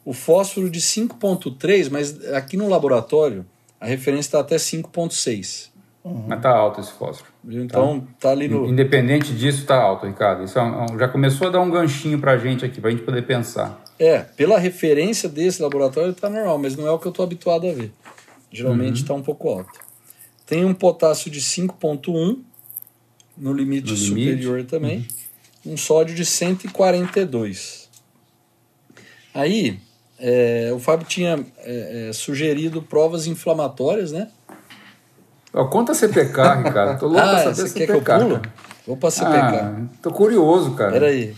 o 0.04 0.12
fósforo 0.12 0.70
de 0.70 0.80
5,3, 0.80 1.88
mas 1.90 2.32
aqui 2.32 2.56
no 2.56 2.68
laboratório 2.68 3.44
a 3.80 3.86
referência 3.86 4.28
está 4.28 4.40
até 4.40 4.56
5,6. 4.56 5.70
Uhum. 6.02 6.24
Mas 6.28 6.40
tá 6.40 6.50
alto 6.50 6.80
esse 6.80 6.92
fósforo. 6.92 7.30
Então 7.44 8.00
tá, 8.00 8.06
tá 8.20 8.30
ali 8.30 8.48
no. 8.48 8.66
Independente 8.66 9.34
disso, 9.34 9.66
tá 9.66 9.76
alto, 9.76 10.06
Ricardo. 10.06 10.44
Isso 10.44 10.58
é 10.58 10.62
um, 10.62 10.98
já 10.98 11.08
começou 11.08 11.48
a 11.48 11.50
dar 11.50 11.60
um 11.60 11.70
ganchinho 11.70 12.18
pra 12.18 12.38
gente 12.38 12.64
aqui, 12.64 12.80
pra 12.80 12.90
gente 12.90 13.02
poder 13.02 13.26
pensar. 13.26 13.82
É, 13.98 14.20
pela 14.20 14.58
referência 14.58 15.28
desse 15.28 15.60
laboratório 15.60 16.14
tá 16.14 16.30
normal, 16.30 16.58
mas 16.58 16.74
não 16.74 16.86
é 16.86 16.90
o 16.90 16.98
que 16.98 17.06
eu 17.06 17.12
tô 17.12 17.22
habituado 17.22 17.68
a 17.68 17.72
ver. 17.72 17.92
Geralmente 18.50 19.02
está 19.02 19.14
uhum. 19.14 19.20
um 19.20 19.22
pouco 19.22 19.48
alto. 19.48 19.78
Tem 20.46 20.64
um 20.64 20.74
potássio 20.74 21.30
de 21.30 21.40
5,1 21.40 22.38
no 23.36 23.52
limite 23.52 23.90
no 23.90 23.96
superior 23.96 24.56
limite. 24.56 24.70
também. 24.70 25.06
Uhum. 25.64 25.72
Um 25.74 25.76
sódio 25.76 26.14
de 26.14 26.24
142. 26.24 27.88
Aí, 29.32 29.78
é, 30.18 30.70
o 30.74 30.78
Fábio 30.78 31.06
tinha 31.06 31.44
é, 31.58 32.08
é, 32.08 32.12
sugerido 32.12 32.82
provas 32.82 33.26
inflamatórias, 33.26 34.10
né? 34.10 34.28
conta 35.70 35.94
CPK, 35.94 36.54
Ricardo. 36.64 36.98
Tô 36.98 37.06
louco 37.06 37.20
ah, 37.20 37.30
pra 37.30 37.54
saber 37.54 37.68
CPK. 37.68 37.78
Quer 37.78 37.86
que 37.86 38.10
eu 38.10 38.18
pulo? 38.18 38.42
Vou 38.86 38.96
pra 38.96 39.10
CPK. 39.10 39.36
Ah, 39.36 39.82
tô 40.02 40.10
curioso, 40.10 40.74
cara. 40.74 40.92
Peraí. 40.92 41.34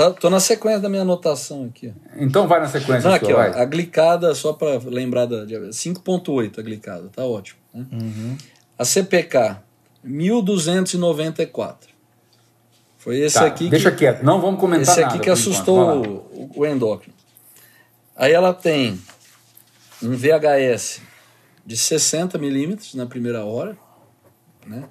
Tá, 0.00 0.10
tô 0.12 0.30
na 0.30 0.40
sequência 0.40 0.80
da 0.80 0.88
minha 0.88 1.02
anotação 1.02 1.66
aqui. 1.66 1.92
Então 2.16 2.48
vai 2.48 2.58
na 2.58 2.68
sequência. 2.68 3.06
Não, 3.06 3.14
aqui, 3.14 3.26
sua, 3.26 3.36
ó, 3.36 3.60
a 3.60 3.64
glicada, 3.66 4.34
só 4.34 4.54
para 4.54 4.80
lembrar 4.86 5.26
da 5.26 5.44
5.8 5.44 6.58
a 6.58 6.62
glicada, 6.62 7.10
tá 7.14 7.22
ótimo. 7.26 7.60
Né? 7.74 7.84
Uhum. 7.92 8.38
A 8.78 8.84
CPK, 8.86 9.58
1294. 10.02 11.90
Foi 12.96 13.18
esse 13.18 13.38
tá, 13.38 13.44
aqui 13.44 13.68
Deixa 13.68 13.90
quieto, 13.90 14.22
não 14.22 14.40
vamos 14.40 14.58
comentar 14.58 14.88
Esse 14.88 15.04
aqui 15.04 15.18
que 15.18 15.28
assustou 15.28 16.02
o, 16.02 16.50
o 16.56 16.64
endócrino. 16.66 17.14
Aí 18.16 18.32
ela 18.32 18.54
tem 18.54 18.98
um 20.02 20.16
VHS 20.16 21.02
de 21.66 21.76
60 21.76 22.38
milímetros 22.38 22.94
na 22.94 23.04
primeira 23.04 23.44
hora. 23.44 23.76
Né? 24.66 24.82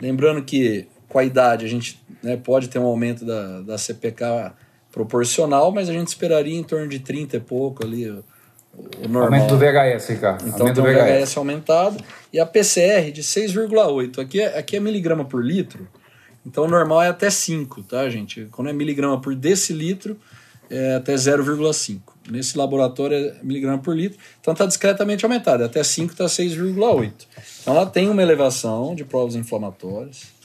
Lembrando 0.00 0.42
que 0.42 0.88
com 1.08 1.18
a 1.18 1.24
idade 1.24 1.64
a 1.64 1.68
gente 1.68 2.00
né, 2.22 2.36
pode 2.36 2.68
ter 2.68 2.78
um 2.78 2.86
aumento 2.86 3.24
da, 3.24 3.60
da 3.62 3.78
CPK 3.78 4.52
proporcional, 4.92 5.70
mas 5.72 5.88
a 5.88 5.92
gente 5.92 6.08
esperaria 6.08 6.58
em 6.58 6.62
torno 6.62 6.88
de 6.88 6.98
30 6.98 7.36
e 7.36 7.40
pouco 7.40 7.84
ali. 7.84 8.08
O, 8.10 8.24
o 9.04 9.08
normal. 9.08 9.40
Aumento 9.40 9.48
do 9.48 9.58
VHS, 9.58 10.08
Ricardo. 10.08 10.48
Então 10.48 10.60
aumento 10.60 10.82
tem 10.82 10.84
o 10.84 10.86
VHS. 10.86 11.20
VHS 11.20 11.36
aumentado. 11.36 12.04
E 12.32 12.40
a 12.40 12.46
PCR 12.46 13.10
de 13.10 13.22
6,8. 13.22 14.18
Aqui 14.18 14.40
é, 14.40 14.58
aqui 14.58 14.76
é 14.76 14.80
miligrama 14.80 15.24
por 15.24 15.44
litro. 15.44 15.88
Então 16.44 16.64
o 16.64 16.68
normal 16.68 17.02
é 17.02 17.08
até 17.08 17.28
5, 17.30 17.82
tá, 17.82 18.08
gente? 18.08 18.48
Quando 18.50 18.70
é 18.70 18.72
miligrama 18.72 19.20
por 19.20 19.34
decilitro, 19.34 20.18
é 20.70 20.94
até 20.94 21.14
0,5. 21.14 22.00
Nesse 22.30 22.56
laboratório 22.56 23.16
é 23.16 23.34
miligrama 23.42 23.78
por 23.78 23.96
litro. 23.96 24.18
Então 24.40 24.52
está 24.52 24.66
discretamente 24.66 25.24
aumentado. 25.24 25.64
Até 25.64 25.82
5 25.82 26.12
está 26.12 26.24
6,8. 26.24 27.12
Então 27.62 27.74
ela 27.74 27.86
tem 27.86 28.08
uma 28.08 28.22
elevação 28.22 28.94
de 28.94 29.04
provas 29.04 29.34
inflamatórias. 29.34 30.37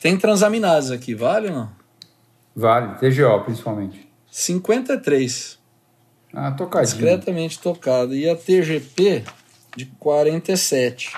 Tem 0.00 0.16
transaminase 0.16 0.94
aqui, 0.94 1.14
vale 1.14 1.48
ou 1.48 1.54
não? 1.54 1.72
Vale, 2.54 2.98
TGO 2.98 3.40
principalmente. 3.44 4.08
53. 4.30 5.58
Ah, 6.32 6.52
tocadinho. 6.52 6.92
Discretamente 6.92 7.58
tocado. 7.58 8.14
E 8.14 8.28
a 8.28 8.36
TGP 8.36 9.24
de 9.76 9.86
47. 9.86 11.12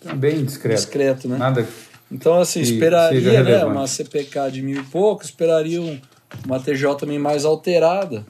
Também 0.00 0.44
discreto. 0.44 0.76
Discreto, 0.76 1.28
né? 1.28 1.36
Nada. 1.38 1.66
Então, 2.10 2.40
assim, 2.40 2.60
esperaria 2.60 3.42
né, 3.42 3.64
uma 3.64 3.86
CPK 3.86 4.50
de 4.50 4.62
mil 4.62 4.80
e 4.80 4.84
pouco, 4.84 5.22
esperaria 5.22 5.80
um, 5.80 6.00
uma 6.44 6.58
TGO 6.58 6.94
também 6.96 7.18
mais 7.18 7.44
alterada, 7.44 8.26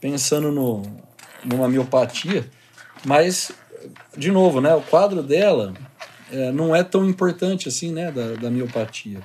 pensando 0.00 0.52
no, 0.52 0.82
numa 1.44 1.68
miopatia. 1.68 2.48
Mas, 3.04 3.50
de 4.16 4.30
novo, 4.30 4.60
né, 4.60 4.72
o 4.74 4.82
quadro 4.82 5.22
dela 5.22 5.74
é, 6.34 6.52
não 6.52 6.74
é 6.74 6.82
tão 6.82 7.08
importante 7.08 7.68
assim, 7.68 7.92
né, 7.92 8.10
da, 8.10 8.34
da 8.34 8.50
miopatia, 8.50 9.20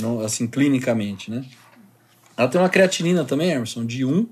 não, 0.00 0.20
assim, 0.20 0.46
clinicamente, 0.46 1.30
né. 1.30 1.44
Ela 2.36 2.48
tem 2.48 2.60
uma 2.60 2.68
creatinina 2.68 3.24
também, 3.24 3.50
Emerson, 3.50 3.86
de 3.86 4.04
1, 4.04 4.26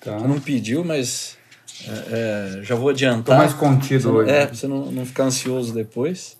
tá. 0.00 0.20
não 0.20 0.38
pediu, 0.38 0.84
mas 0.84 1.36
é, 1.84 2.58
é, 2.58 2.62
já 2.62 2.74
vou 2.74 2.90
adiantar. 2.90 3.36
Tô 3.36 3.42
mais 3.42 3.52
contido 3.52 4.02
você, 4.02 4.08
hoje. 4.08 4.30
É, 4.30 4.46
pra 4.46 4.54
você 4.54 4.68
não, 4.68 4.92
não 4.92 5.04
ficar 5.04 5.24
ansioso 5.24 5.74
depois. 5.74 6.36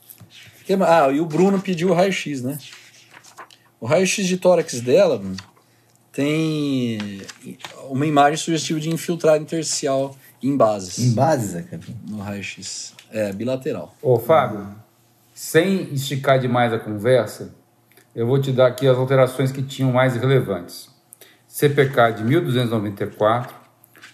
Ah, 0.86 1.10
e 1.12 1.20
o 1.20 1.26
Bruno 1.26 1.60
pediu 1.60 1.90
o 1.90 1.94
raio-x, 1.94 2.42
né? 2.42 2.58
O 3.80 3.86
raio-x 3.86 4.26
de 4.26 4.36
tórax 4.36 4.80
dela 4.80 5.22
tem 6.12 7.20
uma 7.88 8.06
imagem 8.06 8.36
sugestiva 8.36 8.80
de 8.80 8.90
infiltrado 8.90 9.42
intersticial 9.42 10.16
em 10.46 10.56
bases. 10.56 10.98
Em 10.98 11.14
bases, 11.14 11.54
é, 11.54 11.64
No 12.08 12.18
raio-x. 12.18 12.94
É, 13.10 13.32
bilateral. 13.32 13.94
Ô, 14.02 14.18
Fábio, 14.18 14.66
sem 15.34 15.92
esticar 15.92 16.38
demais 16.38 16.72
a 16.72 16.78
conversa, 16.78 17.54
eu 18.14 18.26
vou 18.26 18.40
te 18.40 18.52
dar 18.52 18.68
aqui 18.68 18.88
as 18.88 18.96
alterações 18.96 19.52
que 19.52 19.62
tinham 19.62 19.92
mais 19.92 20.16
relevantes. 20.16 20.88
CPK 21.46 22.12
de 22.16 22.24
1294, 22.24 23.54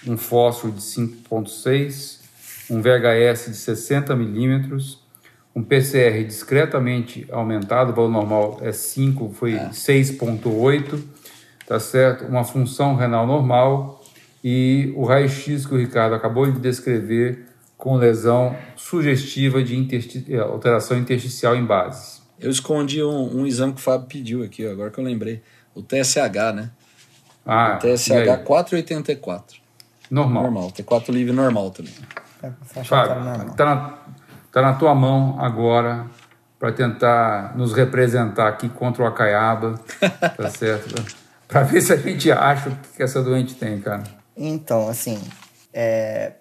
um 0.06 0.16
fósforo 0.16 0.72
de 0.72 0.80
5.6, 0.80 2.20
um 2.70 2.82
VHS 2.82 3.46
de 3.46 3.56
60 3.56 4.16
milímetros, 4.16 5.02
um 5.54 5.62
PCR 5.62 6.24
discretamente 6.24 7.26
aumentado, 7.30 7.92
o 7.92 7.94
valor 7.94 8.10
normal 8.10 8.58
é 8.62 8.72
5, 8.72 9.32
foi 9.34 9.54
é. 9.54 9.68
6.8, 9.68 11.00
tá 11.66 11.78
certo? 11.78 12.24
Uma 12.24 12.42
função 12.42 12.96
renal 12.96 13.26
normal, 13.26 14.01
e 14.42 14.92
o 14.96 15.04
raio-x 15.04 15.66
que 15.66 15.74
o 15.74 15.78
Ricardo 15.78 16.14
acabou 16.14 16.50
de 16.50 16.58
descrever 16.58 17.46
com 17.76 17.96
lesão 17.96 18.56
sugestiva 18.76 19.62
de 19.62 19.76
intersti 19.76 20.24
é, 20.28 20.38
alteração 20.38 20.96
intersticial 20.96 21.56
em 21.56 21.64
bases. 21.64 22.22
Eu 22.38 22.50
escondi 22.50 23.02
um, 23.02 23.40
um, 23.40 23.46
exame 23.46 23.72
que 23.72 23.80
o 23.80 23.82
Fábio 23.82 24.06
pediu 24.08 24.42
aqui, 24.42 24.66
agora 24.66 24.90
que 24.90 24.98
eu 24.98 25.04
lembrei. 25.04 25.42
O 25.74 25.82
TSH, 25.82 26.54
né? 26.54 26.70
Ah, 27.46 27.76
o 27.76 27.78
TSH 27.78 28.44
484. 28.44 29.60
Normal. 30.10 30.42
Normal. 30.44 30.70
T4 30.70 31.08
livre 31.10 31.32
normal 31.32 31.70
também. 31.70 31.94
É, 32.42 32.50
Fábio, 32.84 33.48
está 33.50 33.64
na, 33.64 33.98
tá 34.52 34.62
na 34.62 34.74
tua 34.74 34.94
mão 34.94 35.40
agora 35.40 36.06
para 36.58 36.70
tentar 36.70 37.56
nos 37.56 37.72
representar 37.72 38.46
aqui 38.46 38.68
contra 38.68 39.02
o 39.02 39.06
Acaiaba, 39.06 39.80
tá 40.36 40.50
certo? 40.50 40.94
Para 41.48 41.64
ver 41.64 41.80
se 41.80 41.92
a 41.92 41.96
gente 41.96 42.30
acha 42.30 42.70
o 42.70 42.76
que 42.96 43.02
essa 43.02 43.20
doente 43.20 43.56
tem, 43.56 43.80
cara. 43.80 44.21
Então, 44.36 44.88
assim, 44.88 45.18
é, 45.72 46.34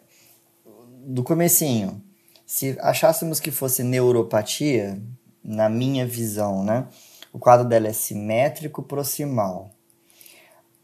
do 1.06 1.24
comecinho, 1.24 2.02
se 2.46 2.78
achássemos 2.82 3.40
que 3.40 3.52
fosse 3.52 3.84
neuropatia, 3.84 5.02
na 5.44 5.70
minha 5.70 6.06
visão, 6.06 6.64
né? 6.64 6.86
O 7.34 7.40
quadro 7.40 7.68
dela 7.68 7.88
é 7.88 7.94
simétrico 7.94 8.84
proximal. 8.84 9.72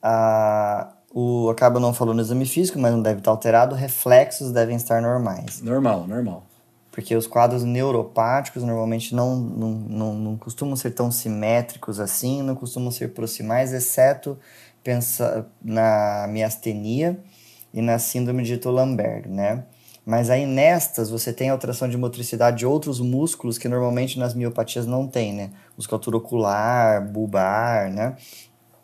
Ah, 0.01 0.93
o 1.13 1.49
acaba 1.49 1.79
não 1.79 1.93
falou 1.93 2.13
no 2.13 2.21
exame 2.21 2.45
físico, 2.45 2.79
mas 2.79 2.91
não 2.91 3.01
deve 3.01 3.19
estar 3.19 3.31
alterado. 3.31 3.75
Reflexos 3.75 4.51
devem 4.51 4.75
estar 4.75 5.01
normais. 5.01 5.61
Normal, 5.61 6.07
normal. 6.07 6.43
Porque 6.91 7.15
os 7.15 7.27
quadros 7.27 7.63
neuropáticos 7.63 8.63
normalmente 8.63 9.13
não, 9.13 9.35
não, 9.35 9.69
não, 9.69 10.13
não 10.15 10.37
costumam 10.37 10.75
ser 10.75 10.91
tão 10.91 11.11
simétricos 11.11 11.99
assim, 11.99 12.41
não 12.41 12.55
costumam 12.55 12.89
ser 12.89 13.09
proximais, 13.13 13.71
exceto 13.71 14.39
pensa 14.87 15.45
na 15.61 16.27
miastenia 16.29 17.19
e 17.73 17.81
na 17.81 17.99
síndrome 17.99 18.41
de 18.41 18.53
Ito-Lambert, 18.53 19.27
né? 19.27 19.65
Mas 20.05 20.29
aí 20.29 20.45
nestas 20.45 21.09
você 21.09 21.33
tem 21.33 21.49
alteração 21.49 21.89
de 21.89 21.97
motricidade 21.97 22.59
de 22.59 22.65
outros 22.65 23.01
músculos 23.01 23.57
que 23.57 23.67
normalmente 23.67 24.17
nas 24.17 24.33
miopatias 24.33 24.85
não 24.85 25.05
tem, 25.05 25.33
né? 25.33 25.49
Musculatura 25.75 26.15
ocular, 26.15 27.05
bulbar, 27.05 27.91
né? 27.91 28.15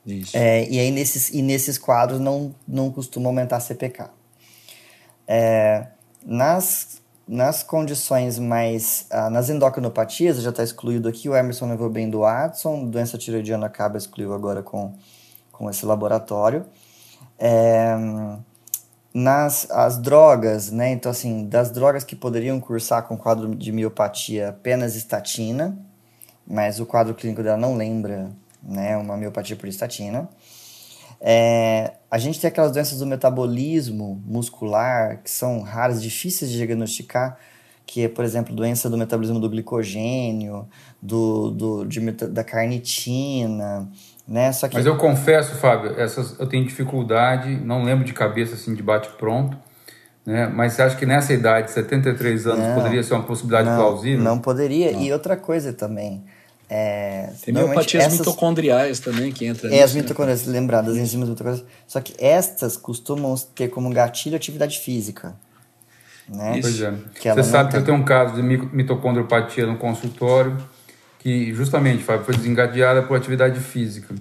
Isso. 0.06 0.36
É, 0.36 0.68
e 0.70 0.78
aí 0.78 0.92
nesses, 0.92 1.30
e 1.30 1.42
nesses 1.42 1.78
quadros 1.78 2.20
não, 2.20 2.54
não 2.68 2.92
costuma 2.92 3.30
aumentar 3.30 3.56
a 3.56 3.62
CPK. 3.62 4.10
É, 5.26 5.88
nas, 6.26 7.02
nas 7.26 7.64
condições 7.64 8.38
mais... 8.38 9.06
Ah, 9.10 9.30
nas 9.30 9.50
endocrinopatias, 9.50 10.42
já 10.42 10.50
está 10.50 10.64
excluído 10.64 11.08
aqui, 11.08 11.30
o 11.30 11.36
Emerson 11.38 11.70
levou 11.70 11.90
bem 11.90 12.10
do 12.10 12.20
Watson, 12.20 12.90
doença 12.90 13.18
tiroidiana 13.18 13.68
acaba 13.68 13.98
excluiu 13.98 14.34
agora 14.34 14.62
com, 14.62 14.94
com 15.64 15.70
esse 15.70 15.86
laboratório. 15.86 16.66
É, 17.40 17.96
nas 19.14 19.70
as 19.72 19.98
drogas, 19.98 20.72
né? 20.72 20.92
Então, 20.92 21.12
assim, 21.12 21.48
das 21.48 21.72
drogas 21.72 22.04
que 22.04 22.16
poderiam 22.16 22.60
cursar 22.60 23.04
com 23.04 23.18
quadro 23.18 23.56
de 23.56 23.72
miopatia, 23.72 24.50
apenas 24.50 24.96
estatina, 24.96 25.78
mas 26.46 26.80
o 26.80 26.86
quadro 26.86 27.14
clínico 27.14 27.44
dela 27.44 27.58
não 27.58 27.76
lembra, 27.76 28.32
né? 28.62 28.98
Uma 28.98 29.16
miopatia 29.16 29.56
por 29.56 29.68
estatina. 29.68 30.28
É, 31.22 31.94
a 32.12 32.18
gente 32.18 32.40
tem 32.40 32.50
aquelas 32.50 32.72
doenças 32.72 33.00
do 33.00 33.06
metabolismo 33.06 34.22
muscular 34.26 35.22
que 35.24 35.32
são 35.32 35.62
raras, 35.62 36.02
difíceis 36.02 36.52
de 36.52 36.58
diagnosticar, 36.58 37.38
que 37.86 38.04
é, 38.04 38.10
por 38.10 38.26
exemplo, 38.26 38.56
doença 38.56 38.90
do 38.90 38.98
metabolismo 38.98 39.40
do 39.40 39.50
glicogênio, 39.50 40.68
do, 41.02 41.52
do, 41.52 41.86
de, 41.86 42.00
da 42.12 42.44
carnitina, 42.44 43.88
né? 44.28 44.52
Só 44.52 44.68
que... 44.68 44.76
Mas 44.76 44.86
eu 44.86 44.96
confesso, 44.98 45.56
Fábio, 45.56 46.00
essas 46.00 46.40
eu 46.40 46.48
tenho 46.48 46.66
dificuldade, 46.66 47.56
não 47.56 47.84
lembro 47.84 48.06
de 48.06 48.14
cabeça 48.14 48.56
assim 48.56 48.74
de 48.74 48.82
bate 48.82 49.10
pronto, 49.18 49.58
né? 50.26 50.48
Mas 50.48 50.74
você 50.74 50.82
acha 50.82 50.96
que 50.96 51.06
nessa 51.06 51.34
idade, 51.34 51.72
73 51.72 52.48
anos, 52.48 52.66
não, 52.66 52.76
poderia 52.76 53.04
ser 53.04 53.14
uma 53.14 53.24
possibilidade 53.24 53.70
não, 53.70 53.76
plausível? 53.76 54.24
Não 54.24 54.40
poderia. 54.40 54.94
Não. 54.94 55.02
E 55.02 55.12
outra 55.12 55.36
coisa 55.36 55.74
também. 55.74 56.24
É, 56.70 57.30
Tem 57.44 57.54
miopatias 57.54 58.06
essas... 58.06 58.20
mitocondriais 58.20 59.00
também 59.00 59.32
que 59.32 59.46
entram. 59.46 59.70
É, 59.70 59.84
as 59.84 59.94
né? 59.94 60.02
mitocondrias, 60.02 60.48
né? 60.48 60.54
lembrar 60.54 60.82
das 60.82 60.96
enzimas 60.96 61.28
mitocondriais. 61.28 61.66
Só 61.86 62.00
que 62.00 62.16
estas 62.18 62.78
costumam 62.78 63.36
ter 63.54 63.68
como 63.68 63.90
gatilho 63.90 64.36
atividade 64.36 64.80
física. 64.80 65.36
Né? 66.28 66.60
Pois 66.62 66.82
é. 66.82 66.94
Você 67.34 67.44
sabe 67.44 67.70
tem. 67.70 67.72
que 67.72 67.78
eu 67.78 67.86
tenho 67.86 67.98
um 67.98 68.06
caso 68.06 68.36
de 68.36 68.42
mitocondriopatia 68.42 69.68
no 69.68 69.78
consultório 69.78 70.58
que 71.24 71.54
justamente 71.54 72.04
Fábio, 72.04 72.26
foi 72.26 72.36
desengadeada 72.36 73.02
por 73.02 73.16
atividade 73.16 73.58
física. 73.62 74.14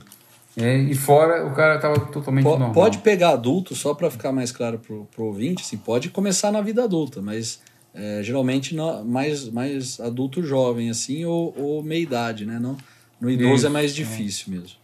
É, 0.57 0.77
e 0.77 0.95
fora 0.95 1.45
o 1.45 1.53
cara 1.53 1.77
estava 1.77 1.99
totalmente 1.99 2.45
pode, 2.45 2.59
normal. 2.61 2.73
Pode 2.75 2.99
pegar 2.99 3.31
adulto, 3.31 3.75
só 3.75 3.93
para 3.93 4.09
ficar 4.09 4.31
mais 4.31 4.53
claro 4.53 4.79
para 4.79 4.95
o 4.95 5.27
ouvinte, 5.27 5.63
assim, 5.63 5.77
pode 5.77 6.11
começar 6.11 6.53
na 6.53 6.61
vida 6.61 6.85
adulta, 6.85 7.21
mas 7.21 7.61
é, 7.93 8.23
geralmente 8.23 8.75
não, 8.75 9.05
mais, 9.05 9.49
mais 9.49 9.99
adulto 9.99 10.43
jovem, 10.45 10.91
assim, 10.91 11.25
ou, 11.25 11.53
ou 11.59 11.83
meia 11.83 12.03
idade, 12.03 12.47
né? 12.47 12.59
Não, 12.61 12.77
no 13.21 13.29
idoso 13.29 13.53
é 13.53 13.57
Isso, 13.57 13.67
é 13.67 13.71
mais 13.71 13.95
difícil 13.95 14.45
é. 14.49 14.57
mesmo. 14.57 14.82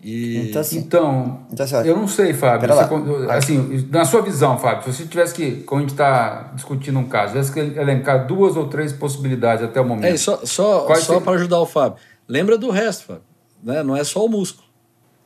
E... 0.00 0.48
Então, 0.48 0.60
assim, 0.60 0.78
então, 0.78 1.40
então 1.52 1.64
assim, 1.64 1.88
eu 1.88 1.96
não 1.96 2.06
sei, 2.06 2.32
Fábio. 2.32 2.68
Você, 2.68 3.30
assim, 3.30 3.88
na 3.90 4.04
sua 4.04 4.22
visão, 4.22 4.56
Fábio, 4.58 4.84
se 4.84 4.92
você 4.92 5.08
tivesse 5.08 5.34
que, 5.34 5.62
como 5.62 5.80
a 5.80 5.82
gente 5.82 5.90
está 5.90 6.52
discutindo 6.54 6.98
um 6.98 7.08
caso, 7.08 7.32
tivesse 7.32 7.52
que 7.52 7.60
elencar 7.60 8.26
duas 8.26 8.56
ou 8.56 8.68
três 8.68 8.92
possibilidades 8.92 9.64
até 9.64 9.80
o 9.80 9.84
momento. 9.84 10.04
É, 10.04 10.16
só 10.16 10.40
só, 10.44 10.94
só 10.94 11.20
para 11.20 11.32
ajudar 11.32 11.58
o 11.58 11.66
Fábio. 11.66 11.98
Lembra 12.28 12.56
do 12.56 12.70
resto, 12.70 13.06
Fábio. 13.06 13.22
Né? 13.62 13.82
Não 13.82 13.96
é 13.96 14.04
só 14.04 14.24
o 14.24 14.28
músculo. 14.28 14.68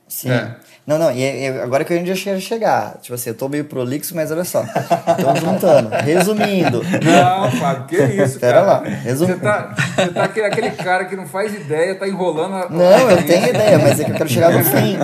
Sim. 0.07 0.31
É. 0.31 0.57
Não, 0.85 0.99
não, 0.99 1.09
e, 1.11 1.21
e, 1.21 1.47
agora 1.47 1.85
que 1.85 1.93
a 1.93 1.97
gente 1.97 2.13
já 2.13 2.39
chegar. 2.39 2.97
Tipo 3.01 3.13
assim, 3.13 3.29
eu 3.29 3.35
tô 3.35 3.47
meio 3.47 3.63
prolixo, 3.63 4.13
mas 4.13 4.31
olha 4.31 4.43
só. 4.43 4.63
Estamos 4.63 5.39
juntando. 5.39 5.89
Resumindo. 6.03 6.81
Não, 6.83 7.51
Fábio, 7.51 7.85
que 7.87 7.95
isso, 7.95 8.37
Pera 8.41 8.59
cara. 8.59 8.65
lá. 8.65 8.83
Resumindo. 8.83 9.37
Você 9.37 9.43
tá, 9.43 9.73
você 9.73 10.07
tá 10.09 10.23
aquele, 10.25 10.45
aquele, 10.45 10.71
cara 10.71 11.05
que 11.05 11.15
não 11.15 11.25
faz 11.25 11.53
ideia, 11.53 11.95
tá 11.95 12.05
enrolando 12.05 12.55
a... 12.55 12.69
Não, 12.69 13.11
eu 13.11 13.25
tenho 13.25 13.47
ideia, 13.47 13.79
mas 13.79 13.97
é 13.97 14.03
que 14.03 14.11
eu 14.11 14.15
quero 14.15 14.29
chegar 14.29 14.51
no 14.51 14.63
fim. 14.65 14.97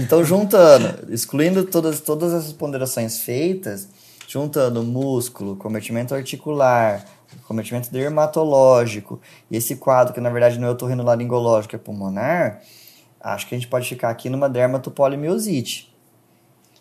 Então, 0.00 0.24
juntando, 0.24 1.12
excluindo 1.12 1.64
todas, 1.64 2.00
todas 2.00 2.32
essas 2.32 2.52
ponderações 2.52 3.20
feitas, 3.20 3.88
juntando 4.26 4.82
músculo, 4.82 5.54
cometimento 5.54 6.16
articular, 6.16 7.04
cometimento 7.46 7.92
dermatológico, 7.92 9.20
e 9.48 9.56
esse 9.56 9.76
quadro, 9.76 10.12
que 10.12 10.20
na 10.20 10.30
verdade 10.30 10.58
não 10.58 10.66
é 10.66 10.70
otorrinolaringológico, 10.72 11.76
é 11.76 11.78
pulmonar 11.78 12.60
acho 13.22 13.46
que 13.48 13.54
a 13.54 13.58
gente 13.58 13.68
pode 13.68 13.88
ficar 13.88 14.10
aqui 14.10 14.28
numa 14.28 14.48
dermatopolimiosite. 14.48 15.92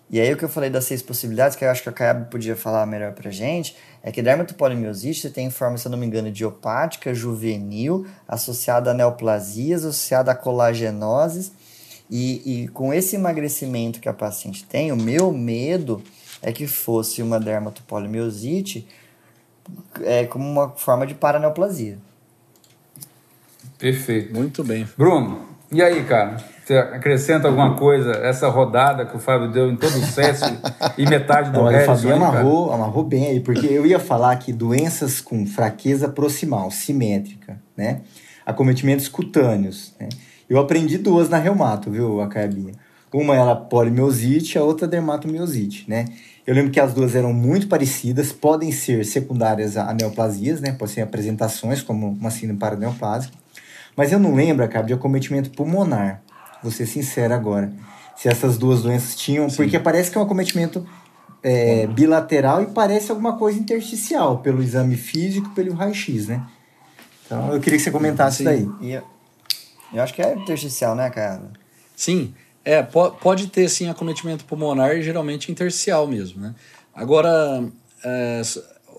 E 0.09 0.19
aí 0.19 0.33
o 0.33 0.37
que 0.37 0.43
eu 0.43 0.49
falei 0.49 0.69
das 0.69 0.83
seis 0.83 1.01
possibilidades, 1.01 1.55
que 1.55 1.63
eu 1.63 1.69
acho 1.69 1.83
que 1.83 1.87
a 1.87 1.91
Kayab 1.93 2.29
podia 2.29 2.55
falar 2.55 2.85
melhor 2.85 3.13
pra 3.13 3.31
gente, 3.31 3.77
é 4.03 4.11
que 4.11 4.21
dermatopolimiosite 4.21 5.29
tem 5.29 5.49
forma, 5.49 5.77
se 5.77 5.87
eu 5.87 5.91
não 5.91 5.97
me 5.97 6.05
engano, 6.05 6.27
idiopática, 6.27 7.13
juvenil, 7.13 8.05
associada 8.27 8.91
a 8.91 8.93
neoplasias, 8.93 9.85
associada 9.85 10.31
a 10.31 10.35
colagenoses, 10.35 11.53
e, 12.09 12.63
e 12.63 12.67
com 12.67 12.93
esse 12.93 13.15
emagrecimento 13.15 14.01
que 14.01 14.09
a 14.09 14.13
paciente 14.13 14.65
tem, 14.65 14.91
o 14.91 14.97
meu 14.97 15.31
medo 15.31 16.03
é 16.41 16.51
que 16.51 16.67
fosse 16.67 17.21
uma 17.21 17.39
dermatopolimiosite 17.39 18.85
é, 20.01 20.25
como 20.25 20.45
uma 20.45 20.71
forma 20.71 21.07
de 21.07 21.13
paraneoplasia. 21.13 21.97
Perfeito. 23.77 24.33
Muito 24.33 24.61
bem. 24.61 24.85
Bruno, 24.97 25.50
e 25.71 25.81
aí, 25.81 26.03
cara? 26.03 26.37
Você 26.63 26.77
acrescenta 26.77 27.47
alguma 27.47 27.75
coisa? 27.75 28.11
Essa 28.11 28.47
rodada 28.47 29.05
que 29.05 29.15
o 29.15 29.19
Fábio 29.19 29.51
deu 29.51 29.69
em 29.69 29.75
todo 29.75 29.93
o 29.93 30.05
SESC 30.05 30.57
e 30.97 31.05
metade 31.05 31.51
do 31.51 31.63
resto? 31.65 31.91
O 31.91 31.95
Fábio 31.95 32.15
amarrou, 32.15 32.71
amarrou 32.71 33.03
bem 33.03 33.27
aí, 33.27 33.39
porque 33.39 33.65
eu 33.65 33.85
ia 33.85 33.99
falar 33.99 34.35
que 34.37 34.53
doenças 34.53 35.19
com 35.19 35.45
fraqueza 35.45 36.07
proximal, 36.07 36.69
simétrica, 36.71 37.59
né? 37.75 38.01
Acometimentos 38.45 39.07
cutâneos, 39.07 39.93
né? 39.99 40.07
Eu 40.49 40.59
aprendi 40.59 40.97
duas 40.97 41.29
na 41.29 41.37
reumato, 41.37 41.89
viu, 41.89 42.21
Acaiabinha? 42.21 42.73
Uma 43.13 43.35
era 43.35 43.55
polimiosite, 43.55 44.57
a 44.57 44.63
outra 44.63 44.87
dermatomiosite, 44.87 45.89
né? 45.89 46.05
Eu 46.45 46.55
lembro 46.55 46.71
que 46.71 46.79
as 46.79 46.93
duas 46.93 47.15
eram 47.15 47.33
muito 47.33 47.67
parecidas, 47.67 48.31
podem 48.31 48.71
ser 48.71 49.05
secundárias 49.05 49.77
a 49.77 49.93
neoplasias, 49.93 50.61
né? 50.61 50.71
Podem 50.71 50.95
ser 50.95 51.01
apresentações, 51.01 51.81
como 51.81 52.09
uma 52.09 52.31
síndrome 52.31 52.59
paraneoplásica. 52.59 53.33
Mas 53.95 54.11
eu 54.11 54.19
não 54.19 54.35
lembro, 54.35 54.67
cara, 54.67 54.85
de 54.85 54.93
acometimento 54.93 55.49
pulmonar. 55.51 56.21
Vou 56.61 56.71
ser 56.71 56.85
sincero 56.85 57.33
agora. 57.33 57.71
Se 58.15 58.27
essas 58.27 58.57
duas 58.57 58.81
doenças 58.81 59.15
tinham. 59.15 59.49
Sim. 59.49 59.57
Porque 59.57 59.79
parece 59.79 60.11
que 60.11 60.17
é 60.17 60.21
um 60.21 60.23
acometimento 60.23 60.85
é, 61.43 61.87
bilateral 61.87 62.61
e 62.61 62.67
parece 62.67 63.11
alguma 63.11 63.37
coisa 63.37 63.59
intersticial, 63.59 64.39
pelo 64.39 64.61
exame 64.61 64.95
físico 64.95 65.49
pelo 65.51 65.73
raio-x, 65.73 66.27
né? 66.27 66.45
Então 67.25 67.53
eu 67.53 67.59
queria 67.59 67.77
que 67.77 67.83
você 67.83 67.91
comentasse 67.91 68.39
sim. 68.39 68.43
daí. 68.43 68.69
Eu, 68.81 69.03
eu 69.93 70.03
acho 70.03 70.13
que 70.13 70.21
é 70.21 70.35
intersticial, 70.35 70.95
né, 70.95 71.09
cara? 71.09 71.43
Sim. 71.95 72.33
É, 72.63 72.83
pode 72.83 73.47
ter 73.47 73.67
sim 73.69 73.89
acometimento 73.89 74.45
pulmonar 74.45 74.95
e 74.95 75.01
geralmente 75.01 75.51
intersticial 75.51 76.05
mesmo, 76.05 76.41
né? 76.41 76.53
Agora, 76.93 77.63
é, 78.03 78.41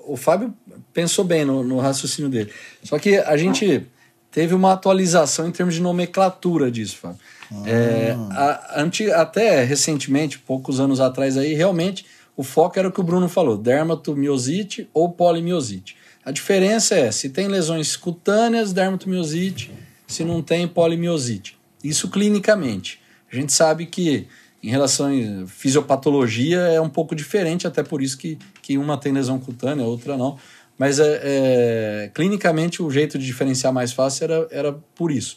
o 0.07 0.17
Fábio 0.17 0.53
pensou 0.93 1.25
bem 1.25 1.45
no, 1.45 1.63
no 1.63 1.79
raciocínio 1.79 2.31
dele. 2.31 2.53
Só 2.83 2.99
que 2.99 3.19
a 3.19 3.37
gente 3.37 3.87
teve 4.33 4.55
uma 4.55 4.73
atualização 4.73 5.47
em 5.47 5.53
termos 5.53 5.75
de 5.75 5.81
nomenclatura 5.81 6.71
disso, 6.71 6.97
Fábio. 6.97 7.19
É, 7.67 8.17
a, 8.31 8.81
anti, 8.83 9.11
até 9.11 9.63
recentemente, 9.63 10.39
poucos 10.39 10.81
anos 10.81 11.01
atrás 11.01 11.37
aí, 11.37 11.53
realmente 11.53 12.07
o 12.35 12.43
foco 12.43 12.79
era 12.79 12.89
o 12.89 12.93
que 12.93 13.01
o 13.01 13.05
Bruno 13.05 13.29
falou, 13.29 13.59
dermatomiosite 13.59 14.89
ou 14.95 15.13
polimiosite. 15.13 15.97
A 16.25 16.33
diferença 16.33 16.95
é 16.95 17.13
se 17.13 17.29
tem 17.29 17.47
lesões 17.47 17.95
cutâneas, 17.95 18.73
dermatomiosite, 18.73 19.71
se 20.07 20.25
não 20.25 20.41
tem 20.41 20.67
polimiosite. 20.67 21.59
Isso 21.85 22.09
clinicamente. 22.09 23.01
A 23.31 23.37
gente 23.37 23.53
sabe 23.53 23.87
que 23.87 24.27
em 24.63 24.71
relação 24.71 25.09
à 25.09 25.47
fisiopatologia 25.47 26.59
é 26.59 26.81
um 26.81 26.89
pouco 26.89 27.15
diferente, 27.15 27.67
até 27.67 27.83
por 27.83 28.01
isso 28.01 28.17
que, 28.17 28.39
que 28.63 28.79
uma 28.79 28.97
tem 28.97 29.13
lesão 29.13 29.39
cutânea, 29.39 29.85
outra 29.85 30.17
não. 30.17 30.39
Mas 30.79 30.99
é, 30.99 31.21
é, 31.23 32.11
clinicamente 32.15 32.83
o 32.83 32.91
jeito 32.91 33.19
de 33.19 33.25
diferenciar 33.25 33.73
mais 33.73 33.93
fácil 33.93 34.25
era, 34.25 34.49
era 34.51 34.73
por 34.95 35.11
isso. 35.11 35.37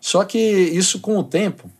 Só 0.00 0.24
que 0.24 0.38
isso 0.38 1.00
com 1.00 1.18
o 1.18 1.24
tempo 1.24 1.70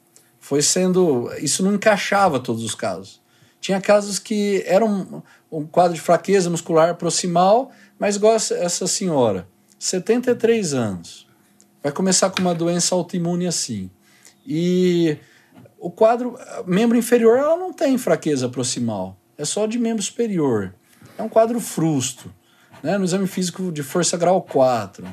foi 0.41 0.63
sendo. 0.63 1.31
Isso 1.39 1.63
não 1.63 1.75
encaixava 1.75 2.41
todos 2.41 2.65
os 2.65 2.75
casos. 2.75 3.21
Tinha 3.61 3.81
casos 3.81 4.19
que 4.19 4.63
eram 4.67 5.23
um, 5.51 5.67
quadro 5.67 5.95
de 5.95 6.01
fraqueza 6.01 6.49
muscular 6.49 6.95
proximal, 6.97 7.71
mas 7.99 8.17
igual 8.17 8.35
essa 8.35 8.87
senhora, 8.87 9.49
73 9.79 10.75
anos, 10.75 11.27
vai 11.83 11.91
começar 11.91 12.31
com 12.31 12.41
uma 12.41 12.55
doença 12.55 12.95
autoimune 12.95 13.47
assim. 13.47 13.91
E 14.47 15.19
o 15.79 15.91
quadro, 15.91 16.39
membro 16.67 16.97
inferior, 16.97 17.39
ela 17.39 17.57
não 17.57 17.73
tem 17.73 17.99
fraqueza 17.99 18.49
proximal, 18.49 19.17
é 19.37 19.45
só 19.45 19.67
de 19.67 19.79
membro 19.79 20.03
superior. 20.03 20.75
É 21.19 21.23
um 21.23 21.29
quadro 21.29 21.59
frusto, 21.59 22.33
né? 22.83 22.99
no 22.99 23.05
exame 23.05 23.27
físico 23.27 23.71
de 23.71 23.83
força 23.83 24.17
grau 24.17 24.43
4. 24.43 25.07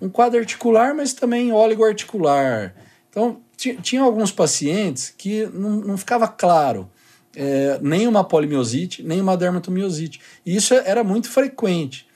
Um 0.00 0.08
quadro 0.08 0.38
articular, 0.38 0.94
mas 0.94 1.12
também 1.12 1.52
oligoarticular. 1.52 2.74
Então, 3.10 3.40
tinha 3.56 4.02
alguns 4.02 4.32
pacientes 4.32 5.12
que 5.16 5.46
não, 5.46 5.70
não 5.70 5.96
ficava 5.98 6.26
claro 6.26 6.90
é, 7.34 7.78
nem 7.82 8.08
uma 8.08 8.24
polimiosite, 8.24 9.02
nem 9.02 9.20
uma 9.20 9.36
dermatomiosite. 9.36 10.20
E 10.44 10.56
isso 10.56 10.74
era 10.74 11.04
muito 11.04 11.28
frequente. 11.28 12.06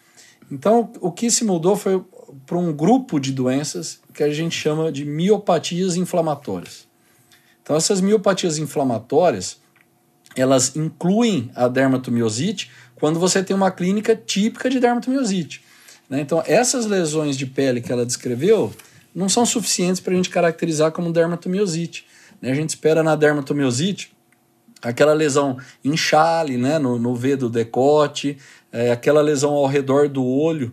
Então, 0.50 0.92
o 1.00 1.10
que 1.10 1.30
se 1.30 1.44
mudou 1.44 1.76
foi 1.76 2.02
para 2.46 2.58
um 2.58 2.72
grupo 2.72 3.18
de 3.18 3.32
doenças 3.32 4.00
que 4.12 4.22
a 4.22 4.32
gente 4.32 4.56
chama 4.56 4.90
de 4.90 5.04
miopatias 5.04 5.96
inflamatórias. 5.96 6.86
Então, 7.62 7.76
essas 7.76 8.00
miopatias 8.00 8.58
inflamatórias, 8.58 9.58
elas 10.36 10.76
incluem 10.76 11.50
a 11.54 11.68
dermatomiosite 11.68 12.70
quando 13.04 13.20
você 13.20 13.42
tem 13.42 13.54
uma 13.54 13.70
clínica 13.70 14.16
típica 14.16 14.70
de 14.70 14.80
dermatomiosite. 14.80 15.62
Né? 16.08 16.22
Então, 16.22 16.42
essas 16.46 16.86
lesões 16.86 17.36
de 17.36 17.44
pele 17.44 17.82
que 17.82 17.92
ela 17.92 18.06
descreveu 18.06 18.72
não 19.14 19.28
são 19.28 19.44
suficientes 19.44 20.00
para 20.00 20.14
a 20.14 20.16
gente 20.16 20.30
caracterizar 20.30 20.90
como 20.90 21.12
dermatomiosite. 21.12 22.06
Né? 22.40 22.50
A 22.50 22.54
gente 22.54 22.70
espera 22.70 23.02
na 23.02 23.14
dermatomiosite 23.14 24.16
aquela 24.80 25.12
lesão 25.12 25.58
inchale 25.84 26.56
né? 26.56 26.78
no, 26.78 26.98
no 26.98 27.14
V 27.14 27.36
do 27.36 27.50
decote, 27.50 28.38
é, 28.72 28.90
aquela 28.90 29.20
lesão 29.20 29.52
ao 29.52 29.66
redor 29.66 30.08
do 30.08 30.24
olho, 30.24 30.72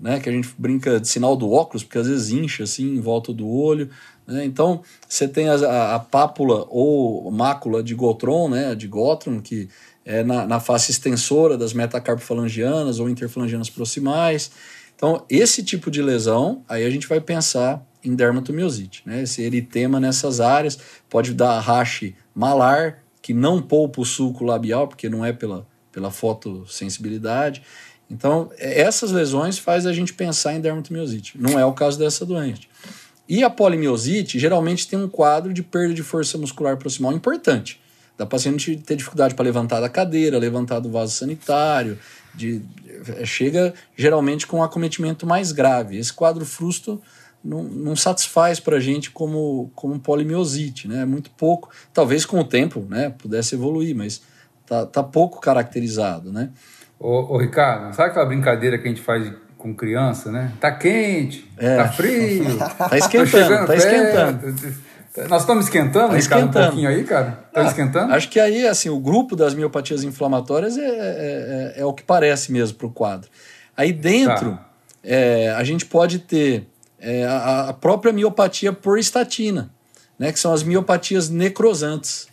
né? 0.00 0.20
que 0.20 0.28
a 0.28 0.32
gente 0.32 0.54
brinca 0.56 1.00
de 1.00 1.08
sinal 1.08 1.34
do 1.34 1.50
óculos, 1.50 1.82
porque 1.82 1.98
às 1.98 2.06
vezes 2.06 2.30
incha 2.30 2.62
assim 2.62 2.94
em 2.94 3.00
volta 3.00 3.32
do 3.32 3.48
olho. 3.48 3.90
Né? 4.24 4.44
Então, 4.44 4.82
você 5.08 5.26
tem 5.26 5.48
a, 5.48 5.54
a, 5.54 5.94
a, 5.96 5.98
pápula 5.98 6.64
ou 6.70 7.28
mácula 7.32 7.82
de 7.82 7.92
Gotron, 7.92 8.48
né? 8.48 8.72
de 8.76 8.86
Gotron, 8.86 9.40
que 9.40 9.68
é 10.04 10.22
na, 10.22 10.46
na 10.46 10.60
face 10.60 10.90
extensora 10.90 11.56
das 11.56 11.72
metacarpofalangianas 11.72 12.98
ou 12.98 13.08
interfalangianas 13.08 13.70
proximais. 13.70 14.50
Então, 14.94 15.24
esse 15.28 15.62
tipo 15.62 15.90
de 15.90 16.02
lesão, 16.02 16.62
aí 16.68 16.84
a 16.84 16.90
gente 16.90 17.06
vai 17.08 17.20
pensar 17.20 17.84
em 18.04 18.14
dermatomiosite, 18.14 19.02
né? 19.06 19.22
Esse 19.22 19.42
eritema 19.42 20.00
nessas 20.00 20.40
áreas 20.40 20.78
pode 21.08 21.34
dar 21.34 21.58
rache 21.60 22.16
malar, 22.34 23.02
que 23.20 23.32
não 23.32 23.62
poupa 23.62 24.00
o 24.00 24.04
sulco 24.04 24.44
labial, 24.44 24.88
porque 24.88 25.08
não 25.08 25.24
é 25.24 25.32
pela, 25.32 25.66
pela 25.92 26.10
fotossensibilidade. 26.10 27.62
Então, 28.10 28.50
essas 28.58 29.10
lesões 29.12 29.58
faz 29.58 29.86
a 29.86 29.92
gente 29.92 30.12
pensar 30.12 30.54
em 30.54 30.60
dermatomiosite. 30.60 31.40
Não 31.40 31.58
é 31.58 31.64
o 31.64 31.72
caso 31.72 31.98
dessa 31.98 32.26
doente. 32.26 32.68
E 33.28 33.42
a 33.42 33.48
polimiosite 33.48 34.38
geralmente 34.38 34.86
tem 34.86 34.98
um 34.98 35.08
quadro 35.08 35.52
de 35.54 35.62
perda 35.62 35.94
de 35.94 36.02
força 36.02 36.36
muscular 36.36 36.76
proximal 36.76 37.12
importante. 37.12 37.80
Da 38.16 38.26
paciente 38.26 38.76
ter 38.76 38.96
dificuldade 38.96 39.34
para 39.34 39.44
levantar 39.44 39.80
da 39.80 39.88
cadeira, 39.88 40.38
levantar 40.38 40.80
do 40.80 40.90
vaso 40.90 41.12
sanitário, 41.12 41.98
de, 42.34 42.62
chega 43.24 43.74
geralmente 43.96 44.46
com 44.46 44.58
um 44.58 44.62
acometimento 44.62 45.26
mais 45.26 45.52
grave. 45.52 45.98
Esse 45.98 46.12
quadro 46.12 46.44
frusto 46.44 47.00
não, 47.44 47.64
não 47.64 47.96
satisfaz 47.96 48.60
para 48.60 48.76
a 48.76 48.80
gente 48.80 49.10
como, 49.10 49.70
como 49.74 49.98
polimiosite, 49.98 50.86
né? 50.86 51.02
É 51.02 51.04
muito 51.04 51.30
pouco. 51.30 51.70
Talvez 51.92 52.24
com 52.24 52.38
o 52.38 52.44
tempo 52.44 52.86
né, 52.88 53.10
pudesse 53.10 53.54
evoluir, 53.54 53.96
mas 53.96 54.22
tá, 54.66 54.86
tá 54.86 55.02
pouco 55.02 55.40
caracterizado, 55.40 56.32
né? 56.32 56.50
Ô, 56.98 57.34
ô, 57.34 57.38
Ricardo, 57.38 57.94
sabe 57.94 58.10
aquela 58.10 58.26
brincadeira 58.26 58.78
que 58.78 58.86
a 58.86 58.88
gente 58.88 59.02
faz 59.02 59.32
com 59.58 59.74
criança, 59.74 60.30
né? 60.30 60.52
Tá 60.60 60.70
quente, 60.72 61.50
é. 61.56 61.76
tá 61.76 61.88
frio, 61.88 62.58
tá 62.78 62.98
esquentando, 62.98 63.66
tá 63.66 63.76
esquentando. 63.76 64.54
Nós 65.28 65.42
estamos 65.42 65.66
esquentando, 65.66 66.08
tá 66.08 66.16
Ricardo, 66.16 66.18
esquentando. 66.18 66.48
um 66.48 66.68
pouquinho 66.68 66.88
aí, 66.88 67.04
cara? 67.04 67.32
Tá 67.52 67.60
ah, 67.62 67.64
esquentando? 67.64 68.12
Acho 68.14 68.28
que 68.30 68.40
aí, 68.40 68.66
assim, 68.66 68.88
o 68.88 68.98
grupo 68.98 69.36
das 69.36 69.52
miopatias 69.52 70.02
inflamatórias 70.04 70.78
é, 70.78 70.80
é, 70.80 71.74
é, 71.76 71.80
é 71.80 71.84
o 71.84 71.92
que 71.92 72.02
parece 72.02 72.50
mesmo 72.50 72.78
para 72.78 72.86
o 72.86 72.90
quadro. 72.90 73.28
Aí 73.76 73.92
dentro, 73.92 74.52
tá. 74.52 74.70
é, 75.04 75.50
a 75.50 75.62
gente 75.64 75.84
pode 75.84 76.20
ter 76.20 76.66
é, 76.98 77.26
a, 77.26 77.68
a, 77.68 77.72
própria 77.74 78.12
miopatia 78.12 78.72
por 78.72 78.98
estatina, 78.98 79.70
né, 80.18 80.32
que 80.32 80.38
são 80.38 80.52
as 80.52 80.62
miopatias 80.62 81.28
necrosantes. 81.28 82.28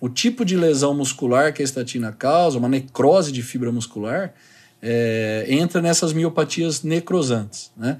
O 0.00 0.08
tipo 0.08 0.44
de 0.44 0.56
lesão 0.56 0.94
muscular 0.94 1.52
que 1.52 1.62
a 1.62 1.64
estatina 1.64 2.12
causa, 2.12 2.58
uma 2.58 2.68
necrose 2.68 3.32
de 3.32 3.42
fibra 3.42 3.72
muscular, 3.72 4.32
é, 4.80 5.46
entra 5.48 5.80
nessas 5.80 6.12
miopatias 6.12 6.82
necrosantes. 6.82 7.72
Né? 7.76 7.98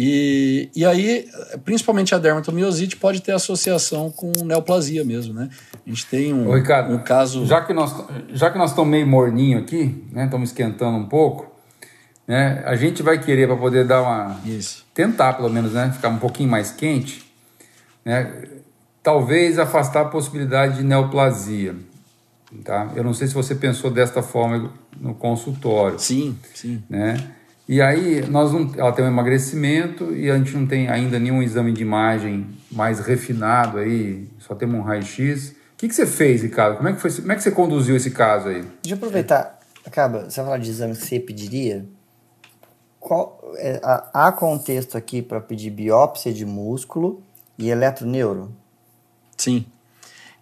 E, 0.00 0.70
e 0.76 0.86
aí, 0.86 1.28
principalmente 1.64 2.14
a 2.14 2.18
dermatomiosite 2.18 2.96
pode 2.96 3.20
ter 3.20 3.32
associação 3.32 4.12
com 4.12 4.44
neoplasia 4.44 5.04
mesmo, 5.04 5.34
né? 5.34 5.50
A 5.84 5.90
gente 5.90 6.06
tem 6.06 6.32
um, 6.32 6.48
Ô, 6.48 6.54
Ricardo, 6.54 6.94
um 6.94 6.98
caso... 6.98 7.44
Já 7.44 7.62
que, 7.62 7.72
nós, 7.72 7.92
já 8.32 8.48
que 8.48 8.56
nós 8.56 8.70
estamos 8.70 8.88
meio 8.88 9.04
morninho 9.08 9.58
aqui, 9.58 10.04
né? 10.12 10.26
Estamos 10.26 10.50
esquentando 10.50 10.96
um 10.96 11.06
pouco, 11.06 11.52
né? 12.28 12.62
A 12.64 12.76
gente 12.76 13.02
vai 13.02 13.20
querer 13.20 13.48
para 13.48 13.56
poder 13.56 13.84
dar 13.88 14.02
uma 14.02 14.40
Isso. 14.46 14.86
tentar 14.94 15.32
pelo 15.32 15.50
menos, 15.50 15.72
né, 15.72 15.90
ficar 15.92 16.10
um 16.10 16.18
pouquinho 16.18 16.48
mais 16.48 16.70
quente, 16.70 17.28
né? 18.04 18.44
Talvez 19.02 19.58
afastar 19.58 20.02
a 20.02 20.04
possibilidade 20.04 20.76
de 20.76 20.84
neoplasia, 20.84 21.74
tá? 22.64 22.92
Eu 22.94 23.02
não 23.02 23.12
sei 23.12 23.26
se 23.26 23.34
você 23.34 23.52
pensou 23.52 23.90
desta 23.90 24.22
forma 24.22 24.72
no 24.96 25.12
consultório. 25.12 25.98
Sim, 25.98 26.38
sim. 26.54 26.84
Né? 26.88 27.16
E 27.68 27.82
aí 27.82 28.26
nós 28.28 28.52
não, 28.52 28.72
ela 28.76 28.92
tem 28.92 29.04
um 29.04 29.08
emagrecimento 29.08 30.14
e 30.14 30.30
a 30.30 30.38
gente 30.38 30.56
não 30.56 30.66
tem 30.66 30.88
ainda 30.88 31.18
nenhum 31.18 31.42
exame 31.42 31.72
de 31.72 31.82
imagem 31.82 32.46
mais 32.70 32.98
refinado 33.00 33.78
aí, 33.78 34.26
só 34.38 34.54
temos 34.54 34.76
um 34.76 34.82
raio-x. 34.82 35.50
O 35.50 35.54
que, 35.76 35.88
que 35.88 35.94
você 35.94 36.06
fez, 36.06 36.42
Ricardo? 36.42 36.78
Como 36.78 36.88
é 36.88 36.94
que, 36.94 37.00
foi, 37.00 37.10
como 37.12 37.32
é 37.32 37.36
que 37.36 37.42
você 37.42 37.50
conduziu 37.50 37.94
esse 37.94 38.10
caso 38.10 38.48
aí? 38.48 38.62
Deixa 38.82 38.94
eu 38.94 38.96
aproveitar. 38.96 39.58
Acaba, 39.84 40.30
você 40.30 40.36
vai 40.36 40.46
falar 40.46 40.58
de 40.58 40.70
exames 40.70 40.98
que 40.98 41.06
você 41.06 41.20
pediria? 41.20 41.86
qual, 43.08 43.40
é, 43.56 43.80
há 43.82 44.30
contexto 44.32 44.98
aqui 44.98 45.22
para 45.22 45.40
pedir 45.40 45.70
biópsia 45.70 46.32
de 46.32 46.44
músculo 46.44 47.22
e 47.56 47.70
eletroneuro? 47.70 48.54
Sim. 49.36 49.64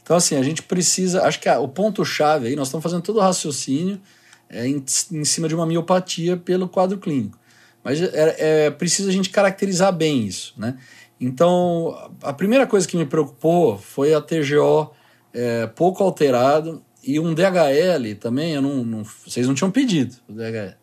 Então, 0.03 0.17
assim, 0.17 0.37
a 0.37 0.43
gente 0.43 0.63
precisa. 0.63 1.23
Acho 1.23 1.39
que 1.41 1.49
o 1.49 1.69
ponto-chave 1.69 2.49
aí, 2.49 2.57
nós 2.57 2.69
estamos 2.69 2.83
fazendo 2.83 3.03
todo 3.03 3.17
o 3.19 3.21
raciocínio 3.21 4.01
é, 4.49 4.67
em, 4.67 4.85
em, 5.13 5.25
cima 5.25 5.49
de 5.49 5.55
uma 5.55 5.67
miopatia 5.67 6.37
pelo 6.37 6.69
quadro 6.69 6.99
clínico. 6.99 7.39
Mas 7.83 8.01
é, 8.03 8.67
é 8.67 8.71
preciso 8.71 9.09
a 9.09 9.13
gente 9.13 9.31
caracterizar 9.31 9.93
bem 9.93 10.25
isso, 10.25 10.55
né? 10.57 10.77
Então, 11.21 12.13
a 12.23 12.33
primeira 12.33 12.67
coisa 12.67 12.87
que 12.87 12.97
me 12.97 13.07
preocupou 13.07 13.79
foi 13.79 14.13
a 14.13 14.21
TGO 14.21 14.93
é, 15.33 15.67
pouco 15.67 16.03
alterado 16.03 16.83
e 17.03 17.19
um 17.19 17.33
DHL 17.33 18.17
também, 18.21 18.53
eu 18.53 18.63
não, 18.63 18.85
não, 18.85 19.05
vocês 19.27 19.47
não 19.47 19.55
tinham 19.55 19.71
pedido 19.71 20.17
o 20.29 20.33
DHL. 20.33 20.75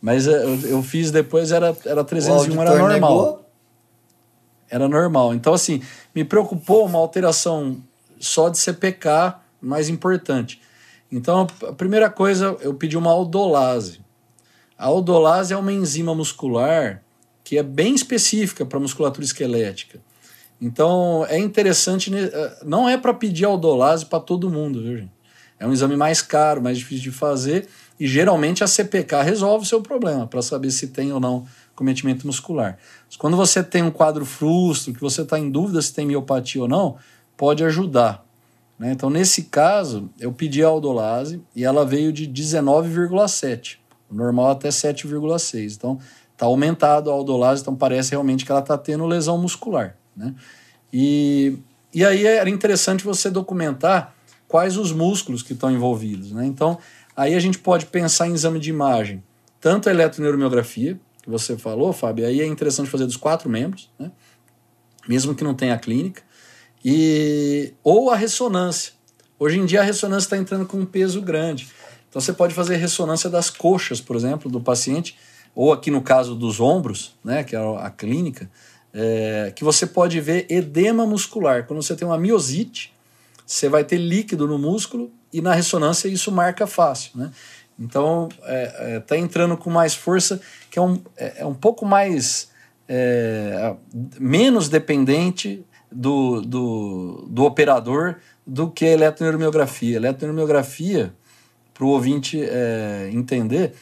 Mas 0.00 0.26
eu, 0.26 0.60
eu 0.62 0.82
fiz 0.82 1.10
depois, 1.10 1.52
era, 1.52 1.76
era 1.84 2.04
301, 2.04 2.60
era 2.60 2.78
normal. 2.78 2.88
Negou? 2.88 3.46
Era 4.68 4.88
normal. 4.88 5.34
Então, 5.34 5.54
assim, 5.54 5.82
me 6.14 6.24
preocupou 6.24 6.86
uma 6.86 6.98
alteração 6.98 7.82
só 8.18 8.48
de 8.48 8.58
CPK 8.58 9.36
mais 9.60 9.88
importante. 9.88 10.60
Então, 11.10 11.46
a 11.66 11.72
primeira 11.72 12.10
coisa, 12.10 12.56
eu 12.60 12.74
pedi 12.74 12.96
uma 12.96 13.10
aldolase. 13.10 14.00
A 14.78 14.86
aldolase 14.86 15.54
é 15.54 15.56
uma 15.56 15.72
enzima 15.72 16.14
muscular 16.14 17.02
que 17.44 17.56
é 17.56 17.62
bem 17.62 17.94
específica 17.94 18.66
para 18.66 18.80
musculatura 18.80 19.24
esquelética. 19.24 20.00
Então, 20.60 21.24
é 21.28 21.38
interessante, 21.38 22.12
eh, 22.12 22.58
não 22.64 22.88
é 22.88 22.96
para 22.96 23.14
pedir 23.14 23.44
aldolase 23.44 24.04
para 24.04 24.18
todo 24.18 24.50
mundo, 24.50 24.82
viu, 24.82 24.96
gente? 24.98 25.12
É 25.58 25.66
um 25.66 25.72
exame 25.72 25.96
mais 25.96 26.20
caro, 26.20 26.60
mais 26.60 26.76
difícil 26.76 27.04
de 27.04 27.10
fazer, 27.12 27.68
e 27.98 28.06
geralmente 28.06 28.64
a 28.64 28.66
CPK 28.66 29.22
resolve 29.22 29.64
o 29.64 29.68
seu 29.68 29.80
problema 29.80 30.26
para 30.26 30.42
saber 30.42 30.70
se 30.70 30.88
tem 30.88 31.12
ou 31.12 31.20
não 31.20 31.46
cometimento 31.74 32.26
muscular. 32.26 32.78
Quando 33.16 33.36
você 33.36 33.62
tem 33.62 33.82
um 33.82 33.90
quadro 33.90 34.26
frustro, 34.26 34.92
que 34.92 35.00
você 35.00 35.22
está 35.22 35.38
em 35.38 35.50
dúvida 35.50 35.80
se 35.80 35.94
tem 35.94 36.04
miopatia 36.04 36.62
ou 36.62 36.68
não, 36.68 36.96
pode 37.36 37.62
ajudar. 37.62 38.25
Né? 38.78 38.92
Então, 38.92 39.08
nesse 39.10 39.44
caso, 39.44 40.10
eu 40.18 40.32
pedi 40.32 40.62
a 40.62 40.68
aldolase 40.68 41.42
e 41.54 41.64
ela 41.64 41.84
veio 41.84 42.12
de 42.12 42.26
19,7, 42.28 43.78
normal 44.10 44.50
até 44.50 44.68
7,6. 44.68 45.74
Então, 45.76 45.98
está 46.32 46.46
aumentado 46.46 47.10
a 47.10 47.14
aldolase, 47.14 47.62
então 47.62 47.74
parece 47.74 48.10
realmente 48.10 48.44
que 48.44 48.50
ela 48.50 48.60
está 48.60 48.76
tendo 48.76 49.06
lesão 49.06 49.38
muscular. 49.38 49.96
Né? 50.14 50.34
E, 50.92 51.58
e 51.92 52.04
aí 52.04 52.26
era 52.26 52.48
interessante 52.48 53.02
você 53.02 53.30
documentar 53.30 54.14
quais 54.46 54.76
os 54.76 54.92
músculos 54.92 55.42
que 55.42 55.54
estão 55.54 55.70
envolvidos. 55.70 56.32
Né? 56.32 56.46
Então, 56.46 56.78
aí 57.16 57.34
a 57.34 57.40
gente 57.40 57.58
pode 57.58 57.86
pensar 57.86 58.28
em 58.28 58.34
exame 58.34 58.60
de 58.60 58.70
imagem, 58.70 59.22
tanto 59.60 59.88
a 59.88 59.92
eletroneuromiografia, 59.92 61.00
que 61.22 61.30
você 61.30 61.56
falou, 61.56 61.92
Fábio, 61.92 62.26
aí 62.26 62.40
é 62.40 62.46
interessante 62.46 62.88
fazer 62.88 63.06
dos 63.06 63.16
quatro 63.16 63.48
membros, 63.48 63.90
né? 63.98 64.12
mesmo 65.08 65.34
que 65.34 65.42
não 65.42 65.54
tenha 65.54 65.76
clínica, 65.78 66.22
e 66.88 67.74
ou 67.82 68.12
a 68.12 68.16
ressonância. 68.16 68.92
Hoje 69.40 69.58
em 69.58 69.66
dia 69.66 69.80
a 69.80 69.84
ressonância 69.84 70.26
está 70.26 70.36
entrando 70.36 70.64
com 70.64 70.78
um 70.78 70.86
peso 70.86 71.20
grande. 71.20 71.66
Então 72.08 72.20
você 72.20 72.32
pode 72.32 72.54
fazer 72.54 72.76
ressonância 72.76 73.28
das 73.28 73.50
coxas, 73.50 74.00
por 74.00 74.14
exemplo, 74.14 74.48
do 74.48 74.60
paciente, 74.60 75.18
ou 75.52 75.72
aqui 75.72 75.90
no 75.90 76.00
caso 76.00 76.36
dos 76.36 76.60
ombros, 76.60 77.16
né, 77.24 77.42
que 77.42 77.56
é 77.56 77.58
a 77.58 77.90
clínica, 77.90 78.48
é, 78.94 79.52
que 79.56 79.64
você 79.64 79.84
pode 79.84 80.20
ver 80.20 80.46
edema 80.48 81.04
muscular. 81.04 81.66
Quando 81.66 81.82
você 81.82 81.96
tem 81.96 82.06
uma 82.06 82.16
miosite, 82.16 82.94
você 83.44 83.68
vai 83.68 83.82
ter 83.82 83.98
líquido 83.98 84.46
no 84.46 84.56
músculo 84.56 85.10
e 85.32 85.40
na 85.40 85.54
ressonância 85.54 86.06
isso 86.06 86.30
marca 86.30 86.68
fácil. 86.68 87.10
Né? 87.16 87.32
Então 87.80 88.28
está 88.30 88.52
é, 88.52 88.94
é, 88.94 89.00
tá 89.00 89.18
entrando 89.18 89.56
com 89.56 89.70
mais 89.70 89.92
força, 89.92 90.40
que 90.70 90.78
é 90.78 90.82
um, 90.82 91.02
é, 91.16 91.40
é 91.42 91.46
um 91.46 91.54
pouco 91.54 91.84
mais 91.84 92.48
é, 92.88 93.74
menos 94.20 94.68
dependente 94.68 95.64
do, 95.90 96.40
do, 96.42 97.26
do 97.28 97.44
operador 97.44 98.16
do 98.46 98.70
que 98.70 98.84
a 98.84 98.92
eletroneuromiografia. 98.92 99.96
A 99.96 100.00
eletroneuromiografia, 100.00 101.14
para 101.72 101.84
o 101.84 101.88
ouvinte 101.88 102.40
é, 102.42 103.10
entender, 103.12 103.74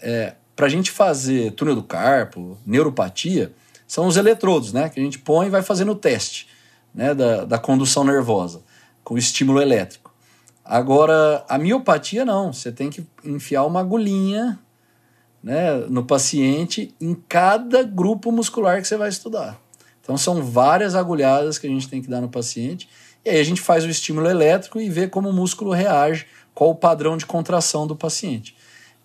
é, 0.00 0.34
para 0.54 0.66
a 0.66 0.68
gente 0.68 0.90
fazer 0.90 1.52
túnel 1.52 1.74
do 1.74 1.82
carpo, 1.82 2.58
neuropatia, 2.66 3.52
são 3.86 4.06
os 4.06 4.16
eletrodos 4.16 4.72
né, 4.72 4.88
que 4.88 5.00
a 5.00 5.02
gente 5.02 5.18
põe 5.18 5.46
e 5.46 5.50
vai 5.50 5.62
fazendo 5.62 5.92
o 5.92 5.96
teste 5.96 6.48
né, 6.94 7.14
da, 7.14 7.44
da 7.44 7.58
condução 7.58 8.04
nervosa 8.04 8.62
com 9.02 9.16
estímulo 9.16 9.60
elétrico. 9.60 10.14
Agora, 10.64 11.44
a 11.48 11.58
miopatia 11.58 12.24
não, 12.24 12.52
você 12.52 12.70
tem 12.70 12.90
que 12.90 13.04
enfiar 13.24 13.64
uma 13.64 13.80
agulhinha 13.80 14.58
né, 15.42 15.74
no 15.88 16.04
paciente 16.04 16.94
em 17.00 17.14
cada 17.14 17.82
grupo 17.82 18.30
muscular 18.30 18.80
que 18.80 18.86
você 18.86 18.96
vai 18.96 19.08
estudar. 19.08 19.58
Então 20.10 20.18
são 20.18 20.42
várias 20.42 20.96
agulhadas 20.96 21.56
que 21.56 21.68
a 21.68 21.70
gente 21.70 21.88
tem 21.88 22.02
que 22.02 22.10
dar 22.10 22.20
no 22.20 22.28
paciente. 22.28 22.88
E 23.24 23.30
aí 23.30 23.38
a 23.38 23.44
gente 23.44 23.60
faz 23.60 23.84
o 23.84 23.88
estímulo 23.88 24.28
elétrico 24.28 24.80
e 24.80 24.90
vê 24.90 25.06
como 25.06 25.28
o 25.28 25.32
músculo 25.32 25.70
reage, 25.70 26.26
qual 26.52 26.70
o 26.70 26.74
padrão 26.74 27.16
de 27.16 27.24
contração 27.24 27.86
do 27.86 27.94
paciente. 27.94 28.56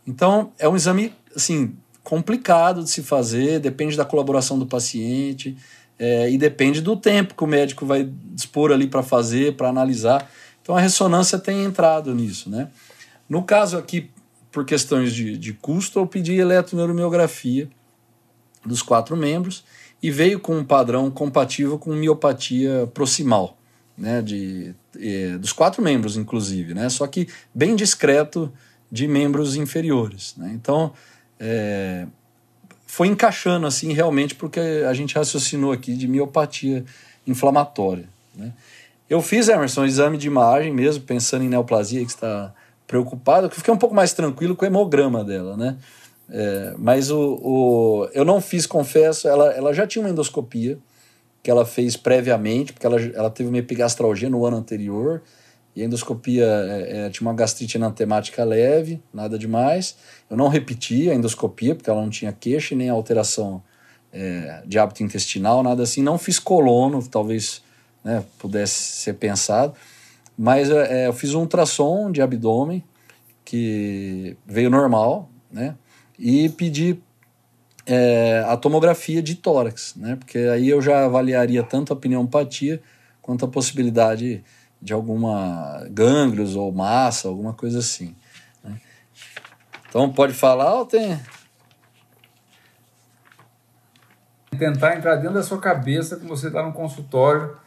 Então 0.08 0.52
é 0.58 0.68
um 0.68 0.76
exame 0.76 1.14
assim 1.36 1.76
complicado 2.04 2.84
de 2.84 2.90
se 2.90 3.04
fazer, 3.04 3.60
depende 3.60 3.96
da 3.96 4.04
colaboração 4.04 4.58
do 4.58 4.66
paciente 4.66 5.56
é, 6.00 6.28
e 6.32 6.40
depende 6.40 6.82
do 6.82 6.98
tempo 6.98 7.36
que 7.36 7.44
o 7.44 7.48
médico 7.48 7.86
vai 7.86 8.10
dispor 8.34 8.72
ali 8.72 8.88
para 8.88 9.04
fazer, 9.04 9.56
para 9.56 9.70
analisar. 9.70 10.28
Então 10.64 10.76
a 10.76 10.82
ressonância 10.82 11.38
tem 11.38 11.64
entrado 11.64 12.16
nisso, 12.16 12.50
né? 12.50 12.70
No 13.30 13.44
caso 13.44 13.78
aqui, 13.78 14.10
por 14.52 14.66
questões 14.66 15.14
de, 15.14 15.38
de 15.38 15.54
custo, 15.54 16.00
eu 16.00 16.08
pedi 16.08 16.34
eletroneuromiografia 16.34 17.70
dos 18.66 18.82
quatro 18.82 19.16
membros 19.16 19.64
e 20.06 20.12
veio 20.12 20.40
com 20.40 20.56
um 20.56 20.64
padrão 20.64 21.10
compatível 21.10 21.80
com 21.80 21.92
miopatia 21.96 22.88
proximal, 22.94 23.58
né, 23.98 24.22
de, 24.22 24.76
eh, 25.02 25.36
dos 25.40 25.52
quatro 25.52 25.82
membros, 25.82 26.16
inclusive, 26.16 26.76
né, 26.76 26.90
só 26.90 27.08
que 27.08 27.28
bem 27.52 27.76
discreto 27.76 28.54
de 28.92 29.08
membros 29.08 29.56
inferiores. 29.56 30.36
Né, 30.38 30.52
então, 30.54 30.94
é, 31.40 32.06
foi 32.86 33.08
encaixando 33.08 33.66
assim 33.66 33.94
realmente 33.94 34.36
porque 34.36 34.60
a 34.88 34.94
gente 34.94 35.16
raciocinou 35.16 35.72
aqui 35.72 35.96
de 35.96 36.08
miopatia 36.08 36.86
inflamatória. 37.26 38.08
Né. 38.36 38.54
Eu 39.10 39.24
fiz, 39.24 39.50
Emerson, 39.50 39.82
um 39.82 39.86
exame 39.86 40.20
de 40.20 40.28
imagem 40.28 40.72
mesmo, 40.72 41.04
pensando 41.04 41.44
em 41.44 41.50
neoplasia, 41.50 42.06
que 42.06 42.12
está 42.12 42.54
preocupado, 42.86 43.50
que 43.50 43.56
fiquei 43.56 43.74
um 43.74 43.78
pouco 43.78 43.96
mais 43.96 44.14
tranquilo 44.14 44.56
com 44.56 44.66
o 44.66 44.68
hemograma 44.68 45.24
dela, 45.24 45.58
né? 45.58 45.78
É, 46.30 46.74
mas 46.78 47.12
o, 47.12 47.40
o, 47.42 48.10
eu 48.14 48.26
não 48.26 48.42
fiz, 48.42 48.66
confesso, 48.66 49.28
ela, 49.28 49.52
ela 49.54 49.74
já 49.74 49.86
tinha 49.86 50.04
uma 50.04 50.10
endoscopia 50.10 50.78
que 51.44 51.52
ela 51.52 51.66
fez 51.66 51.96
previamente, 51.96 52.74
porque 52.74 52.86
ela, 52.86 53.00
ela 53.00 53.30
teve 53.30 53.50
uma 53.50 53.58
epigastralgia 53.60 54.30
no 54.30 54.46
ano 54.46 54.58
anterior, 54.58 55.22
e 55.76 55.82
a 55.82 55.86
endoscopia 55.86 56.46
é, 56.46 57.06
é, 57.06 57.10
tinha 57.10 57.28
uma 57.28 57.36
gastrite 57.36 57.78
enantemática 57.78 58.44
leve, 58.44 59.02
nada 59.14 59.38
demais. 59.38 59.98
Eu 60.30 60.38
não 60.38 60.48
repeti 60.48 61.10
a 61.10 61.14
endoscopia, 61.14 61.76
porque 61.76 61.90
ela 61.90 62.02
não 62.02 62.10
tinha 62.10 62.32
queixa 62.32 62.74
nem 62.74 62.90
alteração 62.90 63.62
é, 64.12 64.64
de 64.66 64.80
hábito 64.80 65.04
intestinal, 65.04 65.62
nada 65.62 65.84
assim. 65.84 66.02
Não 66.02 66.18
fiz 66.18 66.40
colono, 66.40 67.06
talvez 67.06 67.62
né, 68.04 68.24
pudesse 68.40 68.74
ser 68.74 69.16
pensado, 69.16 69.76
mas 70.38 70.72
é, 70.72 71.08
eu 71.08 71.14
fiz 71.14 71.34
um 71.34 71.42
ultrassom 71.42 72.10
de 72.10 72.22
abdômen, 72.22 72.82
que 73.44 74.38
veio 74.46 74.70
normal, 74.70 75.30
né? 75.52 75.76
E 76.18 76.50
pedir 76.50 77.02
é, 77.86 78.44
a 78.48 78.58
tomografia 78.58 79.22
de 79.22 79.36
tórax, 79.36 79.96
né? 79.96 80.16
Porque 80.16 80.38
aí 80.38 80.70
eu 80.70 80.82
já 80.82 81.06
avaliaria 81.06 81.64
tanto 81.64 81.94
a 81.94 81.96
pneumopatia 81.96 82.82
quanto 83.22 83.46
a 83.46 83.48
possibilidade 83.48 84.44
de 84.82 84.94
alguma 84.94 85.86
gânglios 85.90 86.56
ou 86.56 86.72
massa, 86.72 87.28
alguma 87.28 87.54
coisa 87.54 87.80
assim. 87.80 88.16
Né? 88.64 88.80
Então 89.88 90.12
pode 90.12 90.34
falar 90.34 90.76
ou 90.76 90.86
tem? 90.86 91.20
Tentar 94.58 94.96
entrar 94.96 95.16
dentro 95.18 95.34
da 95.34 95.44
sua 95.44 95.60
cabeça 95.60 96.18
que 96.18 96.26
você 96.26 96.48
está 96.48 96.64
no 96.64 96.72
consultório 96.72 97.58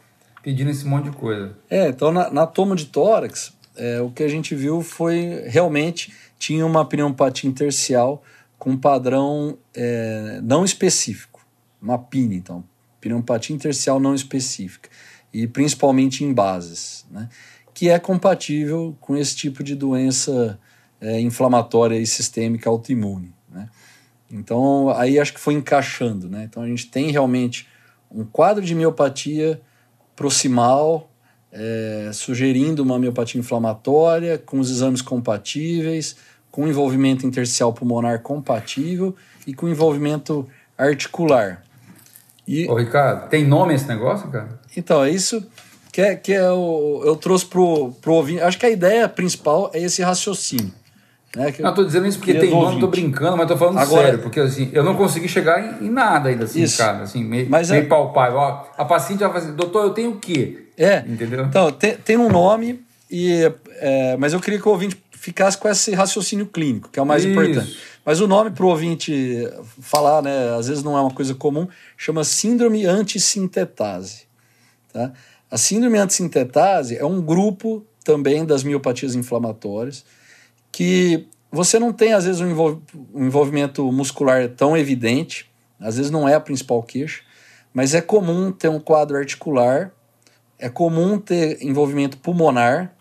pedindo 0.41 0.71
esse 0.71 0.85
monte 0.85 1.09
de 1.09 1.15
coisa. 1.15 1.55
É, 1.69 1.89
então 1.89 2.11
na, 2.11 2.29
na 2.29 2.47
tomo 2.47 2.75
de 2.75 2.85
tórax, 2.85 3.53
é, 3.75 4.01
o 4.01 4.09
que 4.09 4.23
a 4.23 4.27
gente 4.27 4.55
viu 4.55 4.81
foi 4.81 5.43
realmente 5.47 6.13
tinha 6.37 6.65
uma 6.65 6.85
pneumopatia 6.85 7.49
intercial 7.49 8.23
com 8.59 8.77
padrão 8.77 9.57
é, 9.73 10.41
não 10.43 10.65
específico, 10.65 11.39
uma 11.81 11.97
PIN, 11.97 12.33
então, 12.33 12.63
pneumopatia 12.99 13.55
intersticial 13.55 13.99
não 13.99 14.13
específica, 14.13 14.89
e 15.33 15.47
principalmente 15.47 16.25
em 16.25 16.33
bases, 16.33 17.05
né, 17.09 17.29
que 17.73 17.87
é 17.89 17.97
compatível 17.97 18.95
com 18.99 19.15
esse 19.15 19.35
tipo 19.35 19.63
de 19.63 19.73
doença 19.73 20.59
é, 20.99 21.21
inflamatória 21.21 21.97
e 21.97 22.05
sistêmica 22.05 22.69
autoimune. 22.69 23.33
Né. 23.49 23.69
Então, 24.29 24.89
aí 24.89 25.17
acho 25.17 25.33
que 25.33 25.39
foi 25.39 25.53
encaixando. 25.53 26.27
Né, 26.27 26.43
então, 26.43 26.61
a 26.61 26.67
gente 26.67 26.87
tem 26.87 27.09
realmente 27.11 27.67
um 28.11 28.25
quadro 28.25 28.63
de 28.63 28.75
miopatia 28.75 29.61
proximal, 30.15 31.09
é, 31.51 32.11
sugerindo 32.13 32.83
uma 32.83 32.99
miopatia 32.99 33.39
inflamatória, 33.39 34.37
com 34.37 34.59
os 34.59 34.69
exames 34.69 35.01
compatíveis, 35.01 36.17
com 36.59 36.67
envolvimento 36.67 37.25
intersticial 37.25 37.71
pulmonar 37.71 38.19
compatível 38.19 39.15
e 39.47 39.53
com 39.53 39.69
envolvimento 39.69 40.45
articular. 40.77 41.63
E, 42.45 42.67
Ô, 42.67 42.75
Ricardo, 42.75 43.29
tem 43.29 43.47
nome 43.47 43.73
esse 43.73 43.87
negócio, 43.87 44.29
cara? 44.29 44.59
Então, 44.75 45.01
é 45.01 45.09
isso 45.09 45.41
que, 45.89 46.01
é, 46.01 46.15
que 46.17 46.33
é 46.33 46.51
o, 46.51 47.01
eu 47.05 47.15
trouxe 47.15 47.45
pro, 47.45 47.93
pro 48.01 48.13
ouvinte. 48.15 48.41
Acho 48.41 48.59
que 48.59 48.65
a 48.65 48.69
ideia 48.69 49.07
principal 49.07 49.71
é 49.73 49.81
esse 49.81 50.01
raciocínio. 50.01 50.73
Né, 51.33 51.53
não, 51.59 51.73
tô 51.73 51.85
dizendo 51.85 52.07
isso 52.07 52.17
porque 52.17 52.33
tem 52.33 52.49
nome, 52.49 52.81
tô 52.81 52.87
brincando, 52.87 53.37
mas 53.37 53.47
tô 53.47 53.55
falando 53.55 53.77
Agora, 53.77 54.07
sério, 54.07 54.19
porque 54.19 54.41
assim, 54.41 54.69
eu 54.73 54.83
não 54.83 54.97
consegui 54.97 55.29
chegar 55.29 55.81
em, 55.81 55.85
em 55.85 55.89
nada 55.89 56.27
ainda, 56.27 56.43
assim, 56.43 56.63
isso. 56.63 56.77
cara, 56.77 57.03
assim, 57.03 57.23
meio, 57.23 57.49
mas 57.49 57.69
meio 57.69 57.83
é... 57.83 57.85
palpável. 57.85 58.37
Ó, 58.37 58.65
a 58.77 58.83
paciente 58.83 59.19
vai 59.19 59.31
fazer, 59.31 59.53
doutor, 59.53 59.85
eu 59.85 59.91
tenho 59.91 60.11
o 60.11 60.17
quê? 60.17 60.65
É, 60.75 61.05
entendeu? 61.07 61.45
Então, 61.45 61.71
tem, 61.71 61.95
tem 61.95 62.17
um 62.17 62.29
nome, 62.29 62.83
e, 63.09 63.49
é, 63.77 64.17
mas 64.17 64.33
eu 64.33 64.41
queria 64.41 64.59
que 64.59 64.67
o 64.67 64.71
ouvinte 64.71 64.97
ficasse 65.19 65.57
com 65.57 65.67
esse 65.67 65.93
raciocínio 65.93 66.45
clínico, 66.45 66.89
que 66.89 66.97
é 66.97 67.01
o 67.01 67.05
mais 67.05 67.23
Isso. 67.23 67.31
importante. 67.31 67.77
Mas 68.05 68.21
o 68.21 68.27
nome 68.27 68.51
para 68.51 68.65
o 68.65 68.69
ouvinte 68.69 69.13
falar, 69.81 70.21
né, 70.21 70.55
às 70.57 70.69
vezes 70.69 70.81
não 70.81 70.97
é 70.97 71.01
uma 71.01 71.13
coisa 71.13 71.35
comum, 71.35 71.67
chama 71.97 72.23
síndrome 72.23 72.85
antissintetase. 72.85 74.23
Tá? 74.93 75.11
A 75.51 75.57
síndrome 75.57 75.97
antissintetase 75.97 76.97
é 76.97 77.05
um 77.05 77.21
grupo 77.21 77.85
também 78.03 78.45
das 78.45 78.63
miopatias 78.63 79.13
inflamatórias 79.13 80.05
que 80.71 81.27
você 81.51 81.77
não 81.79 81.91
tem, 81.91 82.13
às 82.13 82.23
vezes, 82.25 82.39
um, 82.39 82.81
envolvimento 83.15 83.91
muscular 83.91 84.47
tão 84.49 84.77
evidente, 84.77 85.49
às 85.79 85.97
vezes 85.97 86.11
não 86.11 86.29
é 86.29 86.35
a 86.35 86.39
principal 86.39 86.81
queixa, 86.81 87.23
mas 87.73 87.93
é 87.93 88.01
comum 88.01 88.51
ter 88.51 88.69
um 88.69 88.79
quadro 88.79 89.17
articular, 89.17 89.91
é 90.57 90.69
comum 90.69 91.19
ter 91.19 91.61
envolvimento 91.61 92.17
pulmonar, 92.17 92.93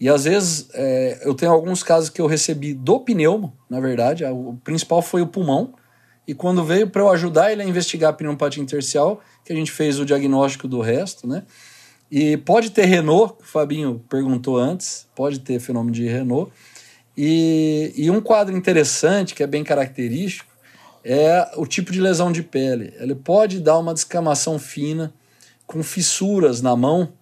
e 0.00 0.08
às 0.08 0.24
vezes 0.24 0.68
é, 0.74 1.20
eu 1.22 1.34
tenho 1.34 1.52
alguns 1.52 1.82
casos 1.82 2.10
que 2.10 2.20
eu 2.20 2.26
recebi 2.26 2.74
do 2.74 3.00
pneumo, 3.00 3.56
na 3.70 3.80
verdade, 3.80 4.24
o 4.24 4.58
principal 4.64 5.00
foi 5.00 5.22
o 5.22 5.26
pulmão. 5.26 5.74
E 6.26 6.34
quando 6.34 6.64
veio 6.64 6.88
para 6.88 7.02
eu 7.02 7.10
ajudar 7.10 7.52
ele 7.52 7.62
a 7.62 7.66
investigar 7.66 8.10
a 8.10 8.12
pneumopatia 8.12 8.62
intersticial, 8.62 9.20
que 9.44 9.52
a 9.52 9.56
gente 9.56 9.70
fez 9.70 10.00
o 10.00 10.06
diagnóstico 10.06 10.66
do 10.66 10.80
resto, 10.80 11.26
né? 11.26 11.42
E 12.10 12.36
pode 12.36 12.70
ter 12.70 12.86
Renault, 12.86 13.36
o 13.42 13.44
Fabinho 13.44 14.02
perguntou 14.08 14.56
antes, 14.56 15.06
pode 15.14 15.40
ter 15.40 15.58
fenômeno 15.60 15.94
de 15.94 16.06
Renault. 16.06 16.50
E, 17.16 17.92
e 17.96 18.10
um 18.10 18.20
quadro 18.20 18.56
interessante, 18.56 19.34
que 19.34 19.42
é 19.42 19.46
bem 19.46 19.62
característico, 19.62 20.50
é 21.04 21.50
o 21.56 21.66
tipo 21.66 21.92
de 21.92 22.00
lesão 22.00 22.32
de 22.32 22.42
pele. 22.42 22.94
Ele 22.98 23.14
pode 23.14 23.60
dar 23.60 23.78
uma 23.78 23.92
descamação 23.92 24.58
fina, 24.58 25.12
com 25.66 25.82
fissuras 25.82 26.60
na 26.62 26.76
mão, 26.76 27.12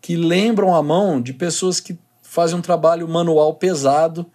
que 0.00 0.16
lembram 0.16 0.74
a 0.74 0.82
mão 0.82 1.20
de 1.20 1.32
pessoas 1.32 1.80
que 1.80 1.98
fazem 2.34 2.58
um 2.58 2.60
trabalho 2.60 3.06
manual 3.06 3.54
pesado, 3.54 4.26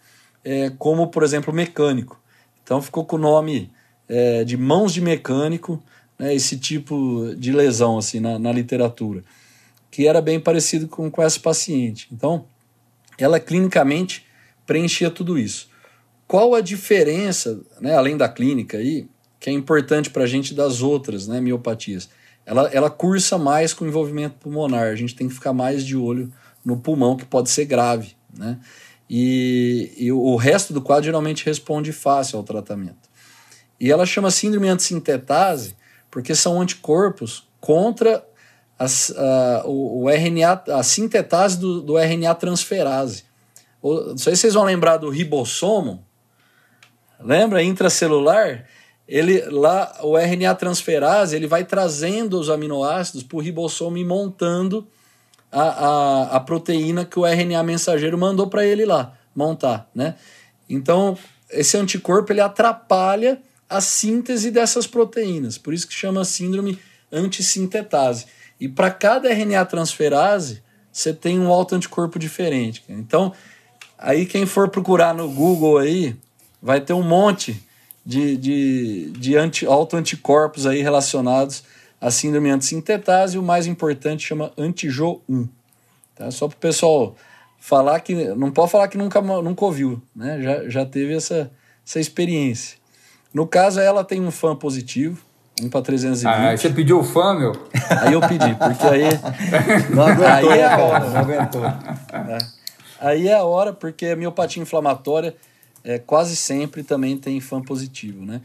é, 0.42 0.72
como, 0.80 1.08
por 1.08 1.22
exemplo, 1.22 1.54
mecânico. 1.54 2.18
Então 2.64 2.82
ficou 2.82 3.04
com 3.04 3.18
o 3.18 3.20
nome 3.20 3.70
é, 4.08 4.46
de 4.46 4.56
mãos 4.56 4.94
de 4.94 5.02
mecânico, 5.02 5.84
né, 6.18 6.34
esse 6.34 6.58
tipo 6.58 7.36
de 7.38 7.52
lesão 7.52 7.98
assim 7.98 8.22
na, 8.22 8.40
na 8.40 8.54
literatura, 8.54 9.22
que 9.92 10.08
era 10.08 10.22
bem 10.22 10.40
parecido 10.40 10.88
com, 10.88 11.12
com 11.12 11.22
essa 11.22 11.42
paciente. 11.42 12.08
Então, 12.10 12.46
ela 13.18 13.38
clinicamente 13.38 14.26
preenchia 14.66 15.12
tudo 15.12 15.38
isso. 15.38 15.68
Qual 16.26 16.56
a 16.56 16.62
diferença, 16.62 17.60
né, 17.82 17.96
além 17.96 18.16
da 18.16 18.30
clínica 18.30 18.78
aí, 18.78 19.08
que 19.42 19.50
é 19.50 19.54
importante 19.54 20.10
para 20.10 20.24
a 20.24 20.28
gente 20.28 20.54
das 20.54 20.82
outras 20.82 21.28
né, 21.28 21.42
miopatias? 21.42 22.10
Ela, 22.46 22.70
ela 22.70 22.90
cursa 22.90 23.38
mais 23.38 23.74
com 23.74 23.86
envolvimento 23.86 24.36
pulmonar, 24.40 24.88
a 24.88 24.96
gente 24.96 25.16
tem 25.16 25.28
que 25.28 25.34
ficar 25.34 25.52
mais 25.52 25.86
de 25.86 25.98
olho 25.98 26.32
no 26.64 26.78
pulmão, 26.78 27.16
que 27.16 27.26
pode 27.26 27.50
ser 27.50 27.66
grave. 27.66 28.16
Né? 28.34 28.60
E, 29.10 29.94
e 29.98 30.12
o 30.12 30.36
resto 30.36 30.74
do 30.74 30.82
quadro 30.82 31.06
geralmente 31.06 31.46
responde 31.46 31.92
fácil 31.92 32.38
ao 32.38 32.44
tratamento. 32.44 33.10
E 33.80 33.92
ela 33.92 34.06
chama 34.06 34.30
síndrome 34.30 34.68
antissintetase 34.68 35.76
porque 36.12 36.36
são 36.36 36.60
anticorpos 36.62 37.48
contra 37.62 38.26
as, 38.78 39.12
a, 39.16 39.64
o, 39.66 40.04
o, 40.04 40.10
RNA, 40.10 40.64
a 40.70 40.84
sintetase 40.84 41.60
do, 41.60 41.82
do 41.82 41.98
RNA 41.98 42.36
transferase. 42.36 43.24
não 43.84 44.18
sei 44.18 44.36
se 44.36 44.42
vocês 44.42 44.54
vão 44.54 44.64
lembrar 44.64 44.98
do 44.98 45.10
ribossomo, 45.10 46.06
Lembra? 47.20 47.62
Intracelular, 47.62 48.66
ele 49.08 49.42
lá 49.50 49.94
o 50.02 50.18
RNA 50.18 50.56
transferase 50.56 51.36
ele 51.36 51.48
vai 51.48 51.66
trazendo 51.66 52.40
os 52.40 52.50
aminoácidos 52.50 53.24
para 53.24 53.38
o 53.38 53.42
ribossomo 53.42 53.98
e 53.98 54.06
montando 54.06 54.88
a, 55.52 55.62
a, 55.62 56.36
a 56.36 56.40
proteína 56.40 57.06
que 57.06 57.20
o 57.20 57.26
RNA 57.26 57.64
mensageiro 57.64 58.18
mandou 58.18 58.48
para 58.48 58.66
ele 58.66 58.86
lá 58.86 59.14
montar, 59.36 59.90
né? 59.94 60.16
Então 60.70 61.18
esse 61.50 61.78
anticorpo 61.78 62.32
ele 62.32 62.42
atrapalha 62.42 63.42
a 63.68 63.82
síntese 63.82 64.52
dessas 64.52 64.86
proteínas, 64.86 65.58
por 65.58 65.74
isso 65.74 65.88
que 65.88 65.94
chama 65.94 66.24
síndrome 66.24 66.80
antissintetase. 67.12 68.26
E 68.60 68.68
para 68.68 68.92
cada 68.92 69.32
RNA 69.32 69.66
transferase 69.66 70.62
você 70.92 71.14
tem 71.14 71.40
um 71.40 71.48
autoanticorpo 71.48 72.20
diferente. 72.20 72.84
Então 72.90 73.34
aí 73.98 74.26
quem 74.26 74.46
for 74.46 74.70
procurar 74.70 75.14
no 75.14 75.30
Google 75.30 75.78
aí 75.78 76.16
vai 76.62 76.82
ter 76.82 76.94
um 76.94 77.04
monte 77.04 77.64
de, 78.06 78.38
de, 78.38 79.12
de 79.12 79.36
anti, 79.36 79.66
autoanticorpos 79.66 80.66
aí 80.66 80.82
relacionados 80.82 81.64
à 82.00 82.10
síndrome 82.12 82.50
antissintetase 82.50 83.36
e 83.36 83.40
o 83.40 83.44
mais 83.44 83.68
importante 83.68 84.26
chama 84.26 84.52
antijo1. 84.58 85.48
Tá? 86.16 86.32
Só 86.32 86.48
para 86.48 86.56
o 86.56 86.60
pessoal 86.60 87.16
falar 87.60 88.00
que. 88.00 88.14
Não 88.36 88.52
pode 88.52 88.72
falar 88.72 88.88
que 88.88 88.98
nunca, 88.98 89.22
nunca 89.22 89.66
ouviu, 89.66 90.02
né? 90.16 90.42
já, 90.42 90.70
já 90.70 90.86
teve 90.86 91.14
essa, 91.16 91.52
essa 91.86 92.00
experiência. 92.00 92.78
No 93.34 93.46
caso, 93.46 93.80
ela 93.80 94.04
tem 94.04 94.22
um 94.22 94.32
fã 94.32 94.56
positivo, 94.56 95.22
um 95.62 95.70
para 95.70 95.82
320. 95.82 96.28
Ah, 96.28 96.58
você 96.58 96.70
pediu 96.70 97.00
o 97.00 97.04
fã, 97.04 97.38
meu? 97.38 97.52
Aí 98.02 98.14
eu 98.14 98.22
pedi, 98.22 98.56
porque 98.56 98.88
aí. 98.88 99.04
Não 99.94 100.04
aguentou, 100.04 100.52
aí 100.52 100.60
é 100.60 100.66
a 100.66 100.78
hora. 100.78 101.10
Não 101.10 101.18
aguentou. 101.18 101.66
É. 101.66 102.38
Aí 103.00 103.28
é 103.28 103.36
a 103.36 103.44
hora, 103.44 103.72
porque 103.72 104.08
a 104.08 104.16
miopatia 104.16 104.62
inflamatória 104.62 105.36
é, 105.84 106.00
quase 106.00 106.36
sempre 106.36 106.84
também 106.84 107.18
tem 107.18 107.40
fã 107.40 107.62
positivo, 107.62 108.26
né? 108.26 108.42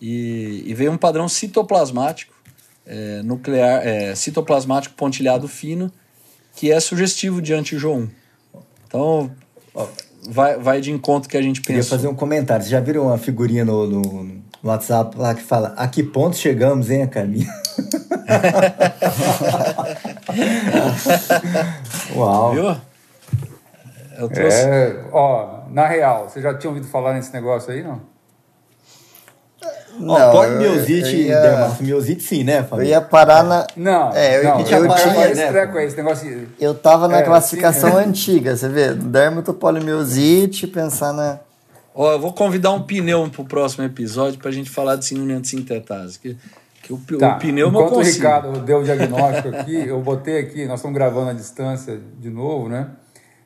E, 0.00 0.62
e 0.66 0.74
veio 0.74 0.92
um 0.92 0.96
padrão 0.96 1.28
citoplasmático, 1.28 2.32
é, 2.88 3.22
nuclear, 3.22 3.86
é, 3.86 4.14
citoplasmático 4.14 4.94
pontilhado 4.94 5.46
fino, 5.46 5.92
que 6.56 6.72
é 6.72 6.80
sugestivo 6.80 7.42
de 7.42 7.52
antijo1. 7.52 8.08
Então, 8.86 9.30
vai, 10.28 10.58
vai 10.58 10.80
de 10.80 10.90
encontro 10.90 11.28
que 11.28 11.36
a 11.36 11.42
gente 11.42 11.60
pensa. 11.60 11.66
Queria 11.66 11.84
fazer 11.84 12.08
um 12.08 12.14
comentário. 12.14 12.62
Vocês 12.62 12.72
já 12.72 12.80
viram 12.80 13.04
uma 13.06 13.18
figurinha 13.18 13.62
no, 13.64 13.86
no, 13.86 14.24
no 14.24 14.42
WhatsApp 14.62 15.18
lá 15.18 15.34
que 15.34 15.42
fala 15.42 15.74
a 15.76 15.86
que 15.86 16.02
ponto 16.02 16.36
chegamos, 16.36 16.90
hein, 16.90 17.06
Carminha? 17.06 17.46
Uau! 22.16 22.54
Viu? 22.54 22.76
Eu 24.16 24.28
trouxe... 24.28 24.56
É, 24.56 25.04
ó, 25.12 25.60
na 25.70 25.86
real, 25.86 26.28
você 26.28 26.40
já 26.40 26.52
tinha 26.54 26.70
ouvido 26.70 26.88
falar 26.88 27.14
nesse 27.14 27.32
negócio 27.32 27.72
aí, 27.72 27.84
não? 27.84 28.00
Não, 29.98 30.14
Ó, 30.14 30.30
polimiosite, 30.32 31.16
ia... 31.16 31.40
dermatomiosite 31.40 32.22
sim, 32.22 32.44
né, 32.44 32.62
Fabio? 32.62 32.84
Eu 32.84 32.88
ia 32.88 33.00
parar 33.00 33.42
na... 33.42 33.66
Não, 33.76 34.12
é, 34.14 34.38
eu, 34.38 34.44
não, 34.44 34.60
eu, 34.60 34.66
eu, 34.66 34.84
eu 34.84 34.94
tinha... 34.94 35.30
Esse 35.30 35.48
treco 35.48 35.78
aí, 35.78 35.86
esse 35.86 35.96
negócio... 35.96 36.48
Eu 36.60 36.74
tava 36.74 37.08
na 37.08 37.18
é, 37.18 37.22
classificação 37.22 37.90
sim, 37.92 38.08
antiga, 38.08 38.56
você 38.56 38.68
vê? 38.68 38.94
Dermatopolimiosite, 38.94 40.66
pensar 40.66 41.12
na... 41.12 41.40
Ó, 41.94 42.12
eu 42.12 42.20
vou 42.20 42.32
convidar 42.32 42.70
um 42.70 42.82
pneu 42.82 43.28
pro 43.28 43.44
próximo 43.44 43.84
episódio 43.84 44.38
pra 44.38 44.50
gente 44.50 44.70
falar 44.70 44.96
de 44.96 45.04
síndrome 45.04 45.40
de 45.40 45.48
sintetase, 45.48 46.18
que, 46.18 46.36
que 46.82 46.92
o, 46.92 47.00
tá, 47.18 47.36
o 47.36 47.38
pneu 47.40 47.68
Enquanto 47.68 47.96
o 47.96 48.02
Ricardo 48.02 48.60
deu 48.60 48.78
o 48.78 48.84
diagnóstico 48.84 49.48
aqui, 49.48 49.88
eu 49.88 50.00
botei 50.00 50.38
aqui, 50.38 50.64
nós 50.66 50.78
estamos 50.78 50.96
gravando 50.96 51.30
à 51.30 51.32
distância 51.32 51.98
de 52.20 52.30
novo, 52.30 52.68
né? 52.68 52.88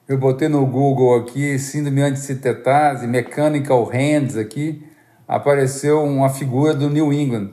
Eu 0.06 0.18
botei 0.18 0.48
no 0.48 0.66
Google 0.66 1.16
aqui, 1.16 1.58
síndrome 1.58 2.02
antissintetase, 2.02 3.06
mechanical 3.06 3.84
hands 3.84 4.36
aqui, 4.36 4.84
apareceu 5.32 6.04
uma 6.04 6.28
figura 6.28 6.74
do 6.74 6.90
New 6.90 7.10
England, 7.10 7.48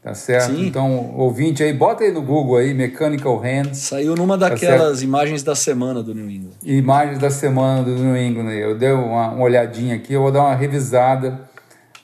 tá 0.00 0.14
certo? 0.14 0.54
Sim. 0.54 0.68
Então, 0.68 1.12
ouvinte 1.16 1.64
aí, 1.64 1.72
bota 1.72 2.04
aí 2.04 2.12
no 2.12 2.22
Google 2.22 2.58
aí, 2.58 2.72
mechanical 2.72 3.36
hands. 3.38 3.78
Saiu 3.78 4.14
numa 4.14 4.38
tá 4.38 4.50
daquelas 4.50 4.98
tá 4.98 5.04
imagens 5.04 5.42
da 5.42 5.56
semana 5.56 6.00
do 6.00 6.14
New 6.14 6.30
England. 6.30 6.52
Imagens 6.62 7.18
da 7.18 7.28
semana 7.28 7.82
do 7.82 7.90
New 7.90 8.16
England. 8.16 8.52
Eu 8.52 8.78
dei 8.78 8.92
uma, 8.92 9.32
uma 9.32 9.42
olhadinha 9.42 9.96
aqui, 9.96 10.12
eu 10.12 10.22
vou 10.22 10.30
dar 10.30 10.42
uma 10.42 10.54
revisada 10.54 11.40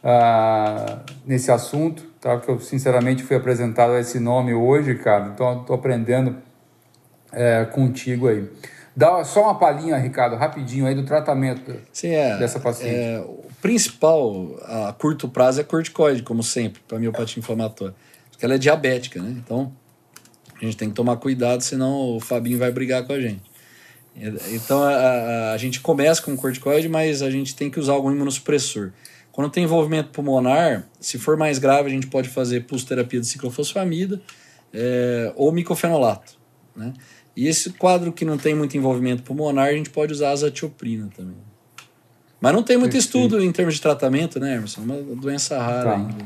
uh, 0.02 0.98
nesse 1.24 1.52
assunto, 1.52 2.02
tá? 2.20 2.36
Porque 2.36 2.50
eu, 2.50 2.58
sinceramente, 2.58 3.22
fui 3.22 3.36
apresentado 3.36 3.92
a 3.92 4.00
esse 4.00 4.18
nome 4.18 4.52
hoje, 4.52 4.96
cara, 4.96 5.30
então 5.32 5.60
estou 5.60 5.76
aprendendo 5.76 6.36
é, 7.32 7.64
contigo 7.66 8.26
aí. 8.26 8.48
Dá 8.96 9.24
só 9.24 9.42
uma 9.42 9.58
palhinha, 9.58 9.96
Ricardo, 9.96 10.36
rapidinho 10.36 10.86
aí 10.86 10.94
do 10.94 11.04
tratamento 11.04 11.74
Sim, 11.92 12.10
é, 12.10 12.36
dessa 12.38 12.60
paciente. 12.60 12.94
É, 12.94 13.20
o 13.20 13.44
principal 13.60 14.56
a 14.62 14.92
curto 14.92 15.28
prazo 15.28 15.60
é 15.60 15.64
corticoide, 15.64 16.22
como 16.22 16.42
sempre, 16.42 16.80
para 16.86 16.98
miopatia 16.98 17.40
inflamatória. 17.40 17.94
Porque 18.30 18.44
ela 18.44 18.54
é 18.54 18.58
diabética, 18.58 19.20
né? 19.20 19.34
Então, 19.36 19.72
a 20.60 20.64
gente 20.64 20.76
tem 20.76 20.88
que 20.88 20.94
tomar 20.94 21.16
cuidado, 21.16 21.62
senão 21.62 22.16
o 22.16 22.20
Fabinho 22.20 22.58
vai 22.58 22.70
brigar 22.70 23.04
com 23.04 23.12
a 23.12 23.20
gente. 23.20 23.42
Então, 24.52 24.82
a, 24.82 24.90
a, 24.90 25.52
a 25.52 25.56
gente 25.56 25.80
começa 25.80 26.22
com 26.22 26.36
corticoide, 26.36 26.88
mas 26.88 27.20
a 27.20 27.30
gente 27.30 27.56
tem 27.56 27.68
que 27.68 27.80
usar 27.80 27.94
algum 27.94 28.12
imunossupressor. 28.12 28.92
Quando 29.32 29.50
tem 29.50 29.64
envolvimento 29.64 30.10
pulmonar, 30.10 30.86
se 31.00 31.18
for 31.18 31.36
mais 31.36 31.58
grave, 31.58 31.88
a 31.88 31.92
gente 31.92 32.06
pode 32.06 32.28
fazer 32.28 32.60
pulsoterapia 32.60 33.18
de 33.18 33.26
ciclofosfamida 33.26 34.22
é, 34.72 35.32
ou 35.34 35.50
micofenolato, 35.50 36.38
né? 36.76 36.92
E 37.36 37.48
esse 37.48 37.70
quadro 37.70 38.12
que 38.12 38.24
não 38.24 38.38
tem 38.38 38.54
muito 38.54 38.76
envolvimento 38.76 39.22
pulmonar, 39.22 39.68
a 39.68 39.72
gente 39.72 39.90
pode 39.90 40.12
usar 40.12 40.30
azatioprina 40.30 41.08
também. 41.16 41.36
Mas 42.40 42.52
não 42.52 42.62
tem 42.62 42.76
muito 42.76 42.92
Perfeito. 42.92 43.16
estudo 43.16 43.42
em 43.42 43.50
termos 43.50 43.74
de 43.74 43.80
tratamento, 43.80 44.38
né, 44.38 44.54
Emerson? 44.56 44.82
É 44.82 44.84
uma 44.84 45.16
doença 45.16 45.58
rara 45.58 45.84
tá. 45.84 45.96
ainda. 45.96 46.24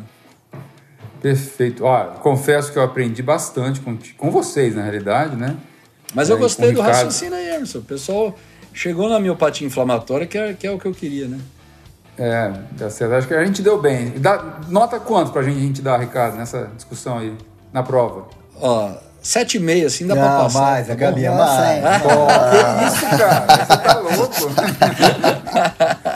Perfeito. 1.23 1.85
Ó, 1.85 2.05
confesso 2.17 2.73
que 2.73 2.79
eu 2.79 2.83
aprendi 2.83 3.23
bastante 3.23 3.81
com, 3.81 3.97
com 4.17 4.31
vocês, 4.31 4.75
na 4.75 4.83
realidade, 4.83 5.37
né? 5.37 5.57
Mas 6.15 6.29
é, 6.29 6.33
eu 6.33 6.39
gostei 6.39 6.73
do 6.73 6.81
raciocínio 6.81 7.35
aí, 7.35 7.49
Emerson. 7.55 7.79
O 7.79 7.83
pessoal 7.83 8.37
chegou 8.73 9.09
na 9.09 9.19
miopatia 9.19 9.67
inflamatória, 9.67 10.27
que 10.27 10.39
é, 10.39 10.55
que 10.55 10.67
é 10.67 10.71
o 10.71 10.79
que 10.79 10.87
eu 10.87 10.93
queria, 10.93 11.27
né? 11.27 11.39
É, 12.19 12.53
dá 12.73 12.91
certo. 12.91 13.15
Acho 13.15 13.29
que 13.29 13.35
a 13.35 13.45
gente 13.45 13.63
deu 13.63 13.81
bem. 13.81 14.11
Dá, 14.19 14.61
nota 14.69 14.99
quanto 14.99 15.31
pra 15.33 15.43
gente, 15.43 15.57
a 15.57 15.61
gente 15.61 15.83
dar, 15.83 15.99
Ricardo, 15.99 16.37
nessa 16.37 16.71
discussão 16.75 17.19
aí, 17.19 17.33
na 17.73 17.83
prova? 17.83 18.27
Ó, 18.61 18.93
Sete 19.21 19.57
e 19.57 19.61
meia, 19.61 19.87
assim 19.87 20.07
dá 20.07 20.15
não, 20.15 20.23
pra 20.23 20.39
passar. 20.45 20.61
mais, 20.61 20.89
a 20.91 20.95
Gabi 20.95 21.25
é 21.25 21.31
mais. 21.31 22.03
Pô, 22.03 22.09
que 22.51 22.85
isso, 22.87 23.19
cara? 23.19 23.47
Você 23.65 23.77
tá 23.77 23.99
louco? 23.99 24.49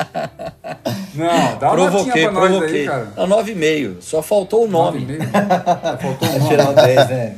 não, 1.14 1.58
dá 1.58 1.72
uma 1.72 1.90
provoquei, 1.90 2.22
pra 2.22 2.32
nós 2.32 2.48
provoquei. 2.48 2.80
aí, 2.80 2.86
cara. 2.86 3.08
Não, 3.16 3.26
nove 3.26 3.52
e 3.52 3.54
meio. 3.54 3.98
Só 4.00 4.22
faltou 4.22 4.64
o 4.64 4.68
nome. 4.68 5.00
Nove 5.00 5.14
e 5.14 5.18
meio? 5.18 5.30
faltou 6.00 6.28
o 6.28 6.32
nome. 6.32 6.46
tirar 6.48 6.70
o 6.70 6.74
dez, 6.74 7.08
né, 7.08 7.34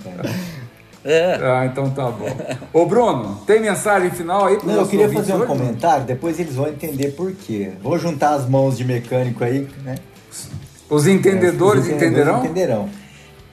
É. 1.05 1.39
Ah, 1.43 1.67
então 1.67 1.91
tá 1.91 2.09
bom. 2.11 2.29
Ô, 2.73 2.87
Bruno, 2.87 3.41
tem 3.47 3.61
mensagem 3.61 4.11
final 4.11 4.47
aí 4.47 4.57
pro 4.59 4.69
Não, 4.69 4.75
eu 4.77 4.87
queria 4.87 5.11
fazer 5.11 5.33
um 5.33 5.39
hoje? 5.39 5.47
comentário, 5.47 6.05
depois 6.05 6.39
eles 6.39 6.55
vão 6.55 6.69
entender 6.69 7.09
por 7.13 7.33
quê. 7.33 7.73
Vou 7.83 7.99
juntar 7.99 8.35
as 8.35 8.49
mãos 8.49 8.77
de 8.77 8.85
mecânico 8.85 9.43
aí, 9.43 9.69
né? 9.83 9.97
Os 10.89 11.07
entendedores, 11.07 11.85
é, 11.85 11.89
os 11.89 11.93
entendedores 11.95 12.45
entenderão? 12.45 12.45
entenderão. 12.45 12.89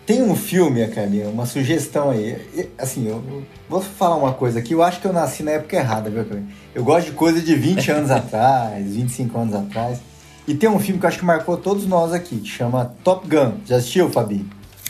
Tem 0.06 0.22
um 0.22 0.36
filme, 0.36 0.86
Carlinha, 0.88 1.30
uma 1.30 1.46
sugestão 1.46 2.10
aí. 2.10 2.70
Assim, 2.78 3.08
eu 3.08 3.24
vou 3.70 3.82
falar 3.82 4.16
uma 4.16 4.34
coisa 4.34 4.60
aqui. 4.60 4.74
Eu 4.74 4.84
acho 4.84 5.00
que 5.00 5.06
eu 5.06 5.14
nasci 5.14 5.44
na 5.44 5.52
época 5.52 5.76
errada, 5.76 6.10
viu, 6.10 6.26
Carlinha? 6.26 6.48
Eu 6.74 6.84
gosto 6.84 7.08
de 7.08 7.12
coisa 7.14 7.40
de 7.40 7.56
20 7.56 7.92
anos 7.92 8.12
atrás, 8.12 8.86
25 8.94 9.38
anos 9.38 9.56
atrás. 9.56 10.00
E 10.48 10.56
tem 10.56 10.70
um 10.70 10.80
filme 10.80 11.00
que 11.00 11.06
eu 11.06 11.08
acho 11.08 11.20
que 11.20 11.26
marcou 11.26 11.56
todos 11.56 11.86
nós 11.86 12.12
aqui, 12.14 12.38
que 12.38 12.50
chama 12.50 12.94
Top 13.04 13.28
Gun. 13.28 13.54
Já 13.66 13.78
assistiu, 13.78 14.10
Fabi? 14.10 14.46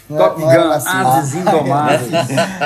Top 0.08 0.42
Gun, 0.42 0.72
Ases 0.72 1.36
Indomáveis. 1.36 2.14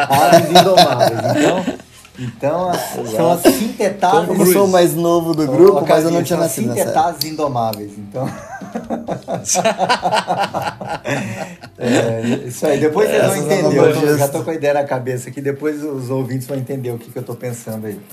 Ases 0.10 0.50
Indomáveis. 0.50 1.80
Então, 2.18 2.72
então 2.72 2.72
são 3.12 3.32
as 3.32 3.42
sintetáveis. 3.42 4.40
Eu 4.40 4.46
sou 4.46 4.66
o 4.66 4.72
mais 4.72 4.96
novo 4.96 5.34
do 5.34 5.46
grupo, 5.46 5.86
mas 5.88 6.04
eu 6.06 6.12
não 6.12 6.24
tinha 6.24 6.40
nascido 6.40 6.68
nessa 6.68 6.82
Sintetáveis 6.82 7.32
Indomáveis. 7.32 7.92
Então... 7.98 8.30
é, 11.78 12.22
isso 12.48 12.66
aí, 12.66 12.80
depois 12.80 13.10
vocês 13.10 13.26
vão 13.26 13.38
entender. 13.38 13.78
Eu 13.78 14.18
já 14.18 14.28
tô 14.28 14.44
com 14.44 14.52
a 14.52 14.54
ideia 14.54 14.74
na 14.74 14.84
cabeça 14.84 15.30
aqui, 15.30 15.42
depois 15.42 15.82
os 15.84 16.10
ouvintes 16.10 16.48
vão 16.48 16.58
entender 16.58 16.92
o 16.92 16.98
que, 16.98 17.12
que 17.12 17.18
eu 17.18 17.24
tô 17.24 17.36
pensando 17.36 17.88
aí. 17.88 18.00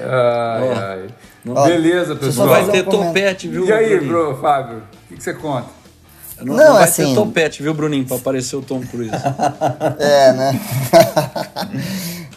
Ai, 0.00 0.68
ai. 0.70 1.08
Beleza, 1.66 2.16
pessoal. 2.16 2.48
Vai 2.48 2.70
ter 2.70 2.88
um 2.88 2.90
topete, 2.90 3.48
viu? 3.48 3.66
E 3.66 3.72
aí, 3.72 4.00
bro, 4.00 4.38
Fábio, 4.40 4.78
o 4.78 5.08
que, 5.08 5.16
que 5.16 5.22
você 5.22 5.34
conta? 5.34 5.68
Não, 6.38 6.56
não, 6.56 6.64
não 6.64 6.72
vai 6.74 6.84
assim... 6.84 7.08
ter 7.08 7.14
topete, 7.14 7.62
viu, 7.62 7.74
Bruninho, 7.74 8.06
pra 8.06 8.16
aparecer 8.16 8.56
o 8.56 8.62
Tom 8.62 8.80
Cruise. 8.80 9.12
é, 9.98 10.32
né? 10.32 10.60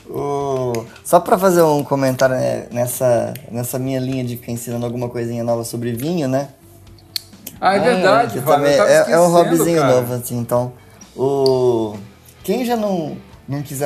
o... 0.10 0.86
Só 1.04 1.20
para 1.20 1.38
fazer 1.38 1.62
um 1.62 1.84
comentário 1.84 2.36
né, 2.36 2.68
nessa, 2.72 3.34
nessa 3.50 3.80
minha 3.80 4.00
linha 4.00 4.24
de 4.24 4.38
ficar 4.38 4.52
ensinando 4.52 4.86
alguma 4.86 5.10
coisinha 5.10 5.44
nova 5.44 5.64
sobre 5.64 5.94
vinho, 5.94 6.28
né? 6.28 6.50
Ah, 7.60 7.76
é 7.76 7.80
verdade, 7.80 8.42
Fábio, 8.42 8.68
é, 8.68 9.12
é 9.12 9.20
um 9.20 9.30
hobbyzinho 9.30 9.82
cara. 9.82 9.96
novo, 9.96 10.14
assim, 10.14 10.38
então. 10.38 10.74
O... 11.16 11.96
Quem 12.44 12.66
já 12.66 12.76
não, 12.76 13.18
não 13.48 13.62
quis 13.62 13.82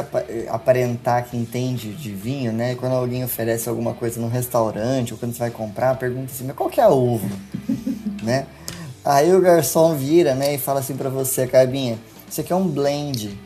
aparentar 0.50 1.26
que 1.26 1.38
entende 1.38 1.94
de 1.94 2.12
vinho, 2.12 2.52
né? 2.52 2.76
Quando 2.76 2.94
alguém 2.94 3.24
oferece 3.24 3.70
alguma 3.70 3.94
coisa 3.94 4.20
num 4.20 4.30
restaurante 4.30 5.14
ou 5.14 5.20
quando 5.20 5.34
você 5.34 5.40
vai 5.40 5.52
comprar, 5.52 5.96
pergunta 5.96 6.32
assim, 6.32 6.46
mas 6.46 6.56
qual 6.56 6.70
que 6.70 6.82
é 6.82 6.84
a 6.84 6.90
uva? 6.90 7.28
né? 8.24 8.46
Aí 9.04 9.34
o 9.34 9.42
garçom 9.42 9.96
vira, 9.96 10.36
né, 10.36 10.56
e 10.56 10.58
fala 10.58 10.82
assim 10.82 10.96
para 10.96 11.10
você, 11.10 11.48
Carbinha, 11.48 11.98
isso 12.30 12.42
aqui 12.42 12.52
é 12.52 12.56
um 12.56 12.68
blend. 12.68 13.38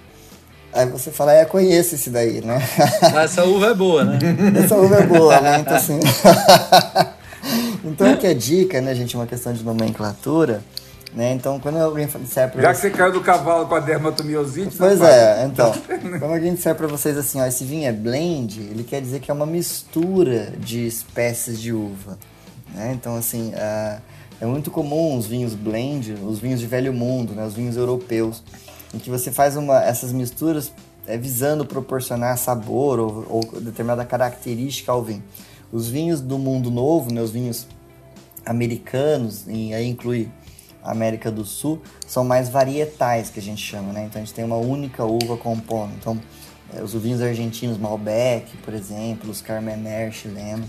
Aí 0.74 0.88
você 0.88 1.12
fala, 1.12 1.34
é, 1.34 1.46
conheço 1.46 1.94
esse 1.94 2.10
daí, 2.10 2.42
né? 2.42 2.60
Essa 3.24 3.44
uva 3.44 3.68
é 3.68 3.74
boa, 3.76 4.04
né? 4.04 4.20
Essa 4.64 4.76
uva 4.76 4.96
é 4.96 5.06
boa, 5.06 5.40
né? 5.40 5.60
Então 5.60 5.76
assim. 5.76 6.00
então 7.94 8.18
que 8.18 8.28
é 8.28 8.34
dica, 8.34 8.82
né, 8.82 8.94
gente? 8.94 9.16
Uma 9.16 9.28
questão 9.28 9.54
de 9.54 9.64
nomenclatura. 9.64 10.64
Né? 11.14 11.34
Então, 11.34 11.60
quando 11.60 11.78
alguém 11.78 12.08
disser 12.08 12.50
para 12.50 12.62
Já 12.62 12.74
que 12.74 12.80
você 12.80 12.90
caiu 12.90 13.12
do 13.12 13.22
cavalo 13.22 13.68
com 13.68 13.76
a 13.76 13.80
dermatomiosite... 13.80 14.76
Pois 14.76 15.00
é, 15.00 15.46
então, 15.46 15.72
quando 16.20 16.34
alguém 16.34 16.56
disser 16.56 16.74
para 16.74 16.88
vocês 16.88 17.16
assim, 17.16 17.40
ó, 17.40 17.46
esse 17.46 17.64
vinho 17.64 17.88
é 17.88 17.92
blend, 17.92 18.60
ele 18.60 18.84
quer 18.84 19.00
dizer 19.00 19.20
que 19.20 19.30
é 19.30 19.34
uma 19.34 19.46
mistura 19.46 20.52
de 20.58 20.88
espécies 20.88 21.62
de 21.62 21.72
uva. 21.72 22.18
Né? 22.74 22.94
Então, 22.96 23.16
assim, 23.16 23.50
uh, 23.50 24.02
é 24.42 24.46
muito 24.46 24.72
comum 24.72 25.16
os 25.16 25.26
vinhos 25.26 25.54
blend, 25.54 26.14
os 26.14 26.40
vinhos 26.40 26.60
de 26.60 26.68
velho 26.68 26.92
mundo, 26.92 27.34
né, 27.34 27.46
os 27.46 27.54
vinhos 27.54 27.78
europeus, 27.78 28.44
em 28.94 29.00
que 29.00 29.10
você 29.10 29.32
faz 29.32 29.56
uma, 29.56 29.82
essas 29.82 30.12
misturas 30.12 30.72
é, 31.08 31.18
visando 31.18 31.66
proporcionar 31.66 32.38
sabor 32.38 33.00
ou, 33.00 33.26
ou, 33.30 33.62
determinada 33.62 34.04
característica 34.04 34.92
ao 34.92 35.04
vinho. 35.04 35.24
Os 35.72 35.88
vinhos 35.88 36.20
do 36.20 36.38
mundo 36.38 36.70
novo, 36.70 37.14
né, 37.14 37.22
os 37.22 37.32
vinhos 37.32 37.68
americanos, 38.46 39.46
e 39.48 39.74
aí 39.74 39.88
inclui 39.88 40.30
a 40.84 40.92
América 40.92 41.32
do 41.32 41.46
Sul, 41.46 41.82
são 42.06 42.24
mais 42.24 42.50
varietais 42.50 43.30
que 43.30 43.40
a 43.40 43.42
gente 43.42 43.62
chama, 43.62 43.94
né? 43.94 44.06
Então 44.06 44.22
a 44.22 44.26
gente 44.26 44.34
tem 44.34 44.44
uma 44.44 44.58
única 44.58 45.04
uva 45.06 45.38
compondo. 45.38 45.94
Então 46.00 46.20
é, 46.76 46.82
os 46.82 46.94
vinhos 46.94 47.22
argentinos, 47.22 47.78
Malbec, 47.78 48.58
por 48.58 48.74
exemplo, 48.74 49.30
os 49.30 49.42
Carmener 49.42 50.12
chileno. 50.12 50.64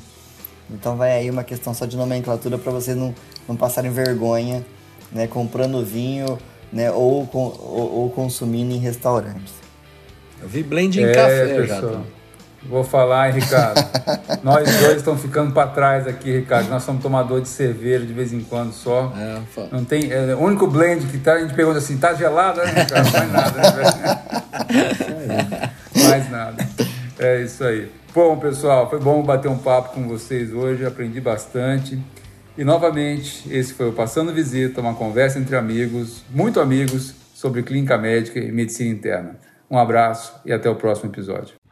Então 0.71 0.97
vai 0.97 1.13
aí 1.13 1.31
uma 1.31 1.45
questão 1.45 1.75
só 1.75 1.85
de 1.85 1.97
nomenclatura 1.97 2.57
para 2.57 2.73
vocês 2.73 2.97
não 2.97 3.15
não 3.47 3.57
passarem 3.57 3.91
vergonha, 3.91 4.65
né, 5.13 5.27
comprando 5.27 5.85
vinho, 5.85 6.39
né, 6.73 6.91
ou, 6.91 7.29
ou, 7.33 7.93
ou 7.93 8.11
consumindo 8.11 8.75
em 8.75 8.79
restaurantes. 8.79 9.53
Eu 10.41 10.49
vi 10.49 10.63
blend 10.63 11.01
em 11.01 11.05
é, 11.05 11.13
café, 11.13 11.61
pessoal. 11.61 12.05
Vou 12.69 12.83
falar, 12.83 13.29
hein, 13.29 13.41
Ricardo. 13.41 13.85
Nós 14.43 14.65
dois 14.81 14.97
estamos 14.97 15.21
ficando 15.21 15.53
para 15.53 15.69
trás 15.69 16.07
aqui, 16.07 16.39
Ricardo. 16.39 16.69
Nós 16.69 16.83
somos 16.83 17.03
tomador 17.03 17.41
de 17.41 17.49
cerveja 17.49 18.05
de 18.07 18.13
vez 18.13 18.33
em 18.33 18.41
quando 18.41 18.73
só. 18.73 19.13
É, 19.17 19.41
não 19.71 19.85
tem, 19.85 20.11
é, 20.11 20.35
o 20.35 20.41
único 20.41 20.67
blend 20.67 21.07
que 21.07 21.19
tá, 21.19 21.35
a 21.35 21.41
gente 21.41 21.55
pergunta 21.55 21.79
assim, 21.79 21.99
tá 21.99 22.15
gelado, 22.15 22.61
né, 22.61 22.73
Ricardo? 22.83 23.13
Mais 23.13 23.33
nada, 23.33 23.61
né? 23.61 23.73
Mais 26.09 26.31
nada. 26.31 26.69
É 27.19 27.43
isso 27.43 27.63
aí. 27.65 27.91
Bom, 28.15 28.37
pessoal, 28.39 28.89
foi 28.89 29.01
bom 29.01 29.23
bater 29.23 29.49
um 29.49 29.59
papo 29.59 29.95
com 29.95 30.07
vocês 30.09 30.53
hoje, 30.53 30.87
aprendi 30.87 31.21
bastante. 31.21 32.01
E 32.57 32.65
novamente, 32.65 33.53
esse 33.53 33.75
foi 33.75 33.89
o 33.89 33.93
Passando 33.93 34.33
Visita, 34.33 34.81
uma 34.81 34.95
conversa 34.95 35.39
entre 35.39 35.57
amigos, 35.57 36.23
muito 36.31 36.61
amigos, 36.61 37.15
sobre 37.35 37.63
clínica 37.63 37.99
médica 37.99 38.39
e 38.39 38.53
medicina 38.53 38.91
interna. 38.91 39.37
Um 39.69 39.77
abraço 39.77 40.35
e 40.47 40.53
até 40.53 40.71
o 40.71 40.77
próximo 40.77 41.11
episódio. 41.11 41.64